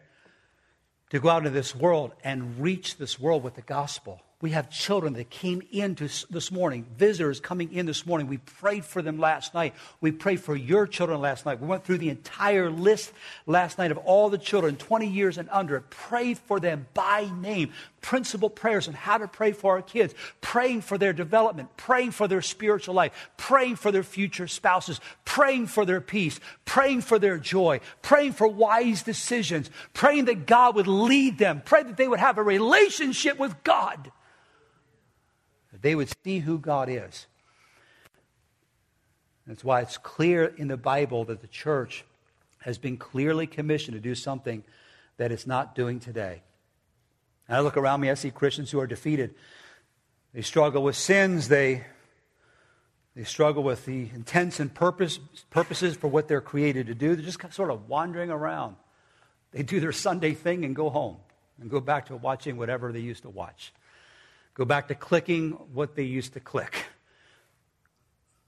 To 1.10 1.18
go 1.18 1.30
out 1.30 1.38
into 1.38 1.50
this 1.50 1.74
world 1.74 2.12
and 2.22 2.60
reach 2.60 2.98
this 2.98 3.18
world 3.18 3.42
with 3.42 3.54
the 3.54 3.62
gospel. 3.62 4.20
We 4.46 4.52
have 4.52 4.70
children 4.70 5.14
that 5.14 5.28
came 5.28 5.60
in 5.72 5.96
to, 5.96 6.08
this 6.30 6.52
morning, 6.52 6.86
visitors 6.96 7.40
coming 7.40 7.72
in 7.72 7.84
this 7.84 8.06
morning. 8.06 8.28
We 8.28 8.38
prayed 8.38 8.84
for 8.84 9.02
them 9.02 9.18
last 9.18 9.54
night. 9.54 9.74
We 10.00 10.12
prayed 10.12 10.38
for 10.38 10.54
your 10.54 10.86
children 10.86 11.20
last 11.20 11.46
night. 11.46 11.60
We 11.60 11.66
went 11.66 11.84
through 11.84 11.98
the 11.98 12.10
entire 12.10 12.70
list 12.70 13.12
last 13.46 13.76
night 13.76 13.90
of 13.90 13.98
all 13.98 14.30
the 14.30 14.38
children, 14.38 14.76
20 14.76 15.08
years 15.08 15.36
and 15.36 15.48
under, 15.50 15.80
prayed 15.80 16.38
for 16.38 16.60
them 16.60 16.86
by 16.94 17.28
name. 17.40 17.72
Principal 18.00 18.48
prayers 18.48 18.86
on 18.86 18.94
how 18.94 19.18
to 19.18 19.26
pray 19.26 19.50
for 19.50 19.72
our 19.72 19.82
kids, 19.82 20.14
praying 20.40 20.82
for 20.82 20.96
their 20.96 21.12
development, 21.12 21.76
praying 21.76 22.12
for 22.12 22.28
their 22.28 22.40
spiritual 22.40 22.94
life, 22.94 23.30
praying 23.36 23.74
for 23.74 23.90
their 23.90 24.04
future 24.04 24.46
spouses, 24.46 25.00
praying 25.24 25.66
for 25.66 25.84
their 25.84 26.00
peace, 26.00 26.38
praying 26.64 27.00
for 27.00 27.18
their 27.18 27.36
joy, 27.36 27.80
praying 28.00 28.30
for 28.30 28.46
wise 28.46 29.02
decisions, 29.02 29.72
praying 29.92 30.26
that 30.26 30.46
God 30.46 30.76
would 30.76 30.86
lead 30.86 31.36
them, 31.36 31.62
pray 31.64 31.82
that 31.82 31.96
they 31.96 32.06
would 32.06 32.20
have 32.20 32.38
a 32.38 32.44
relationship 32.44 33.40
with 33.40 33.64
God 33.64 34.12
that 35.76 35.82
they 35.82 35.94
would 35.94 36.10
see 36.24 36.38
who 36.38 36.58
God 36.58 36.88
is. 36.88 37.26
That's 39.46 39.62
why 39.62 39.82
it's 39.82 39.98
clear 39.98 40.46
in 40.56 40.68
the 40.68 40.78
Bible 40.78 41.26
that 41.26 41.42
the 41.42 41.46
church 41.46 42.02
has 42.60 42.78
been 42.78 42.96
clearly 42.96 43.46
commissioned 43.46 43.94
to 43.94 44.00
do 44.00 44.14
something 44.14 44.64
that 45.18 45.32
it's 45.32 45.46
not 45.46 45.74
doing 45.74 46.00
today. 46.00 46.40
And 47.46 47.58
I 47.58 47.60
look 47.60 47.76
around 47.76 48.00
me, 48.00 48.08
I 48.10 48.14
see 48.14 48.30
Christians 48.30 48.70
who 48.70 48.80
are 48.80 48.86
defeated. 48.86 49.34
They 50.32 50.40
struggle 50.40 50.82
with 50.82 50.96
sins, 50.96 51.48
they, 51.48 51.84
they 53.14 53.24
struggle 53.24 53.62
with 53.62 53.84
the 53.84 54.08
intents 54.14 54.60
and 54.60 54.72
purpose, 54.72 55.18
purposes 55.50 55.94
for 55.94 56.08
what 56.08 56.26
they're 56.26 56.40
created 56.40 56.86
to 56.86 56.94
do. 56.94 57.14
They're 57.14 57.26
just 57.26 57.52
sort 57.52 57.70
of 57.70 57.86
wandering 57.86 58.30
around. 58.30 58.76
They 59.52 59.62
do 59.62 59.78
their 59.78 59.92
Sunday 59.92 60.32
thing 60.32 60.64
and 60.64 60.74
go 60.74 60.88
home 60.88 61.18
and 61.60 61.68
go 61.68 61.80
back 61.80 62.06
to 62.06 62.16
watching 62.16 62.56
whatever 62.56 62.92
they 62.92 63.00
used 63.00 63.24
to 63.24 63.30
watch. 63.30 63.74
Go 64.56 64.64
back 64.64 64.88
to 64.88 64.94
clicking 64.94 65.50
what 65.74 65.96
they 65.96 66.04
used 66.04 66.32
to 66.32 66.40
click. 66.40 66.86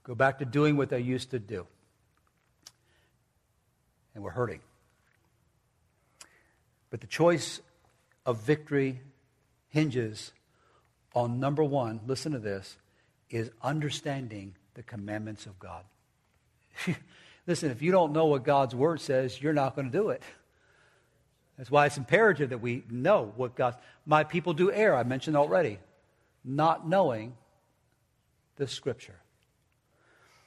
Go 0.03 0.15
back 0.15 0.39
to 0.39 0.45
doing 0.45 0.75
what 0.75 0.89
they 0.89 0.99
used 0.99 1.29
to 1.31 1.39
do. 1.39 1.67
And 4.15 4.23
we're 4.23 4.31
hurting. 4.31 4.61
But 6.89 7.01
the 7.01 7.07
choice 7.07 7.61
of 8.25 8.41
victory 8.41 9.01
hinges 9.67 10.31
on 11.13 11.39
number 11.39 11.63
one, 11.63 11.99
listen 12.07 12.31
to 12.31 12.39
this, 12.39 12.77
is 13.29 13.51
understanding 13.61 14.55
the 14.73 14.81
commandments 14.81 15.45
of 15.45 15.59
God. 15.59 15.83
listen, 17.45 17.69
if 17.69 17.83
you 17.83 17.91
don't 17.91 18.13
know 18.13 18.25
what 18.25 18.43
God's 18.43 18.73
word 18.73 18.99
says, 18.99 19.39
you're 19.39 19.53
not 19.53 19.75
going 19.75 19.91
to 19.91 19.95
do 19.95 20.09
it. 20.09 20.23
That's 21.55 21.69
why 21.69 21.85
it's 21.85 21.97
imperative 21.97 22.49
that 22.49 22.61
we 22.61 22.83
know 22.89 23.31
what 23.35 23.55
God. 23.55 23.75
My 24.07 24.23
people 24.23 24.53
do 24.53 24.71
err, 24.71 24.95
I 24.95 25.03
mentioned 25.03 25.37
already 25.37 25.77
not 26.43 26.87
knowing 26.87 27.35
the 28.57 28.67
scripture. 28.67 29.19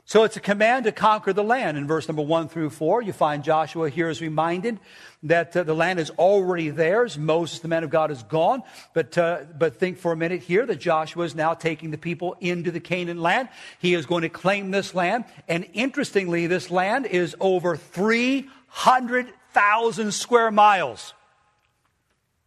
So 0.05 0.25
it's 0.25 0.37
a 0.37 0.41
command 0.41 0.85
to 0.85 0.93
conquer 0.93 1.33
the 1.33 1.45
land. 1.45 1.79
In 1.79 1.87
verse 1.87 2.09
number 2.09 2.23
one 2.23 2.49
through 2.49 2.71
four, 2.71 3.01
you 3.01 3.13
find 3.13 3.45
Joshua 3.45 3.89
here 3.89 4.09
is 4.09 4.21
reminded 4.21 4.81
that 5.23 5.57
uh, 5.57 5.63
the 5.63 5.75
land 5.75 6.01
is 6.01 6.11
already 6.11 6.71
theirs. 6.71 7.17
Moses, 7.17 7.61
the 7.61 7.69
man 7.69 7.85
of 7.85 7.91
God, 7.91 8.11
is 8.11 8.25
gone. 8.25 8.65
But, 8.95 9.17
uh, 9.17 9.43
but 9.57 9.77
think 9.77 9.99
for 9.99 10.11
a 10.13 10.17
minute 10.17 10.43
here 10.43 10.67
that 10.67 10.81
Joshua 10.81 11.25
is 11.25 11.37
now 11.37 11.55
taking 11.55 11.93
the 11.93 11.99
people 11.99 12.37
into 12.41 12.73
the 12.73 12.81
Canaan 12.81 13.23
land. 13.23 13.49
He 13.79 13.95
is 13.95 14.05
going 14.05 14.23
to 14.23 14.29
claim 14.29 14.73
this 14.73 14.93
land. 14.95 15.25
And 15.49 15.67
interestingly, 15.73 16.49
this 16.49 16.71
land 16.71 17.07
is 17.07 17.37
over 17.41 17.77
300,000 17.77 20.13
square 20.13 20.51
miles. 20.51 21.15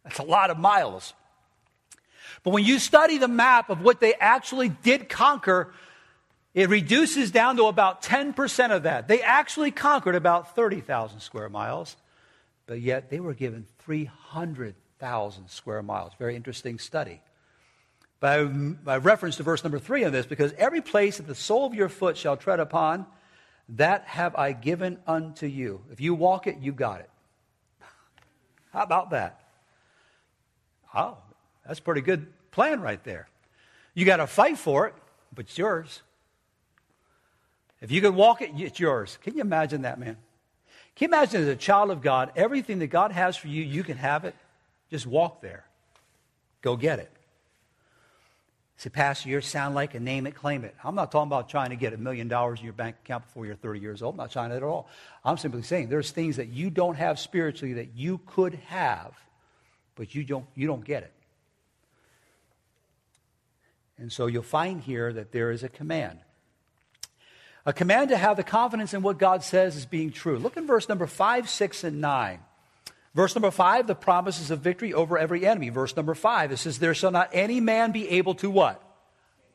That's 0.04 0.18
a 0.18 0.24
lot 0.24 0.50
of 0.50 0.58
miles. 0.58 1.14
But 2.42 2.50
when 2.50 2.64
you 2.64 2.78
study 2.78 3.18
the 3.18 3.28
map 3.28 3.70
of 3.70 3.82
what 3.82 4.00
they 4.00 4.14
actually 4.14 4.68
did 4.68 5.08
conquer, 5.08 5.72
it 6.54 6.68
reduces 6.68 7.30
down 7.30 7.56
to 7.56 7.64
about 7.66 8.02
10% 8.02 8.70
of 8.74 8.84
that. 8.84 9.08
They 9.08 9.20
actually 9.20 9.70
conquered 9.70 10.14
about 10.14 10.54
30,000 10.54 11.20
square 11.20 11.48
miles, 11.48 11.96
but 12.66 12.80
yet 12.80 13.10
they 13.10 13.20
were 13.20 13.34
given 13.34 13.66
300,000 13.80 15.50
square 15.50 15.82
miles. 15.82 16.12
Very 16.18 16.34
interesting 16.34 16.78
study. 16.78 17.20
I, 18.22 18.48
I 18.86 18.96
reference 18.96 19.36
to 19.36 19.42
verse 19.42 19.62
number 19.62 19.78
three 19.78 20.04
on 20.04 20.12
this 20.12 20.26
because 20.26 20.52
every 20.54 20.80
place 20.80 21.18
that 21.18 21.26
the 21.26 21.34
sole 21.34 21.66
of 21.66 21.74
your 21.74 21.88
foot 21.88 22.16
shall 22.16 22.36
tread 22.36 22.58
upon, 22.58 23.06
that 23.70 24.04
have 24.04 24.34
I 24.36 24.52
given 24.52 24.98
unto 25.06 25.46
you. 25.46 25.82
If 25.92 26.00
you 26.00 26.14
walk 26.14 26.46
it, 26.46 26.58
you 26.58 26.72
got 26.72 27.00
it. 27.00 27.10
How 28.72 28.82
about 28.82 29.10
that? 29.10 29.40
Oh, 30.94 31.18
that's 31.66 31.78
a 31.78 31.82
pretty 31.82 32.00
good 32.00 32.26
plan 32.50 32.80
right 32.80 33.02
there. 33.04 33.28
You 33.94 34.04
got 34.04 34.18
to 34.18 34.26
fight 34.26 34.58
for 34.58 34.86
it, 34.86 34.94
but 35.34 35.46
it's 35.46 35.58
yours. 35.58 36.02
If 37.80 37.90
you 37.90 38.00
can 38.00 38.14
walk 38.14 38.42
it, 38.42 38.50
it's 38.56 38.80
yours. 38.80 39.18
Can 39.22 39.34
you 39.34 39.40
imagine 39.40 39.82
that, 39.82 39.98
man? 39.98 40.16
Can 40.96 41.10
you 41.10 41.14
imagine 41.16 41.42
as 41.42 41.48
a 41.48 41.56
child 41.56 41.90
of 41.90 42.00
God, 42.00 42.32
everything 42.36 42.78
that 42.78 42.86
God 42.88 43.12
has 43.12 43.36
for 43.36 43.48
you, 43.48 43.62
you 43.62 43.84
can 43.84 43.98
have 43.98 44.24
it? 44.24 44.34
Just 44.90 45.06
walk 45.06 45.42
there. 45.42 45.64
Go 46.62 46.76
get 46.76 46.98
it. 46.98 47.10
Say, 48.78 48.90
Pastor, 48.90 49.30
you 49.30 49.40
sound 49.40 49.74
like 49.74 49.94
a 49.94 50.00
name 50.00 50.26
it, 50.26 50.34
claim 50.34 50.64
it. 50.64 50.74
I'm 50.84 50.94
not 50.94 51.10
talking 51.10 51.28
about 51.28 51.48
trying 51.48 51.70
to 51.70 51.76
get 51.76 51.94
a 51.94 51.96
million 51.96 52.28
dollars 52.28 52.58
in 52.58 52.64
your 52.64 52.74
bank 52.74 52.96
account 53.04 53.24
before 53.24 53.46
you're 53.46 53.54
30 53.54 53.80
years 53.80 54.02
old. 54.02 54.14
I'm 54.14 54.18
not 54.18 54.32
trying 54.32 54.50
that 54.50 54.56
at 54.56 54.62
all. 54.62 54.88
I'm 55.24 55.38
simply 55.38 55.62
saying 55.62 55.88
there's 55.88 56.10
things 56.10 56.36
that 56.36 56.48
you 56.48 56.68
don't 56.68 56.96
have 56.96 57.18
spiritually 57.18 57.74
that 57.74 57.94
you 57.94 58.20
could 58.26 58.54
have, 58.66 59.12
but 59.94 60.14
you 60.14 60.24
don't, 60.24 60.44
you 60.54 60.66
don't 60.66 60.84
get 60.84 61.04
it. 61.04 61.12
And 63.98 64.12
so 64.12 64.26
you'll 64.26 64.42
find 64.42 64.80
here 64.82 65.12
that 65.12 65.32
there 65.32 65.50
is 65.50 65.62
a 65.62 65.68
command. 65.68 66.18
A 67.64 67.72
command 67.72 68.10
to 68.10 68.16
have 68.16 68.36
the 68.36 68.44
confidence 68.44 68.94
in 68.94 69.02
what 69.02 69.18
God 69.18 69.42
says 69.42 69.76
is 69.76 69.86
being 69.86 70.12
true. 70.12 70.38
Look 70.38 70.56
in 70.56 70.66
verse 70.66 70.88
number 70.88 71.06
5, 71.06 71.48
6, 71.48 71.84
and 71.84 72.00
9. 72.00 72.38
Verse 73.14 73.34
number 73.34 73.50
5, 73.50 73.86
the 73.86 73.94
promises 73.94 74.50
of 74.50 74.60
victory 74.60 74.92
over 74.92 75.18
every 75.18 75.46
enemy. 75.46 75.70
Verse 75.70 75.96
number 75.96 76.14
5, 76.14 76.52
it 76.52 76.58
says, 76.58 76.78
There 76.78 76.94
shall 76.94 77.10
not 77.10 77.30
any 77.32 77.60
man 77.60 77.90
be 77.90 78.08
able 78.10 78.34
to 78.36 78.50
what? 78.50 78.82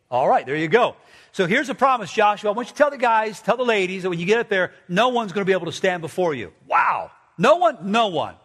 All 0.10 0.28
right, 0.28 0.46
there 0.46 0.58
you 0.58 0.68
go. 0.68 0.98
So 1.32 1.46
here's 1.46 1.70
a 1.70 1.76
promise, 1.76 2.12
Joshua. 2.12 2.50
I 2.50 2.54
want 2.54 2.68
you 2.68 2.74
to 2.74 2.78
tell 2.78 2.90
the 2.90 2.98
guys, 2.98 3.40
tell 3.40 3.56
the 3.56 3.64
ladies 3.64 4.04
that 4.04 4.10
when 4.10 4.20
you 4.20 4.26
get 4.26 4.40
up 4.40 4.50
there, 4.50 4.74
no 4.90 5.10
one's 5.10 5.32
going 5.32 5.46
to 5.46 5.50
be 5.50 5.54
able 5.54 5.68
to 5.68 5.72
stand 5.72 6.02
before 6.02 6.34
you. 6.34 6.52
Wow. 6.68 7.12
No 7.38 7.58
one? 7.58 7.92
No 7.92 8.08
one. 8.08 8.36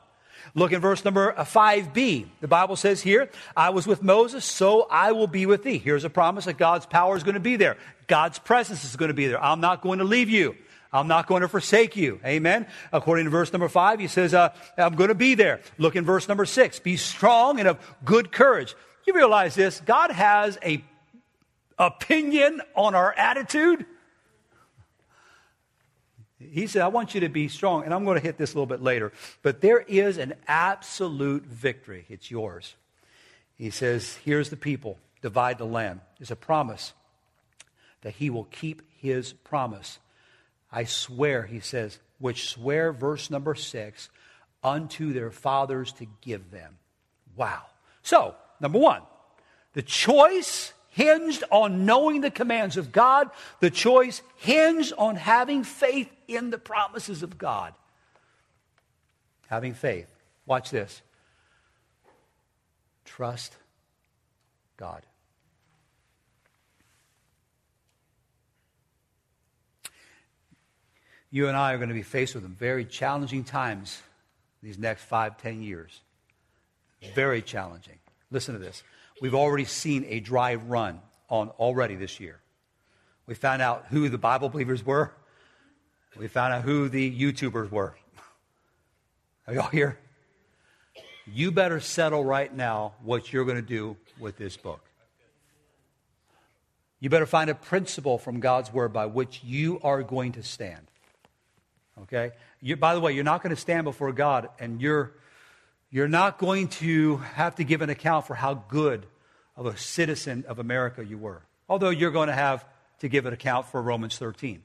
Look 0.56 0.72
in 0.72 0.80
verse 0.80 1.04
number 1.04 1.34
5b. 1.34 2.26
The 2.40 2.48
Bible 2.48 2.76
says 2.76 3.02
here, 3.02 3.28
I 3.54 3.68
was 3.70 3.86
with 3.86 4.02
Moses, 4.02 4.42
so 4.42 4.88
I 4.90 5.12
will 5.12 5.26
be 5.26 5.44
with 5.44 5.62
thee. 5.62 5.76
Here's 5.76 6.02
a 6.02 6.10
promise 6.10 6.46
that 6.46 6.56
God's 6.56 6.86
power 6.86 7.14
is 7.14 7.22
going 7.22 7.34
to 7.34 7.40
be 7.40 7.56
there. 7.56 7.76
God's 8.06 8.38
presence 8.38 8.82
is 8.82 8.96
going 8.96 9.10
to 9.10 9.14
be 9.14 9.26
there. 9.26 9.42
I'm 9.42 9.60
not 9.60 9.82
going 9.82 9.98
to 9.98 10.04
leave 10.04 10.30
you. 10.30 10.56
I'm 10.94 11.08
not 11.08 11.26
going 11.26 11.42
to 11.42 11.48
forsake 11.48 11.94
you. 11.94 12.20
Amen. 12.24 12.66
According 12.90 13.26
to 13.26 13.30
verse 13.30 13.52
number 13.52 13.68
five, 13.68 14.00
he 14.00 14.06
says, 14.06 14.32
uh, 14.32 14.48
I'm 14.78 14.94
going 14.94 15.08
to 15.08 15.14
be 15.14 15.34
there. 15.34 15.60
Look 15.76 15.94
in 15.94 16.06
verse 16.06 16.26
number 16.26 16.46
six. 16.46 16.78
Be 16.78 16.96
strong 16.96 17.58
and 17.58 17.68
of 17.68 17.78
good 18.02 18.32
courage. 18.32 18.74
You 19.06 19.12
realize 19.12 19.54
this? 19.54 19.82
God 19.84 20.10
has 20.10 20.58
a 20.64 20.82
opinion 21.78 22.62
on 22.74 22.94
our 22.94 23.12
attitude. 23.12 23.84
He 26.38 26.66
said, 26.66 26.82
I 26.82 26.88
want 26.88 27.14
you 27.14 27.20
to 27.22 27.28
be 27.28 27.48
strong. 27.48 27.84
And 27.84 27.94
I'm 27.94 28.04
going 28.04 28.18
to 28.18 28.24
hit 28.24 28.36
this 28.36 28.52
a 28.52 28.56
little 28.56 28.66
bit 28.66 28.82
later. 28.82 29.12
But 29.42 29.60
there 29.60 29.80
is 29.80 30.18
an 30.18 30.34
absolute 30.46 31.44
victory. 31.44 32.04
It's 32.08 32.30
yours. 32.30 32.74
He 33.56 33.70
says, 33.70 34.18
Here's 34.24 34.50
the 34.50 34.56
people, 34.56 34.98
divide 35.22 35.58
the 35.58 35.64
land. 35.64 36.00
There's 36.18 36.30
a 36.30 36.36
promise 36.36 36.92
that 38.02 38.14
he 38.14 38.30
will 38.30 38.44
keep 38.44 38.82
his 39.00 39.32
promise. 39.32 39.98
I 40.70 40.84
swear, 40.84 41.44
he 41.44 41.60
says, 41.60 41.98
which 42.18 42.48
swear, 42.48 42.92
verse 42.92 43.30
number 43.30 43.54
six, 43.54 44.10
unto 44.62 45.12
their 45.12 45.30
fathers 45.30 45.92
to 45.92 46.06
give 46.20 46.50
them. 46.50 46.78
Wow. 47.34 47.62
So, 48.02 48.34
number 48.60 48.78
one, 48.78 49.02
the 49.72 49.82
choice 49.82 50.72
hinged 50.96 51.44
on 51.50 51.84
knowing 51.84 52.22
the 52.22 52.30
commands 52.30 52.78
of 52.78 52.90
God. 52.90 53.28
The 53.60 53.68
choice 53.68 54.22
hinged 54.36 54.94
on 54.96 55.16
having 55.16 55.62
faith 55.62 56.10
in 56.26 56.48
the 56.48 56.56
promises 56.56 57.22
of 57.22 57.36
God. 57.36 57.74
Having 59.48 59.74
faith. 59.74 60.08
Watch 60.46 60.70
this. 60.70 61.02
Trust 63.04 63.54
God. 64.78 65.02
You 71.30 71.48
and 71.48 71.58
I 71.58 71.74
are 71.74 71.76
going 71.76 71.90
to 71.90 71.94
be 71.94 72.00
faced 72.00 72.34
with 72.34 72.44
some 72.44 72.54
very 72.54 72.86
challenging 72.86 73.44
times 73.44 74.00
these 74.62 74.78
next 74.78 75.04
five, 75.04 75.36
ten 75.36 75.62
years. 75.62 76.00
Very 77.14 77.42
challenging. 77.42 77.98
Listen 78.30 78.54
to 78.54 78.58
this. 78.58 78.82
We've 79.20 79.34
already 79.34 79.64
seen 79.64 80.04
a 80.08 80.20
dry 80.20 80.54
run 80.54 81.00
on 81.28 81.48
already 81.50 81.96
this 81.96 82.20
year. 82.20 82.40
We 83.26 83.34
found 83.34 83.62
out 83.62 83.86
who 83.88 84.08
the 84.08 84.18
Bible 84.18 84.48
believers 84.48 84.84
were. 84.84 85.12
We 86.16 86.28
found 86.28 86.52
out 86.54 86.62
who 86.62 86.88
the 86.88 87.10
YouTubers 87.10 87.70
were. 87.70 87.96
Are 89.46 89.54
y'all 89.54 89.68
here? 89.68 89.98
You 91.26 91.50
better 91.50 91.80
settle 91.80 92.24
right 92.24 92.54
now 92.54 92.94
what 93.02 93.32
you're 93.32 93.44
going 93.44 93.56
to 93.56 93.62
do 93.62 93.96
with 94.18 94.36
this 94.36 94.56
book. 94.56 94.80
You 97.00 97.10
better 97.10 97.26
find 97.26 97.50
a 97.50 97.54
principle 97.54 98.18
from 98.18 98.40
God's 98.40 98.72
word 98.72 98.92
by 98.92 99.06
which 99.06 99.42
you 99.44 99.80
are 99.82 100.02
going 100.02 100.32
to 100.32 100.42
stand. 100.42 100.86
Okay? 102.02 102.32
You, 102.60 102.76
by 102.76 102.94
the 102.94 103.00
way, 103.00 103.12
you're 103.12 103.24
not 103.24 103.42
going 103.42 103.54
to 103.54 103.60
stand 103.60 103.84
before 103.84 104.12
God 104.12 104.48
and 104.58 104.80
you're, 104.80 105.12
you're 105.90 106.08
not 106.08 106.38
going 106.38 106.68
to 106.68 107.16
have 107.16 107.56
to 107.56 107.64
give 107.64 107.82
an 107.82 107.90
account 107.90 108.26
for 108.26 108.34
how 108.34 108.54
good 108.54 109.06
of 109.56 109.66
a 109.66 109.76
citizen 109.76 110.44
of 110.48 110.58
America 110.58 111.04
you 111.04 111.18
were. 111.18 111.42
Although 111.68 111.90
you're 111.90 112.10
going 112.10 112.28
to 112.28 112.34
have 112.34 112.64
to 113.00 113.08
give 113.08 113.26
an 113.26 113.32
account 113.32 113.66
for 113.66 113.80
Romans 113.80 114.18
13. 114.18 114.62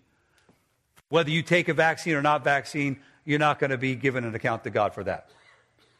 Whether 1.10 1.30
you 1.30 1.44
take 1.44 1.68
a 1.68 1.74
vaccine 1.74 2.16
or 2.16 2.22
not 2.22 2.44
vaccine, 2.44 3.00
you're 3.26 3.40
not 3.40 3.60
going 3.60 3.72
to 3.72 3.78
be 3.78 3.96
given 3.96 4.24
an 4.24 4.34
account 4.34 4.64
to 4.64 4.70
God 4.70 4.94
for 4.94 5.04
that. 5.04 5.30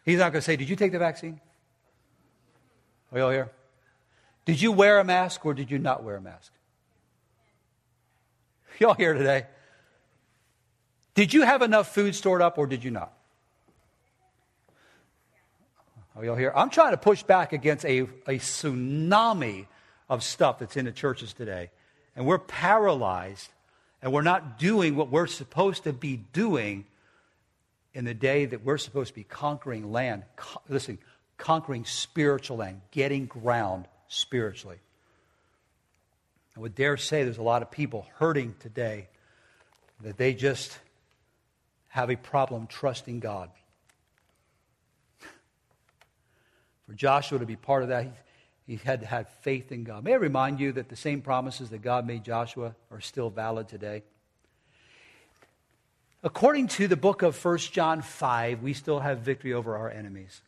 He's 0.06 0.20
not 0.20 0.32
going 0.32 0.42
to 0.42 0.46
say, 0.46 0.56
Did 0.56 0.70
you 0.70 0.76
take 0.76 0.92
the 0.92 1.00
vaccine? 1.00 1.40
Are 3.12 3.18
you 3.18 3.24
all 3.26 3.32
here? 3.32 3.52
Did 4.46 4.62
you 4.62 4.72
wear 4.72 5.00
a 5.00 5.04
mask 5.04 5.46
or 5.46 5.54
did 5.54 5.70
you 5.70 5.78
not 5.78 6.04
wear 6.04 6.16
a 6.16 6.22
mask? 6.22 6.52
Y'all 8.80 8.94
here 8.96 9.14
today? 9.14 9.46
Did 11.14 11.34
you 11.34 11.44
have 11.44 11.62
enough 11.62 11.94
food 11.94 12.16
stored 12.16 12.42
up 12.42 12.58
or 12.58 12.66
did 12.66 12.84
you 12.84 12.90
not? 12.90 13.14
Are 16.16 16.26
y'all 16.26 16.36
here? 16.36 16.52
I'm 16.54 16.70
trying 16.70 16.92
to 16.92 16.98
push 16.98 17.24
back 17.24 17.54
against 17.54 17.86
a, 17.86 18.00
a 18.02 18.38
tsunami 18.38 19.68
of 20.10 20.24
stuff 20.24 20.60
that's 20.60 20.76
in 20.76 20.86
the 20.86 20.92
churches 20.92 21.32
today. 21.34 21.72
And 22.16 22.26
we're 22.26 22.38
paralyzed 22.38 23.50
and 24.02 24.12
we're 24.12 24.22
not 24.22 24.60
doing 24.60 24.96
what 24.96 25.10
we're 25.10 25.28
supposed 25.28 25.84
to 25.84 25.94
be 25.94 26.18
doing 26.18 26.86
in 27.94 28.04
the 28.04 28.14
day 28.14 28.46
that 28.46 28.66
we're 28.66 28.78
supposed 28.78 29.10
to 29.10 29.16
be 29.16 29.24
conquering 29.24 29.92
land. 29.92 30.24
Listen, 30.68 30.98
conquering 31.38 31.86
spiritual 31.86 32.58
land, 32.58 32.82
getting 32.92 33.26
ground 33.26 33.88
spiritually. 34.08 34.80
I 36.58 36.60
would 36.60 36.76
dare 36.76 36.98
say 36.98 37.24
there's 37.24 37.38
a 37.38 37.44
lot 37.44 37.62
of 37.62 37.72
people 37.72 38.06
hurting 38.16 38.56
today 38.60 39.08
that 40.02 40.18
they 40.18 40.34
just 40.34 40.78
have 41.88 42.10
a 42.10 42.18
problem 42.18 42.68
trusting 42.68 43.22
God. 43.22 43.50
For 46.92 46.98
Joshua 46.98 47.40
to 47.40 47.46
be 47.46 47.56
part 47.56 47.84
of 47.84 47.90
that, 47.90 48.04
he, 48.04 48.76
he 48.76 48.76
had 48.76 49.00
to 49.00 49.08
have 49.08 49.30
faith 49.44 49.72
in 49.72 49.86
God. 49.86 50.04
May 50.04 50.12
I 50.12 50.18
remind 50.18 50.60
you 50.60 50.74
that 50.74 50.90
the 50.90 50.98
same 50.98 51.22
promises 51.22 51.70
that 51.70 51.82
God 51.82 52.06
made 52.06 52.26
Joshua 52.26 52.76
are 52.92 53.00
still 53.00 53.30
valid 53.30 53.70
today? 53.70 54.04
According 56.22 56.68
to 56.68 56.90
the 56.90 56.98
book 56.98 57.22
of 57.22 57.46
1 57.46 57.58
John 57.60 58.02
5, 58.02 58.62
we 58.62 58.74
still 58.74 59.00
have 59.00 59.20
victory 59.20 59.54
over 59.54 59.78
our 59.78 59.90
enemies, 59.90 60.42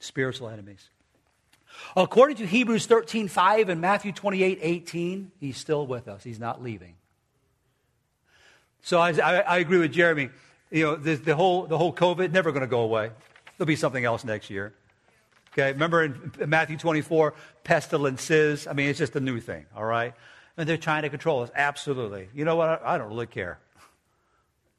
spiritual 0.00 0.48
enemies. 0.48 0.90
According 1.94 2.38
to 2.38 2.46
Hebrews 2.46 2.86
13 2.86 3.28
5 3.28 3.68
and 3.68 3.80
Matthew 3.80 4.10
28 4.10 4.58
18, 4.60 5.30
he's 5.38 5.56
still 5.56 5.86
with 5.86 6.08
us. 6.08 6.24
He's 6.24 6.40
not 6.40 6.64
leaving. 6.64 6.96
So 8.82 8.98
I, 8.98 9.10
I, 9.10 9.38
I 9.38 9.58
agree 9.58 9.78
with 9.78 9.92
Jeremy. 9.92 10.30
You 10.72 10.82
know, 10.82 10.96
the, 10.96 11.14
the, 11.14 11.36
whole, 11.36 11.66
the 11.66 11.78
whole 11.78 11.92
COVID, 11.92 12.32
never 12.32 12.50
going 12.50 12.62
to 12.62 12.66
go 12.66 12.80
away. 12.80 13.12
There'll 13.56 13.68
be 13.68 13.76
something 13.76 14.04
else 14.04 14.24
next 14.24 14.50
year. 14.50 14.74
Okay, 15.58 15.72
remember 15.72 16.04
in 16.04 16.32
Matthew 16.50 16.76
24, 16.76 17.32
pestilences? 17.64 18.66
I 18.66 18.74
mean, 18.74 18.90
it's 18.90 18.98
just 18.98 19.16
a 19.16 19.20
new 19.20 19.40
thing, 19.40 19.64
all 19.74 19.86
right? 19.86 20.12
And 20.58 20.68
they're 20.68 20.76
trying 20.76 21.02
to 21.02 21.08
control 21.08 21.42
us. 21.42 21.50
Absolutely. 21.54 22.28
You 22.34 22.44
know 22.44 22.56
what? 22.56 22.82
I, 22.84 22.98
don't 22.98 23.08
really 23.08 23.26
care. 23.26 23.58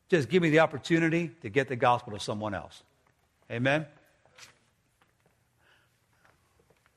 Just 0.10 0.30
give 0.30 0.44
me 0.44 0.52
the 0.52 0.60
opportunity 0.60 1.32
to 1.42 1.50
get 1.50 1.68
the 1.68 1.76
gospel 1.76 2.14
to 2.14 2.20
someone 2.20 2.54
else. 2.54 2.84
Amen? 3.50 3.88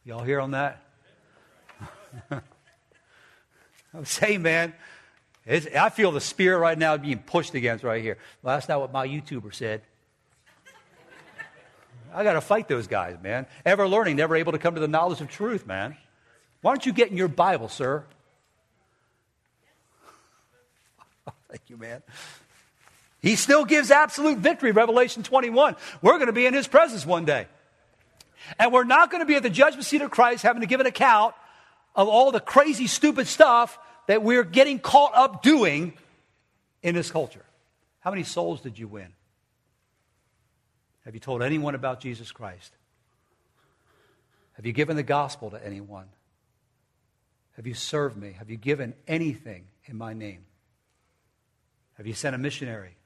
Y'all 0.05 0.24
hear 0.24 0.41
on 0.41 0.51
that? 0.51 0.83
I'm 3.95 4.05
saying, 4.05 4.43
man, 4.43 4.74
I 5.49 5.89
feel 5.89 6.12
the 6.12 6.20
spirit 6.20 6.59
right 6.59 6.78
now 6.78 6.99
being 6.99 7.20
pushed 7.20 7.55
against 7.55 7.83
right 7.83 8.03
here. 8.03 8.18
Well, 8.43 8.57
that's 8.57 8.68
not 8.68 8.81
what 8.81 8.93
my 8.93 9.09
YouTuber 9.09 9.55
said. 9.55 9.81
I 12.13 12.25
got 12.25 12.35
to 12.35 12.41
fight 12.41 12.69
those 12.69 12.87
guys, 12.87 13.17
man. 13.23 13.47
Ever 13.65 13.87
learning, 13.87 14.17
never 14.17 14.37
able 14.37 14.53
to 14.53 14.59
come 14.59 14.75
to 14.75 14.81
the 14.81 14.89
knowledge 14.89 15.21
of 15.21 15.29
truth, 15.29 15.67
man. 15.67 15.97
Why 16.63 16.73
don't 16.73 16.85
you 16.85 16.93
get 16.93 17.11
in 17.11 17.17
your 17.17 17.29
Bible, 17.29 17.69
sir? 17.69 18.05
Thank 21.49 21.63
you, 21.69 21.77
man. 21.77 22.03
He 23.21 23.37
still 23.37 23.65
gives 23.65 23.91
absolute 23.91 24.39
victory, 24.39 24.73
Revelation 24.73 25.23
21. 25.23 25.77
We're 26.03 26.15
going 26.15 26.27
to 26.27 26.33
be 26.33 26.47
in 26.47 26.55
his 26.55 26.67
presence 26.67 27.05
one 27.05 27.25
day. 27.25 27.47
And 28.59 28.73
we're 28.73 28.85
not 28.85 29.11
going 29.11 29.21
to 29.21 29.27
be 29.27 29.35
at 29.37 29.43
the 29.43 29.51
judgment 29.51 29.85
seat 29.85 30.03
of 30.03 30.11
Christ 30.11 30.43
having 30.43 30.63
to 30.63 30.67
give 30.67 30.81
an 30.81 30.87
account 30.87 31.35
of 31.95 32.09
all 32.09 32.33
the 32.33 32.41
crazy, 32.41 32.87
stupid 32.87 33.27
stuff 33.27 33.79
that 34.07 34.23
we're 34.23 34.45
getting 34.45 34.79
caught 34.79 35.15
up 35.15 35.43
doing 35.43 35.93
in 36.83 36.95
this 36.95 37.11
culture. 37.11 37.45
How 38.01 38.11
many 38.11 38.23
souls 38.23 38.63
did 38.63 38.79
you 38.79 38.89
win? 38.89 39.13
Have 41.05 41.14
you 41.14 41.20
told 41.20 41.42
anyone 41.42 41.74
about 41.74 42.01
Jesus 42.01 42.30
Christ? 42.32 42.72
Have 44.55 44.66
you 44.66 44.72
given 44.72 44.96
the 44.96 45.03
gospel 45.03 45.51
to 45.51 45.64
anyone? 45.64 46.07
Have 47.57 47.66
you 47.66 47.74
served 47.74 48.16
me? 48.16 48.32
Have 48.38 48.51
you 48.51 48.57
given 48.57 48.94
anything 49.09 49.64
in 49.86 49.96
my 49.96 50.12
name? 50.12 50.44
Have 51.94 52.07
you 52.07 52.14
sent 52.14 52.34
a 52.34 52.38
missionary? 52.38 52.96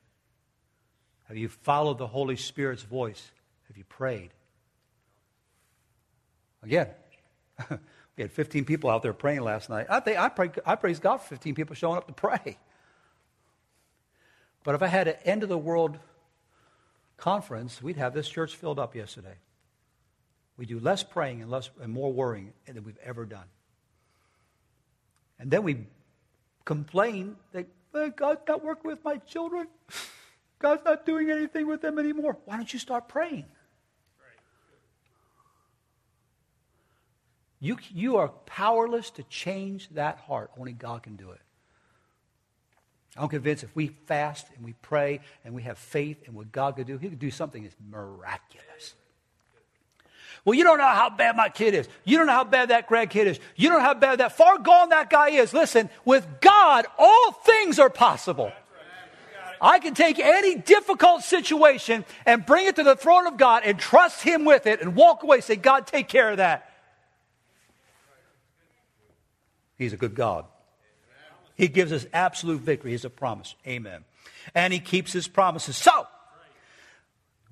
Have 1.28 1.36
you 1.36 1.49
followed 1.49 1.99
the 1.99 2.07
Holy 2.07 2.36
Spirit's 2.36 2.82
voice? 2.82 3.30
Have 3.68 3.76
you 3.76 3.84
prayed? 3.84 4.30
Again, 6.62 6.88
we 7.70 8.22
had 8.22 8.32
15 8.32 8.64
people 8.64 8.90
out 8.90 9.03
there 9.03 9.12
praying 9.12 9.40
last 9.40 9.70
night. 9.70 9.86
I, 9.88 10.01
think, 10.01 10.18
I, 10.18 10.28
pray, 10.28 10.51
I 10.66 10.74
praise 10.76 10.99
God 10.99 11.18
for 11.18 11.28
15 11.28 11.55
people 11.55 11.74
showing 11.74 11.97
up 11.97 12.07
to 12.07 12.12
pray. 12.12 12.59
But 14.62 14.74
if 14.74 14.82
I 14.82 14.86
had 14.86 15.09
an 15.09 15.16
end 15.24 15.42
of 15.42 15.49
the 15.49 15.59
world 15.59 15.99
conference, 17.17 17.83
we'd 17.83 17.97
have 17.97 18.15
this 18.15 18.29
church 18.29 18.57
filled 18.57 18.79
up 18.79 18.95
yesterday. 18.95 19.37
We 20.57 20.67
do 20.67 20.79
less 20.79 21.03
praying 21.03 21.43
and, 21.43 21.51
less, 21.51 21.71
and 21.81 21.93
more 21.93 22.12
worrying 22.12 22.53
than 22.67 22.85
we've 22.85 22.99
ever 23.03 23.25
done. 23.27 23.47
And 25.39 25.51
then 25.51 25.62
we 25.62 25.87
complain 26.65 27.37
that 27.53 27.67
God's 28.17 28.41
not 28.47 28.65
working 28.65 28.91
with 28.91 29.05
my 29.05 29.17
children. 29.19 29.67
God's 30.59 30.85
not 30.85 31.05
doing 31.05 31.31
anything 31.31 31.67
with 31.67 31.83
them 31.83 31.99
anymore. 31.99 32.39
Why 32.45 32.57
don't 32.57 32.73
you 32.73 32.79
start 32.79 33.09
praying? 33.09 33.45
You, 37.61 37.79
you 37.93 38.17
are 38.19 38.29
powerless 38.29 39.11
to 39.12 39.23
change 39.25 39.89
that 39.91 40.19
heart. 40.19 40.51
Only 40.59 40.73
God 40.73 41.03
can 41.03 41.17
do 41.17 41.31
it. 41.31 41.41
I'm 43.17 43.29
convinced 43.29 43.62
if 43.62 43.75
we 43.77 43.89
fast 43.89 44.47
and 44.57 44.65
we 44.65 44.75
pray 44.83 45.21
and 45.45 45.55
we 45.55 45.62
have 45.62 45.79
faith 45.79 46.27
in 46.27 46.35
what 46.35 46.51
God 46.51 46.77
could 46.77 46.87
do, 46.87 46.99
He 46.99 47.09
could 47.09 47.19
do 47.19 47.31
something 47.31 47.62
that's 47.62 47.77
miraculous. 47.89 48.95
Well, 50.45 50.55
you 50.55 50.65
don't 50.65 50.79
know 50.79 50.87
how 50.87 51.11
bad 51.11 51.37
my 51.37 51.49
kid 51.49 51.75
is. 51.75 51.89
You 52.05 52.19
don't 52.19 52.27
know 52.27 52.35
how 52.35 52.45
bad 52.45 52.69
that 52.69 52.89
grandkid 52.89 53.27
is. 53.27 53.41
You 53.57 53.71
don't 53.71 53.79
know 53.79 53.85
how 53.85 53.95
bad 53.95 54.21
that 54.21 54.37
far 54.37 54.59
gone 54.59 54.91
that 54.91 55.09
guy 55.09 55.31
is. 55.31 55.55
Listen, 55.55 55.89
with 56.05 56.27
God, 56.41 56.85
all 56.99 57.33
things 57.33 57.79
are 57.79 57.89
possible. 57.89 58.53
I 59.61 59.79
can 59.79 59.95
take 59.95 60.19
any 60.19 60.57
difficult 60.57 61.23
situation 61.23 62.05
and 62.27 62.45
bring 62.45 62.67
it 62.67 62.77
to 62.77 62.83
the 62.83 62.97
throne 62.97 63.27
of 63.27 63.39
God 63.39 63.62
and 63.65 63.79
trust 63.79 64.23
Him 64.23 64.45
with 64.45 64.67
it 64.67 64.83
and 64.83 64.95
walk 64.95 65.23
away, 65.23 65.41
say, 65.41 65.57
God, 65.57 65.87
take 65.87 66.09
care 66.09 66.31
of 66.31 66.37
that. 66.37 66.71
He's 69.79 69.95
a 69.95 69.97
good 69.97 70.15
God. 70.15 70.45
He 71.55 71.69
gives 71.69 71.93
us 71.93 72.07
absolute 72.13 72.61
victory. 72.61 72.93
He's 72.93 73.05
a 73.05 73.11
promise. 73.11 73.55
Amen. 73.67 74.05
And 74.55 74.73
he 74.73 74.81
keeps 74.81 75.13
his 75.13 75.29
promises. 75.29 75.77
So, 75.77 76.07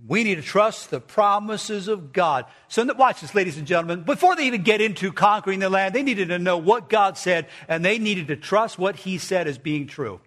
we 0.07 0.25
need 0.25 0.35
to 0.35 0.43
trust 0.43 0.91
the 0.91 1.01
promises 1.01 1.87
of 1.87 2.13
God. 2.13 2.47
So, 2.69 2.85
watch 2.95 3.21
this, 3.21 3.35
ladies 3.35 3.57
and 3.57 3.67
gentlemen. 3.67 4.03
Before 4.03 4.35
they 4.35 4.47
even 4.47 4.63
get 4.63 4.81
into 4.81 5.13
conquering 5.13 5.61
the 5.61 5.71
land, 5.71 5.95
they 5.95 6.03
needed 6.03 6.29
to 6.29 6.39
know 6.39 6.59
what 6.59 6.89
God 6.89 7.17
said, 7.17 7.47
and 7.69 7.85
they 7.85 7.99
needed 7.99 8.27
to 8.29 8.37
trust 8.37 8.79
what 8.79 8.97
he 8.97 9.19
said 9.19 9.47
as 9.47 9.59
being 9.59 9.87
true. 9.87 10.21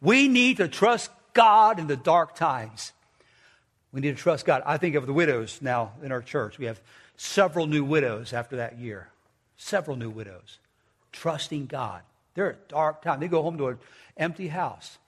We 0.00 0.26
need 0.26 0.56
to 0.56 0.66
trust 0.66 1.10
God 1.32 1.78
in 1.78 1.86
the 1.86 1.96
dark 1.96 2.34
times. 2.34 2.92
We 3.92 4.00
need 4.00 4.16
to 4.16 4.22
trust 4.22 4.44
God. 4.44 4.62
I 4.66 4.78
think 4.78 4.96
of 4.96 5.06
the 5.06 5.12
widows 5.12 5.60
now 5.62 5.92
in 6.02 6.10
our 6.10 6.22
church. 6.22 6.58
We 6.58 6.64
have 6.64 6.80
several 7.16 7.66
new 7.66 7.84
widows 7.84 8.32
after 8.32 8.56
that 8.56 8.78
year. 8.78 9.08
Several 9.56 9.96
new 9.96 10.10
widows 10.10 10.58
trusting 11.12 11.66
God. 11.66 12.02
They're 12.34 12.50
a 12.50 12.56
dark 12.68 13.02
time. 13.02 13.20
They 13.20 13.28
go 13.28 13.42
home 13.42 13.58
to 13.58 13.68
an 13.68 13.78
empty 14.16 14.48
house. 14.48 14.98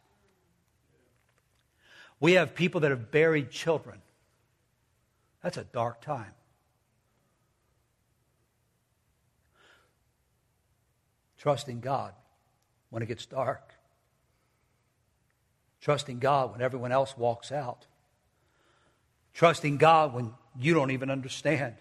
We 2.20 2.32
have 2.32 2.54
people 2.54 2.80
that 2.82 2.90
have 2.90 3.10
buried 3.10 3.50
children. 3.50 4.00
That's 5.42 5.56
a 5.56 5.64
dark 5.64 6.00
time. 6.00 6.32
Trusting 11.38 11.80
God 11.80 12.14
when 12.88 13.02
it 13.02 13.06
gets 13.06 13.26
dark. 13.26 13.74
Trusting 15.80 16.18
God 16.18 16.52
when 16.52 16.62
everyone 16.62 16.92
else 16.92 17.14
walks 17.18 17.52
out. 17.52 17.86
Trusting 19.34 19.76
God 19.76 20.14
when 20.14 20.32
you 20.58 20.72
don't 20.72 20.92
even 20.92 21.10
understand. 21.10 21.74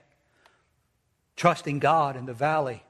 Trusting 1.37 1.79
God 1.79 2.17
in 2.17 2.25
the 2.25 2.33
valley 2.33 2.83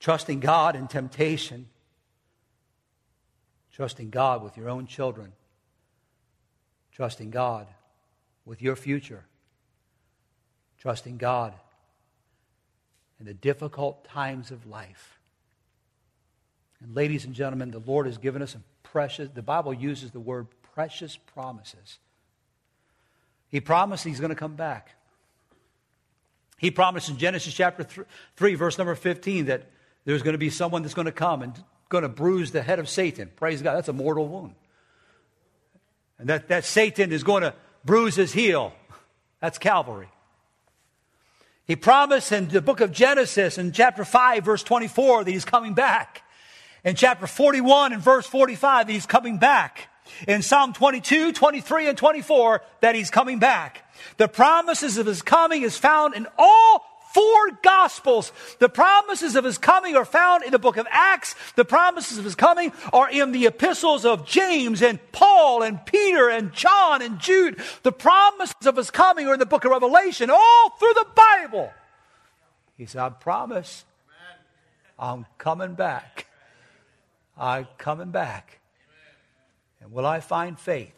trusting 0.00 0.40
God 0.40 0.76
in 0.76 0.88
temptation, 0.88 1.66
trusting 3.72 4.10
God 4.10 4.42
with 4.42 4.56
your 4.56 4.68
own 4.68 4.86
children, 4.86 5.32
trusting 6.92 7.30
God 7.30 7.66
with 8.44 8.62
your 8.62 8.76
future, 8.76 9.24
trusting 10.78 11.16
God 11.16 11.54
in 13.18 13.26
the 13.26 13.34
difficult 13.34 14.04
times 14.04 14.50
of 14.50 14.66
life. 14.66 15.18
And 16.82 16.94
ladies 16.94 17.24
and 17.24 17.34
gentlemen, 17.34 17.70
the 17.70 17.78
Lord 17.78 18.06
has 18.06 18.18
given 18.18 18.42
us 18.42 18.52
some 18.52 18.64
precious, 18.82 19.28
the 19.34 19.42
Bible 19.42 19.72
uses 19.74 20.10
the 20.10 20.20
word 20.20 20.46
precious 20.74 21.16
promises. 21.16 21.98
He 23.48 23.60
promised 23.60 24.04
he's 24.04 24.20
going 24.20 24.30
to 24.30 24.36
come 24.36 24.56
back. 24.56 24.94
He 26.58 26.70
promised 26.70 27.08
in 27.08 27.18
Genesis 27.18 27.52
chapter 27.52 28.06
3, 28.36 28.54
verse 28.54 28.78
number 28.78 28.94
15, 28.94 29.46
that 29.46 29.70
there's 30.06 30.22
going 30.22 30.34
to 30.34 30.38
be 30.38 30.50
someone 30.50 30.82
that's 30.82 30.94
going 30.94 31.06
to 31.06 31.12
come 31.12 31.42
and 31.42 31.52
going 31.88 32.02
to 32.02 32.08
bruise 32.08 32.52
the 32.52 32.62
head 32.62 32.78
of 32.78 32.88
Satan. 32.88 33.30
Praise 33.36 33.60
God. 33.60 33.74
That's 33.74 33.88
a 33.88 33.92
mortal 33.92 34.26
wound. 34.26 34.54
And 36.18 36.28
that, 36.28 36.48
that 36.48 36.64
Satan 36.64 37.12
is 37.12 37.22
going 37.22 37.42
to 37.42 37.54
bruise 37.84 38.14
his 38.14 38.32
heel. 38.32 38.72
That's 39.40 39.58
Calvary. 39.58 40.08
He 41.66 41.74
promised 41.74 42.30
in 42.30 42.48
the 42.48 42.62
book 42.62 42.80
of 42.80 42.92
Genesis 42.92 43.58
in 43.58 43.72
chapter 43.72 44.04
5, 44.04 44.44
verse 44.44 44.62
24, 44.62 45.24
that 45.24 45.30
he's 45.30 45.44
coming 45.44 45.74
back. 45.74 46.22
In 46.84 46.94
chapter 46.94 47.26
41 47.26 47.92
and 47.92 48.00
verse 48.00 48.26
45, 48.26 48.86
that 48.86 48.92
he's 48.92 49.06
coming 49.06 49.38
back. 49.38 49.88
In 50.28 50.40
Psalm 50.42 50.72
22, 50.72 51.32
23, 51.32 51.88
and 51.88 51.98
24, 51.98 52.62
that 52.80 52.94
he's 52.94 53.10
coming 53.10 53.40
back. 53.40 53.92
The 54.18 54.28
promises 54.28 54.96
of 54.98 55.06
his 55.06 55.20
coming 55.20 55.62
is 55.62 55.76
found 55.76 56.14
in 56.14 56.28
all 56.38 56.95
four 57.16 57.58
gospels. 57.62 58.30
The 58.58 58.68
promises 58.68 59.36
of 59.36 59.44
his 59.44 59.56
coming 59.56 59.96
are 59.96 60.04
found 60.04 60.44
in 60.44 60.50
the 60.50 60.58
book 60.58 60.76
of 60.76 60.86
Acts. 60.90 61.34
The 61.54 61.64
promises 61.64 62.18
of 62.18 62.24
his 62.24 62.34
coming 62.34 62.72
are 62.92 63.08
in 63.08 63.32
the 63.32 63.46
epistles 63.46 64.04
of 64.04 64.26
James 64.26 64.82
and 64.82 65.00
Paul 65.12 65.62
and 65.62 65.84
Peter 65.86 66.28
and 66.28 66.52
John 66.52 67.00
and 67.00 67.18
Jude. 67.18 67.58
The 67.84 67.92
promises 67.92 68.66
of 68.66 68.76
his 68.76 68.90
coming 68.90 69.26
are 69.28 69.32
in 69.32 69.38
the 69.38 69.46
book 69.46 69.64
of 69.64 69.70
Revelation, 69.70 70.28
all 70.28 70.70
through 70.78 70.92
the 70.92 71.06
Bible. 71.14 71.72
He 72.76 72.84
said, 72.84 73.00
I 73.00 73.08
promise 73.08 73.86
I'm 74.98 75.24
coming 75.38 75.72
back. 75.72 76.26
I'm 77.38 77.66
coming 77.78 78.10
back. 78.10 78.60
And 79.80 79.90
will 79.90 80.04
I 80.04 80.20
find 80.20 80.58
faith? 80.58 80.95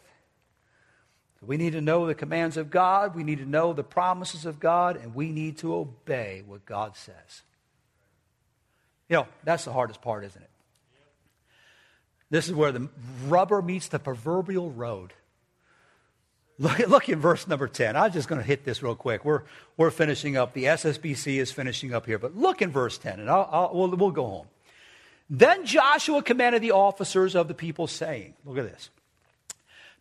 We 1.41 1.57
need 1.57 1.73
to 1.73 1.81
know 1.81 2.05
the 2.05 2.15
commands 2.15 2.57
of 2.57 2.69
God, 2.69 3.15
we 3.15 3.23
need 3.23 3.39
to 3.39 3.45
know 3.45 3.73
the 3.73 3.83
promises 3.83 4.45
of 4.45 4.59
God, 4.59 4.97
and 4.97 5.15
we 5.15 5.31
need 5.31 5.57
to 5.59 5.73
obey 5.73 6.43
what 6.45 6.65
God 6.65 6.97
says. 6.97 7.43
You 9.07 9.17
know, 9.17 9.27
that's 9.43 9.65
the 9.65 9.73
hardest 9.73 10.01
part, 10.01 10.25
isn't 10.25 10.41
it? 10.41 10.49
This 12.29 12.47
is 12.47 12.53
where 12.53 12.71
the 12.71 12.89
rubber 13.27 13.61
meets 13.61 13.87
the 13.87 13.99
proverbial 13.99 14.71
road. 14.71 15.13
Look, 16.59 16.77
look 16.89 17.09
in 17.09 17.19
verse 17.19 17.47
number 17.47 17.67
10. 17.67 17.95
I'm 17.95 18.11
just 18.11 18.27
going 18.27 18.39
to 18.39 18.45
hit 18.45 18.65
this 18.65 18.83
real 18.83 18.93
quick. 18.93 19.23
We're, 19.23 19.43
we're 19.77 19.91
finishing 19.91 20.35
up. 20.35 20.53
The 20.53 20.65
SSBC 20.65 21.37
is 21.37 21.51
finishing 21.51 21.93
up 21.93 22.05
here. 22.05 22.19
But 22.19 22.35
look 22.35 22.61
in 22.61 22.69
verse 22.69 22.97
10, 22.97 23.21
and 23.21 23.29
I'll, 23.29 23.49
I'll, 23.51 23.71
we'll, 23.73 23.89
we'll 23.95 24.11
go 24.11 24.27
home. 24.27 24.47
Then 25.29 25.65
Joshua 25.65 26.21
commanded 26.21 26.61
the 26.61 26.71
officers 26.71 27.35
of 27.35 27.47
the 27.47 27.53
people, 27.53 27.87
saying, 27.87 28.33
Look 28.45 28.57
at 28.57 28.65
this. 28.65 28.89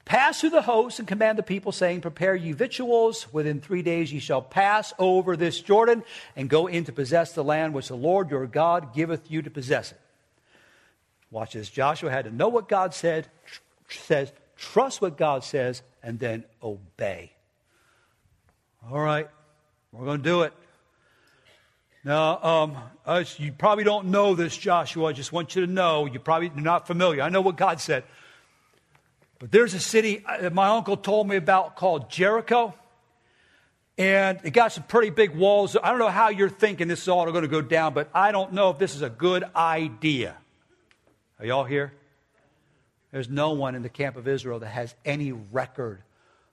Pass 0.08 0.40
through 0.40 0.50
the 0.50 0.62
host 0.62 0.98
and 0.98 1.06
command 1.06 1.36
the 1.36 1.42
people, 1.42 1.70
saying, 1.70 2.00
Prepare 2.00 2.34
ye 2.34 2.52
victuals. 2.52 3.30
Within 3.30 3.60
three 3.60 3.82
days 3.82 4.10
ye 4.10 4.20
shall 4.20 4.40
pass 4.40 4.94
over 4.98 5.36
this 5.36 5.60
Jordan 5.60 6.02
and 6.34 6.48
go 6.48 6.66
in 6.66 6.84
to 6.84 6.92
possess 6.92 7.34
the 7.34 7.44
land 7.44 7.74
which 7.74 7.88
the 7.88 7.94
Lord 7.94 8.30
your 8.30 8.46
God 8.46 8.94
giveth 8.94 9.30
you 9.30 9.42
to 9.42 9.50
possess 9.50 9.92
it. 9.92 10.00
Watch 11.30 11.52
this. 11.52 11.68
Joshua 11.68 12.10
had 12.10 12.24
to 12.24 12.34
know 12.34 12.48
what 12.48 12.70
God 12.70 12.94
said, 12.94 13.28
tr- 13.44 13.60
says, 13.98 14.32
trust 14.56 15.02
what 15.02 15.18
God 15.18 15.44
says, 15.44 15.82
and 16.02 16.18
then 16.18 16.44
obey. 16.62 17.30
All 18.90 19.00
right, 19.00 19.28
we're 19.92 20.06
going 20.06 20.22
to 20.22 20.24
do 20.24 20.40
it. 20.40 20.54
Now, 22.02 22.42
um, 22.42 22.78
you 23.36 23.52
probably 23.52 23.84
don't 23.84 24.06
know 24.06 24.34
this, 24.34 24.56
Joshua. 24.56 25.08
I 25.08 25.12
just 25.12 25.34
want 25.34 25.54
you 25.54 25.66
to 25.66 25.70
know. 25.70 26.06
You 26.06 26.18
probably 26.18 26.48
are 26.48 26.60
not 26.62 26.86
familiar. 26.86 27.20
I 27.20 27.28
know 27.28 27.42
what 27.42 27.58
God 27.58 27.78
said. 27.78 28.04
But 29.38 29.52
there's 29.52 29.74
a 29.74 29.80
city 29.80 30.24
uh, 30.24 30.50
my 30.50 30.68
uncle 30.68 30.96
told 30.96 31.28
me 31.28 31.36
about 31.36 31.76
called 31.76 32.10
Jericho. 32.10 32.74
And 33.96 34.38
it 34.44 34.52
got 34.52 34.72
some 34.72 34.84
pretty 34.84 35.10
big 35.10 35.34
walls. 35.34 35.76
I 35.82 35.90
don't 35.90 35.98
know 35.98 36.08
how 36.08 36.28
you're 36.28 36.48
thinking 36.48 36.86
this 36.86 37.02
is 37.02 37.08
all 37.08 37.26
going 37.26 37.42
to 37.42 37.48
go 37.48 37.60
down, 37.60 37.94
but 37.94 38.08
I 38.14 38.30
don't 38.30 38.52
know 38.52 38.70
if 38.70 38.78
this 38.78 38.94
is 38.94 39.02
a 39.02 39.10
good 39.10 39.44
idea. 39.56 40.36
Are 41.40 41.46
y'all 41.46 41.64
here? 41.64 41.92
There's 43.10 43.28
no 43.28 43.52
one 43.52 43.74
in 43.74 43.82
the 43.82 43.88
camp 43.88 44.16
of 44.16 44.28
Israel 44.28 44.60
that 44.60 44.68
has 44.68 44.94
any 45.04 45.32
record 45.32 46.02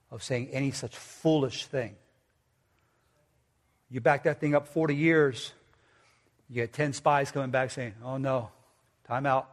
of 0.10 0.24
saying 0.24 0.50
any 0.54 0.72
such 0.72 0.96
foolish 0.96 1.66
thing. 1.66 1.96
You 3.92 4.02
back 4.02 4.24
that 4.24 4.40
thing 4.40 4.56
up 4.56 4.68
40 4.68 4.96
years, 4.96 5.54
you 6.50 6.56
get 6.56 6.74
10 6.74 6.94
spies 6.94 7.30
coming 7.30 7.52
back 7.52 7.70
saying, 7.72 7.94
oh 8.04 8.18
no, 8.18 8.50
time 9.08 9.26
out. 9.26 9.52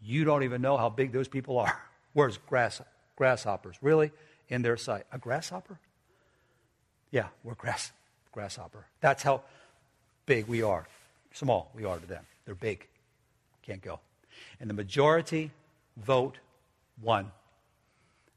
You 0.00 0.24
don't 0.24 0.44
even 0.44 0.62
know 0.62 0.76
how 0.76 0.88
big 0.88 1.12
those 1.12 1.28
people 1.28 1.58
are. 1.58 1.78
Where's 2.18 2.36
grass, 2.36 2.82
grasshoppers? 3.14 3.76
Really? 3.80 4.10
In 4.48 4.62
their 4.62 4.76
sight. 4.76 5.04
A 5.12 5.18
grasshopper? 5.18 5.78
Yeah, 7.12 7.28
we're 7.44 7.54
grass, 7.54 7.92
grasshopper. 8.32 8.86
That's 9.00 9.22
how 9.22 9.42
big 10.26 10.48
we 10.48 10.64
are. 10.64 10.88
Small 11.32 11.70
we 11.76 11.84
are 11.84 11.96
to 11.96 12.06
them. 12.06 12.26
They're 12.44 12.56
big. 12.56 12.84
Can't 13.62 13.80
go. 13.80 14.00
And 14.58 14.68
the 14.68 14.74
majority 14.74 15.52
vote 15.96 16.38
won. 17.00 17.30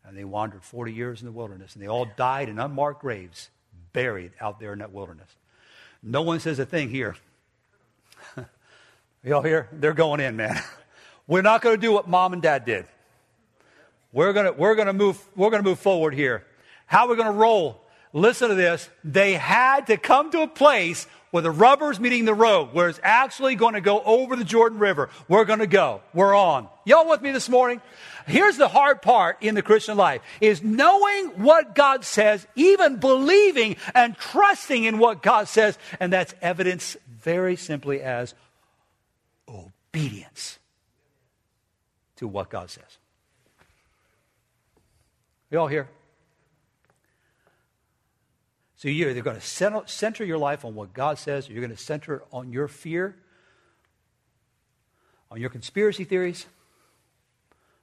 And 0.05 0.15
they 0.15 0.25
wandered 0.25 0.61
40 0.61 0.93
years 0.93 1.21
in 1.21 1.25
the 1.25 1.31
wilderness. 1.31 1.73
And 1.73 1.81
they 1.81 1.87
all 1.87 2.05
died 2.05 2.49
in 2.49 2.59
unmarked 2.59 3.01
graves, 3.01 3.49
buried 3.93 4.33
out 4.39 4.59
there 4.59 4.73
in 4.73 4.79
that 4.79 4.91
wilderness. 4.91 5.29
No 6.03 6.21
one 6.21 6.39
says 6.39 6.59
a 6.59 6.67
thing 6.67 6.89
here. 6.89 7.15
Y'all 9.23 9.41
here? 9.41 9.69
They're 9.71 9.95
going 9.95 10.19
in, 10.19 10.35
man. 10.35 10.61
We're 11.27 11.41
not 11.41 11.63
going 11.63 11.77
to 11.77 11.81
do 11.81 11.91
what 11.91 12.07
mom 12.07 12.33
and 12.33 12.43
dad 12.43 12.63
did. 12.63 12.85
We're 14.13 14.33
going 14.33 14.57
we're 14.57 14.75
gonna 14.75 14.93
move, 14.93 15.19
we're 15.35 15.49
gonna 15.49 15.63
move 15.63 15.79
forward 15.79 16.13
here. 16.13 16.45
How 16.91 17.05
are 17.05 17.11
we 17.11 17.15
going 17.15 17.31
to 17.31 17.39
roll? 17.39 17.81
Listen 18.11 18.49
to 18.49 18.55
this. 18.55 18.89
They 19.01 19.35
had 19.35 19.87
to 19.87 19.95
come 19.95 20.29
to 20.31 20.41
a 20.41 20.47
place 20.47 21.07
where 21.31 21.41
the 21.41 21.49
rubber's 21.49 22.01
meeting 22.01 22.25
the 22.25 22.33
road, 22.33 22.73
where 22.73 22.89
it's 22.89 22.99
actually 23.01 23.55
going 23.55 23.75
to 23.75 23.79
go 23.79 24.01
over 24.01 24.35
the 24.35 24.43
Jordan 24.43 24.77
River. 24.77 25.09
We're 25.29 25.45
going 25.45 25.59
to 25.59 25.67
go. 25.67 26.01
We're 26.13 26.35
on. 26.35 26.67
Y'all 26.83 27.07
with 27.07 27.21
me 27.21 27.31
this 27.31 27.47
morning? 27.47 27.79
Here's 28.27 28.57
the 28.57 28.67
hard 28.67 29.01
part 29.01 29.37
in 29.39 29.55
the 29.55 29.61
Christian 29.61 29.95
life 29.95 30.21
is 30.41 30.61
knowing 30.61 31.27
what 31.41 31.75
God 31.75 32.03
says, 32.03 32.45
even 32.57 32.97
believing 32.97 33.77
and 33.95 34.17
trusting 34.17 34.83
in 34.83 34.97
what 34.97 35.23
God 35.23 35.47
says, 35.47 35.77
and 36.01 36.11
that's 36.11 36.35
evidence 36.41 36.97
very 37.07 37.55
simply 37.55 38.01
as 38.01 38.33
obedience 39.47 40.59
to 42.17 42.27
what 42.27 42.49
God 42.49 42.69
says. 42.69 42.97
You 45.51 45.59
all 45.59 45.67
here? 45.67 45.89
So 48.77 48.87
you're 48.87 49.11
either 49.11 49.21
going 49.21 49.39
to 49.39 49.83
center 49.85 50.25
your 50.25 50.39
life 50.39 50.65
on 50.65 50.73
what 50.73 50.93
God 50.93 51.19
says, 51.19 51.47
or 51.47 51.53
you're 51.53 51.61
going 51.61 51.75
to 51.75 51.81
center 51.81 52.23
on 52.31 52.51
your 52.51 52.67
fear, 52.67 53.15
on 55.29 55.39
your 55.39 55.51
conspiracy 55.51 56.03
theories, 56.03 56.47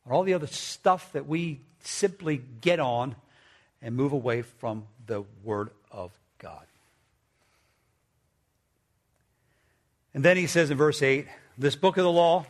on 0.05 0.13
all 0.13 0.25
the 0.25 0.35
other 0.35 0.49
stuff 0.49 1.13
that 1.13 1.29
we 1.29 1.61
simply 1.85 2.43
get 2.61 2.81
on 2.81 3.15
and 3.81 3.95
move 3.95 4.13
away 4.13 4.43
from 4.43 4.85
the 5.07 5.23
Word 5.45 5.71
of 5.93 6.11
God. 6.39 6.65
And 10.15 10.25
then 10.25 10.37
he 10.37 10.49
says 10.49 10.71
in 10.71 10.77
verse 10.77 11.01
8, 11.01 11.29
this 11.57 11.77
book 11.77 11.97
of 11.97 12.03
the 12.03 12.11
law, 12.11 12.45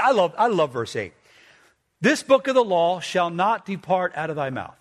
I 0.00 0.12
love, 0.12 0.34
I 0.38 0.46
love 0.46 0.72
verse 0.72 0.96
8. 0.96 1.12
This 2.00 2.22
book 2.22 2.48
of 2.48 2.54
the 2.54 2.64
law 2.64 3.00
shall 3.00 3.30
not 3.30 3.66
depart 3.66 4.12
out 4.14 4.30
of 4.30 4.36
thy 4.36 4.50
mouth. 4.50 4.76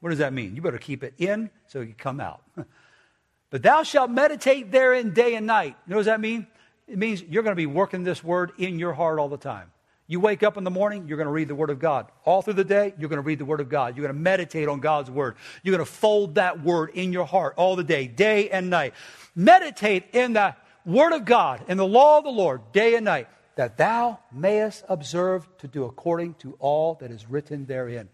What 0.00 0.10
does 0.10 0.18
that 0.18 0.32
mean? 0.32 0.56
You 0.56 0.62
better 0.62 0.78
keep 0.78 1.04
it 1.04 1.14
in 1.18 1.50
so 1.66 1.80
it 1.80 1.86
can 1.86 1.94
come 1.94 2.20
out. 2.20 2.42
but 3.50 3.62
thou 3.62 3.82
shalt 3.82 4.10
meditate 4.10 4.72
therein 4.72 5.12
day 5.12 5.34
and 5.34 5.46
night. 5.46 5.76
You 5.86 5.90
know 5.90 5.96
what 5.96 6.06
that 6.06 6.20
mean? 6.20 6.46
It 6.88 6.96
means 6.96 7.22
you're 7.22 7.42
going 7.42 7.52
to 7.52 7.56
be 7.56 7.66
working 7.66 8.02
this 8.02 8.24
word 8.24 8.52
in 8.56 8.78
your 8.78 8.94
heart 8.94 9.18
all 9.18 9.28
the 9.28 9.36
time. 9.36 9.70
You 10.06 10.18
wake 10.18 10.42
up 10.42 10.56
in 10.56 10.64
the 10.64 10.72
morning, 10.72 11.06
you're 11.06 11.18
going 11.18 11.28
to 11.28 11.32
read 11.32 11.46
the 11.46 11.54
Word 11.54 11.70
of 11.70 11.78
God. 11.78 12.10
All 12.24 12.42
through 12.42 12.54
the 12.54 12.64
day, 12.64 12.94
you're 12.98 13.08
going 13.08 13.22
to 13.22 13.26
read 13.26 13.38
the 13.38 13.44
Word 13.44 13.60
of 13.60 13.68
God. 13.68 13.96
You're 13.96 14.02
going 14.02 14.16
to 14.16 14.20
meditate 14.20 14.66
on 14.66 14.80
God's 14.80 15.08
Word. 15.08 15.36
You're 15.62 15.76
going 15.76 15.86
to 15.86 15.92
fold 15.92 16.34
that 16.34 16.64
Word 16.64 16.90
in 16.94 17.12
your 17.12 17.26
heart 17.26 17.54
all 17.56 17.76
the 17.76 17.84
day, 17.84 18.08
day 18.08 18.50
and 18.50 18.70
night. 18.70 18.94
Meditate 19.36 20.06
in 20.12 20.32
the 20.32 20.56
Word 20.84 21.12
of 21.12 21.24
God, 21.24 21.62
in 21.68 21.76
the 21.76 21.86
law 21.86 22.18
of 22.18 22.24
the 22.24 22.30
Lord, 22.30 22.72
day 22.72 22.96
and 22.96 23.04
night 23.04 23.28
that 23.56 23.76
thou 23.76 24.18
mayest 24.32 24.84
observe 24.88 25.46
to 25.58 25.68
do 25.68 25.84
according 25.84 26.34
to 26.34 26.56
all 26.58 26.94
that 26.94 27.10
is 27.10 27.28
written 27.28 27.66
therein. 27.66 28.08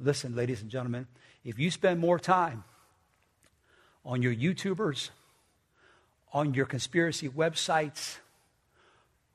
Listen, 0.00 0.36
ladies 0.36 0.62
and 0.62 0.70
gentlemen, 0.70 1.06
if 1.44 1.58
you 1.58 1.70
spend 1.70 2.00
more 2.00 2.18
time 2.18 2.64
on 4.04 4.22
your 4.22 4.34
YouTubers, 4.34 5.10
on 6.32 6.54
your 6.54 6.66
conspiracy 6.66 7.28
websites, 7.28 8.18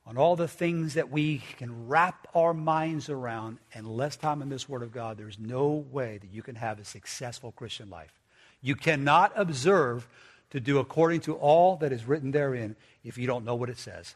on 0.06 0.18
all 0.18 0.36
the 0.36 0.48
things 0.48 0.94
that 0.94 1.10
we 1.10 1.38
can 1.56 1.88
wrap 1.88 2.26
our 2.34 2.52
minds 2.52 3.08
around, 3.08 3.58
and 3.72 3.86
less 3.86 4.16
time 4.16 4.42
in 4.42 4.48
this 4.48 4.68
Word 4.68 4.82
of 4.82 4.92
God, 4.92 5.16
there's 5.16 5.38
no 5.38 5.84
way 5.90 6.18
that 6.18 6.30
you 6.30 6.42
can 6.42 6.56
have 6.56 6.78
a 6.78 6.84
successful 6.84 7.52
Christian 7.52 7.88
life. 7.88 8.12
You 8.60 8.74
cannot 8.74 9.32
observe 9.34 10.06
to 10.50 10.60
do 10.60 10.78
according 10.78 11.20
to 11.22 11.34
all 11.34 11.76
that 11.76 11.92
is 11.92 12.06
written 12.06 12.32
therein 12.32 12.76
if 13.02 13.16
you 13.16 13.26
don't 13.26 13.44
know 13.44 13.54
what 13.54 13.70
it 13.70 13.78
says. 13.78 14.14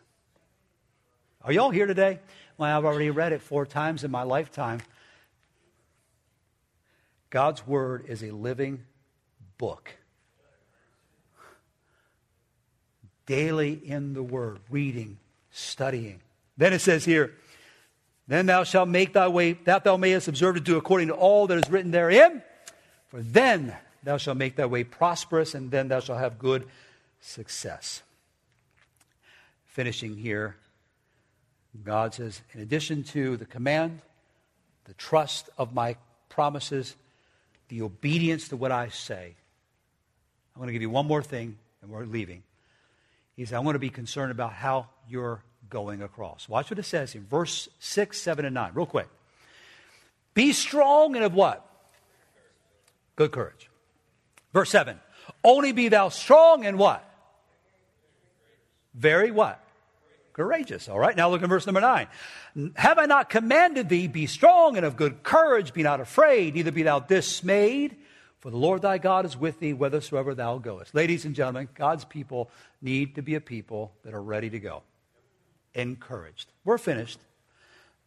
Are 1.45 1.53
y'all 1.53 1.71
here 1.71 1.87
today? 1.87 2.19
Well, 2.57 2.77
I've 2.77 2.85
already 2.85 3.11
read 3.11 3.33
it 3.33 3.43
four 3.43 3.65
times 3.65 4.03
in 4.03 4.11
my 4.11 4.25
lifetime. 4.25 4.81
God's 7.31 7.67
Word 7.67 8.07
is 8.09 8.23
a 8.23 8.33
living 8.33 8.85
book. 9.57 9.93
Daily 13.27 13.73
in 13.73 14.15
the 14.15 14.23
Word, 14.23 14.59
reading, 14.69 15.19
studying. 15.51 16.21
Then 16.57 16.73
it 16.73 16.81
says 16.81 17.05
here, 17.05 17.35
Then 18.27 18.47
thou 18.47 18.65
shalt 18.65 18.89
make 18.89 19.13
thy 19.13 19.29
way, 19.29 19.53
that 19.53 19.85
thou 19.85 19.97
mayest 19.97 20.27
observe 20.27 20.57
to 20.57 20.61
do 20.61 20.77
according 20.77 21.09
to 21.09 21.15
all 21.15 21.47
that 21.47 21.59
is 21.59 21.71
written 21.71 21.93
therein. 21.93 22.43
For 23.09 23.23
then 23.23 23.77
thou 24.03 24.17
shalt 24.17 24.39
make 24.39 24.57
thy 24.57 24.67
way 24.67 24.83
prosperous, 24.83 25.55
and 25.55 25.71
then 25.71 25.89
thou 25.89 26.01
shalt 26.01 26.19
have 26.19 26.39
good 26.39 26.67
success. 27.21 28.03
Finishing 29.67 30.17
here, 30.17 30.57
God 31.85 32.15
says, 32.15 32.41
In 32.53 32.61
addition 32.61 33.05
to 33.05 33.37
the 33.37 33.45
command, 33.45 34.01
the 34.85 34.95
trust 34.95 35.49
of 35.59 35.75
my 35.75 35.97
promises, 36.29 36.97
the 37.69 37.83
obedience 37.83 38.49
to 38.49 38.57
what 38.57 38.73
I 38.73 38.89
say, 38.89 39.35
I'm 40.55 40.61
going 40.61 40.69
to 40.69 40.73
give 40.73 40.83
you 40.83 40.91
one 40.91 41.07
more 41.07 41.23
thing, 41.23 41.59
and 41.83 41.91
we're 41.91 42.05
leaving. 42.05 42.43
He 43.37 43.45
says, 43.45 43.53
I 43.53 43.61
want 43.61 43.77
to 43.77 43.81
be 43.81 43.91
concerned 43.91 44.33
about 44.33 44.53
how 44.53 44.87
you're 45.09 45.43
going 45.71 46.03
across. 46.03 46.49
Watch 46.49 46.71
what 46.71 46.79
it 46.79 46.85
says 46.85 47.15
in 47.15 47.25
verse 47.27 47.69
6, 47.79 48.21
7, 48.21 48.45
and 48.45 48.55
9, 48.55 48.73
real 48.75 48.87
quick. 48.87 49.09
Be 50.35 50.53
strong 50.53 51.15
and 51.15 51.25
of 51.25 51.35
what? 51.35 51.65
Good 53.17 53.33
courage. 53.33 53.69
Verse 54.53 54.71
7. 54.71 54.99
Only 55.45 55.73
be 55.73 55.89
thou 55.89 56.09
strong 56.09 56.65
and 56.65 56.79
what? 56.79 57.05
Very 58.95 59.31
what? 59.31 59.63
Courageous. 60.39 60.89
All 60.89 61.01
right. 61.01 61.17
Now 61.17 61.29
look 61.31 61.43
at 61.43 61.49
verse 61.49 61.67
number 61.67 61.81
9. 61.81 62.07
Have 62.77 62.97
I 62.97 63.07
not 63.07 63.29
commanded 63.29 63.89
thee, 63.89 64.07
be 64.07 64.27
strong 64.27 64.77
and 64.77 64.87
of 64.87 64.95
good 64.95 65.25
courage, 65.25 65.73
be 65.73 65.83
not 65.83 65.99
afraid, 65.99 66.55
neither 66.55 66.71
be 66.71 66.85
thou 66.85 67.01
dismayed, 67.01 67.97
for 68.39 68.53
the 68.53 68.57
Lord 68.57 68.83
thy 68.83 68.99
God 68.99 69.25
is 69.25 69.37
with 69.37 69.59
thee 69.59 69.73
whithersoever 69.73 70.37
thou 70.37 70.59
goest. 70.59 70.95
Ladies 70.95 71.25
and 71.25 71.35
gentlemen, 71.35 71.69
God's 71.75 72.05
people 72.05 72.53
need 72.81 73.17
to 73.17 73.23
be 73.23 73.35
a 73.35 73.41
people 73.41 73.91
that 74.05 74.15
are 74.15 74.23
ready 74.23 74.49
to 74.49 74.61
go 74.61 74.85
encouraged. 75.75 76.53
We're 76.65 76.79
finished. 76.79 77.19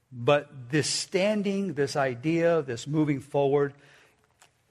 But 0.09 0.69
this 0.69 0.87
standing, 0.89 1.73
this 1.73 1.97
idea, 1.97 2.61
this 2.61 2.87
moving 2.87 3.19
forward 3.19 3.73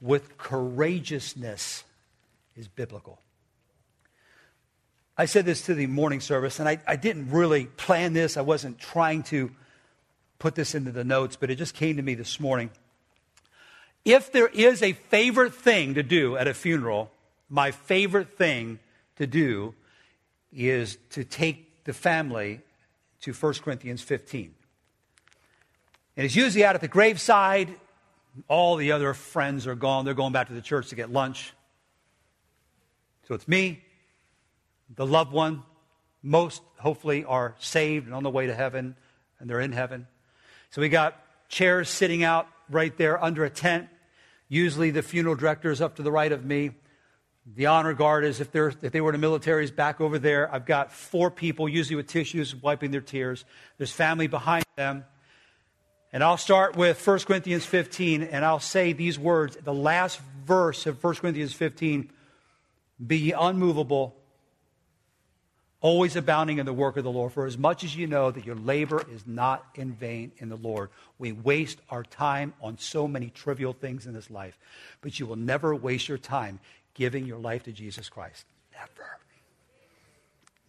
with 0.01 0.39
courageousness 0.39 1.85
is 2.57 2.69
biblical. 2.69 3.21
I 5.21 5.27
said 5.27 5.45
this 5.45 5.61
to 5.66 5.75
the 5.75 5.87
morning 5.87 6.21
service, 6.21 6.61
and 6.61 6.66
I, 6.66 6.79
I 6.87 6.97
didn't 6.97 7.31
really 7.31 7.66
plan 7.66 8.14
this. 8.14 8.39
I 8.39 8.41
wasn't 8.41 8.79
trying 8.79 9.23
to 9.25 9.51
put 10.39 10.55
this 10.55 10.75
into 10.75 10.93
the 10.93 11.05
notes, 11.05 11.37
but 11.37 11.51
it 11.51 11.57
just 11.57 11.75
came 11.75 11.97
to 11.97 12.03
me 12.03 12.14
this 12.14 12.41
morning. 12.41 12.71
If 14.03 14.33
there 14.33 14.47
is 14.47 14.83
a 14.83 14.95
favorite 14.95 15.55
thing 15.55 15.93
to 15.93 16.03
do 16.03 16.39
at 16.39 16.49
a 16.49 16.55
funeral, 16.55 17.11
my 17.51 17.71
favorite 17.71 18.39
thing 18.39 18.79
to 19.16 19.27
do 19.27 19.75
is 20.55 20.97
to 21.11 21.23
take 21.23 21.85
the 21.85 21.93
family 21.93 22.62
to 23.21 23.35
1 23.35 23.55
Corinthians 23.62 24.01
15. 24.01 24.55
And 26.16 26.25
it's 26.25 26.35
usually 26.35 26.64
out 26.64 26.77
at 26.77 26.81
the 26.81 26.89
graveside. 26.89 27.68
All 28.49 28.77
the 28.77 28.93
other 28.93 29.12
friends 29.12 29.66
are 29.66 29.75
gone. 29.75 30.07
They're 30.07 30.14
going 30.14 30.33
back 30.33 30.49
to 30.49 30.55
the 30.55 30.62
church 30.62 30.89
to 30.89 30.95
get 30.95 31.12
lunch. 31.12 31.53
So 33.29 33.35
it's 33.35 33.47
me, 33.47 33.83
the 34.95 35.07
loved 35.07 35.32
one. 35.32 35.62
Most, 36.22 36.62
hopefully, 36.78 37.24
are 37.24 37.55
saved 37.59 38.07
and 38.07 38.14
on 38.14 38.22
the 38.22 38.30
way 38.30 38.47
to 38.47 38.55
heaven, 38.55 38.97
and 39.38 39.49
they're 39.49 39.61
in 39.61 39.72
heaven. 39.72 40.07
So 40.70 40.80
we 40.80 40.88
got 40.88 41.20
chairs 41.49 41.88
sitting 41.88 42.22
out 42.22 42.47
right 42.68 42.97
there 42.97 43.22
under 43.22 43.45
a 43.45 43.51
tent. 43.51 43.88
Usually 44.49 44.91
the 44.91 45.03
funeral 45.03 45.34
director 45.34 45.70
is 45.70 45.80
up 45.80 45.97
to 45.97 46.03
the 46.03 46.12
right 46.12 46.30
of 46.30 46.45
me. 46.45 46.72
The 47.47 47.66
honor 47.66 47.95
guard 47.95 48.24
is, 48.24 48.41
if, 48.41 48.53
they're, 48.53 48.72
if 48.82 48.93
they 48.93 49.01
were 49.01 49.11
in 49.11 49.20
the 49.20 49.26
military, 49.26 49.64
is 49.64 49.70
back 49.70 50.01
over 50.01 50.18
there. 50.18 50.53
I've 50.53 50.66
got 50.66 50.93
four 50.93 51.30
people, 51.30 51.68
usually 51.68 51.97
with 51.97 52.07
tissues, 52.07 52.55
wiping 52.55 52.91
their 52.91 53.01
tears. 53.01 53.45
There's 53.78 53.91
family 53.91 54.26
behind 54.26 54.64
them. 54.76 55.05
And 56.12 56.22
I'll 56.22 56.36
start 56.36 56.76
with 56.76 57.05
1 57.05 57.20
Corinthians 57.20 57.64
15, 57.64 58.24
and 58.24 58.45
I'll 58.45 58.61
say 58.61 58.93
these 58.93 59.18
words. 59.18 59.57
The 59.57 59.72
last 59.72 60.20
verse 60.45 60.86
of 60.86 61.03
1 61.03 61.14
Corinthians 61.16 61.53
15 61.53 62.11
Be 63.05 63.32
unmovable, 63.32 64.20
always 65.81 66.14
abounding 66.14 66.59
in 66.59 66.66
the 66.66 66.72
work 66.72 66.97
of 66.97 67.05
the 67.05 67.11
Lord, 67.11 67.33
for 67.33 67.47
as 67.47 67.57
much 67.57 67.85
as 67.85 67.97
you 67.97 68.07
know 68.07 68.31
that 68.31 68.45
your 68.45 68.55
labor 68.55 69.05
is 69.11 69.26
not 69.26 69.64
in 69.74 69.93
vain 69.93 70.33
in 70.39 70.49
the 70.49 70.57
Lord. 70.57 70.91
We 71.18 71.33
waste 71.33 71.78
our 71.89 72.03
time 72.03 72.53
on 72.61 72.78
so 72.78 73.09
many 73.09 73.31
trivial 73.31 73.72
things 73.72 74.07
in 74.07 74.12
this 74.12 74.31
life, 74.31 74.59
but 75.01 75.18
you 75.18 75.26
will 75.26 75.37
never 75.37 75.74
waste 75.74 76.09
your 76.09 76.18
time 76.18 76.61
giving 76.95 77.26
your 77.26 77.39
life 77.39 77.62
to 77.64 77.72
Jesus 77.72 78.09
Christ. 78.09 78.45
Never. 78.72 79.18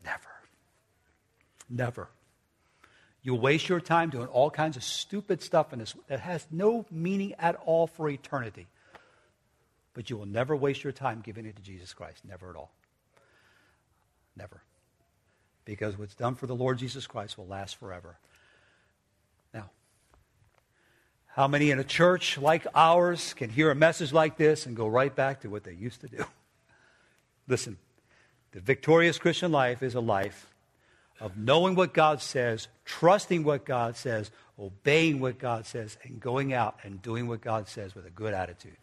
Never. 0.03 0.29
Never. 1.69 2.09
You'll 3.23 3.39
waste 3.39 3.69
your 3.69 3.79
time 3.79 4.09
doing 4.09 4.27
all 4.27 4.49
kinds 4.49 4.77
of 4.77 4.83
stupid 4.83 5.41
stuff 5.41 5.73
in 5.73 5.79
this 5.79 5.93
that 6.07 6.21
has 6.21 6.47
no 6.49 6.85
meaning 6.89 7.35
at 7.37 7.55
all 7.65 7.85
for 7.85 8.09
eternity. 8.09 8.67
But 9.93 10.09
you 10.09 10.17
will 10.17 10.25
never 10.25 10.55
waste 10.55 10.83
your 10.83 10.93
time 10.93 11.21
giving 11.21 11.45
it 11.45 11.55
to 11.57 11.61
Jesus 11.61 11.93
Christ. 11.93 12.23
Never 12.25 12.49
at 12.49 12.55
all. 12.55 12.71
Never. 14.35 14.61
Because 15.65 15.97
what's 15.97 16.15
done 16.15 16.35
for 16.35 16.47
the 16.47 16.55
Lord 16.55 16.77
Jesus 16.77 17.07
Christ 17.07 17.37
will 17.37 17.47
last 17.47 17.75
forever. 17.75 18.17
Now, 19.53 19.69
how 21.27 21.47
many 21.47 21.71
in 21.71 21.79
a 21.79 21.83
church 21.83 22.37
like 22.37 22.65
ours 22.73 23.33
can 23.33 23.49
hear 23.49 23.71
a 23.71 23.75
message 23.75 24.11
like 24.11 24.37
this 24.37 24.65
and 24.65 24.75
go 24.75 24.87
right 24.87 25.15
back 25.15 25.41
to 25.41 25.49
what 25.49 25.63
they 25.63 25.73
used 25.73 26.01
to 26.01 26.07
do? 26.07 26.25
Listen, 27.47 27.77
the 28.51 28.59
victorious 28.59 29.17
Christian 29.17 29.51
life 29.51 29.83
is 29.83 29.95
a 29.95 30.01
life 30.01 30.47
of 31.19 31.37
knowing 31.37 31.75
what 31.75 31.93
God 31.93 32.21
says, 32.21 32.67
trusting 32.83 33.43
what 33.43 33.63
God 33.63 33.95
says, 33.95 34.31
obeying 34.59 35.19
what 35.19 35.37
God 35.37 35.65
says, 35.65 35.97
and 36.03 36.19
going 36.19 36.51
out 36.51 36.79
and 36.83 37.01
doing 37.01 37.27
what 37.27 37.41
God 37.41 37.67
says 37.67 37.93
with 37.93 38.05
a 38.05 38.09
good 38.09 38.33
attitude. 38.33 38.75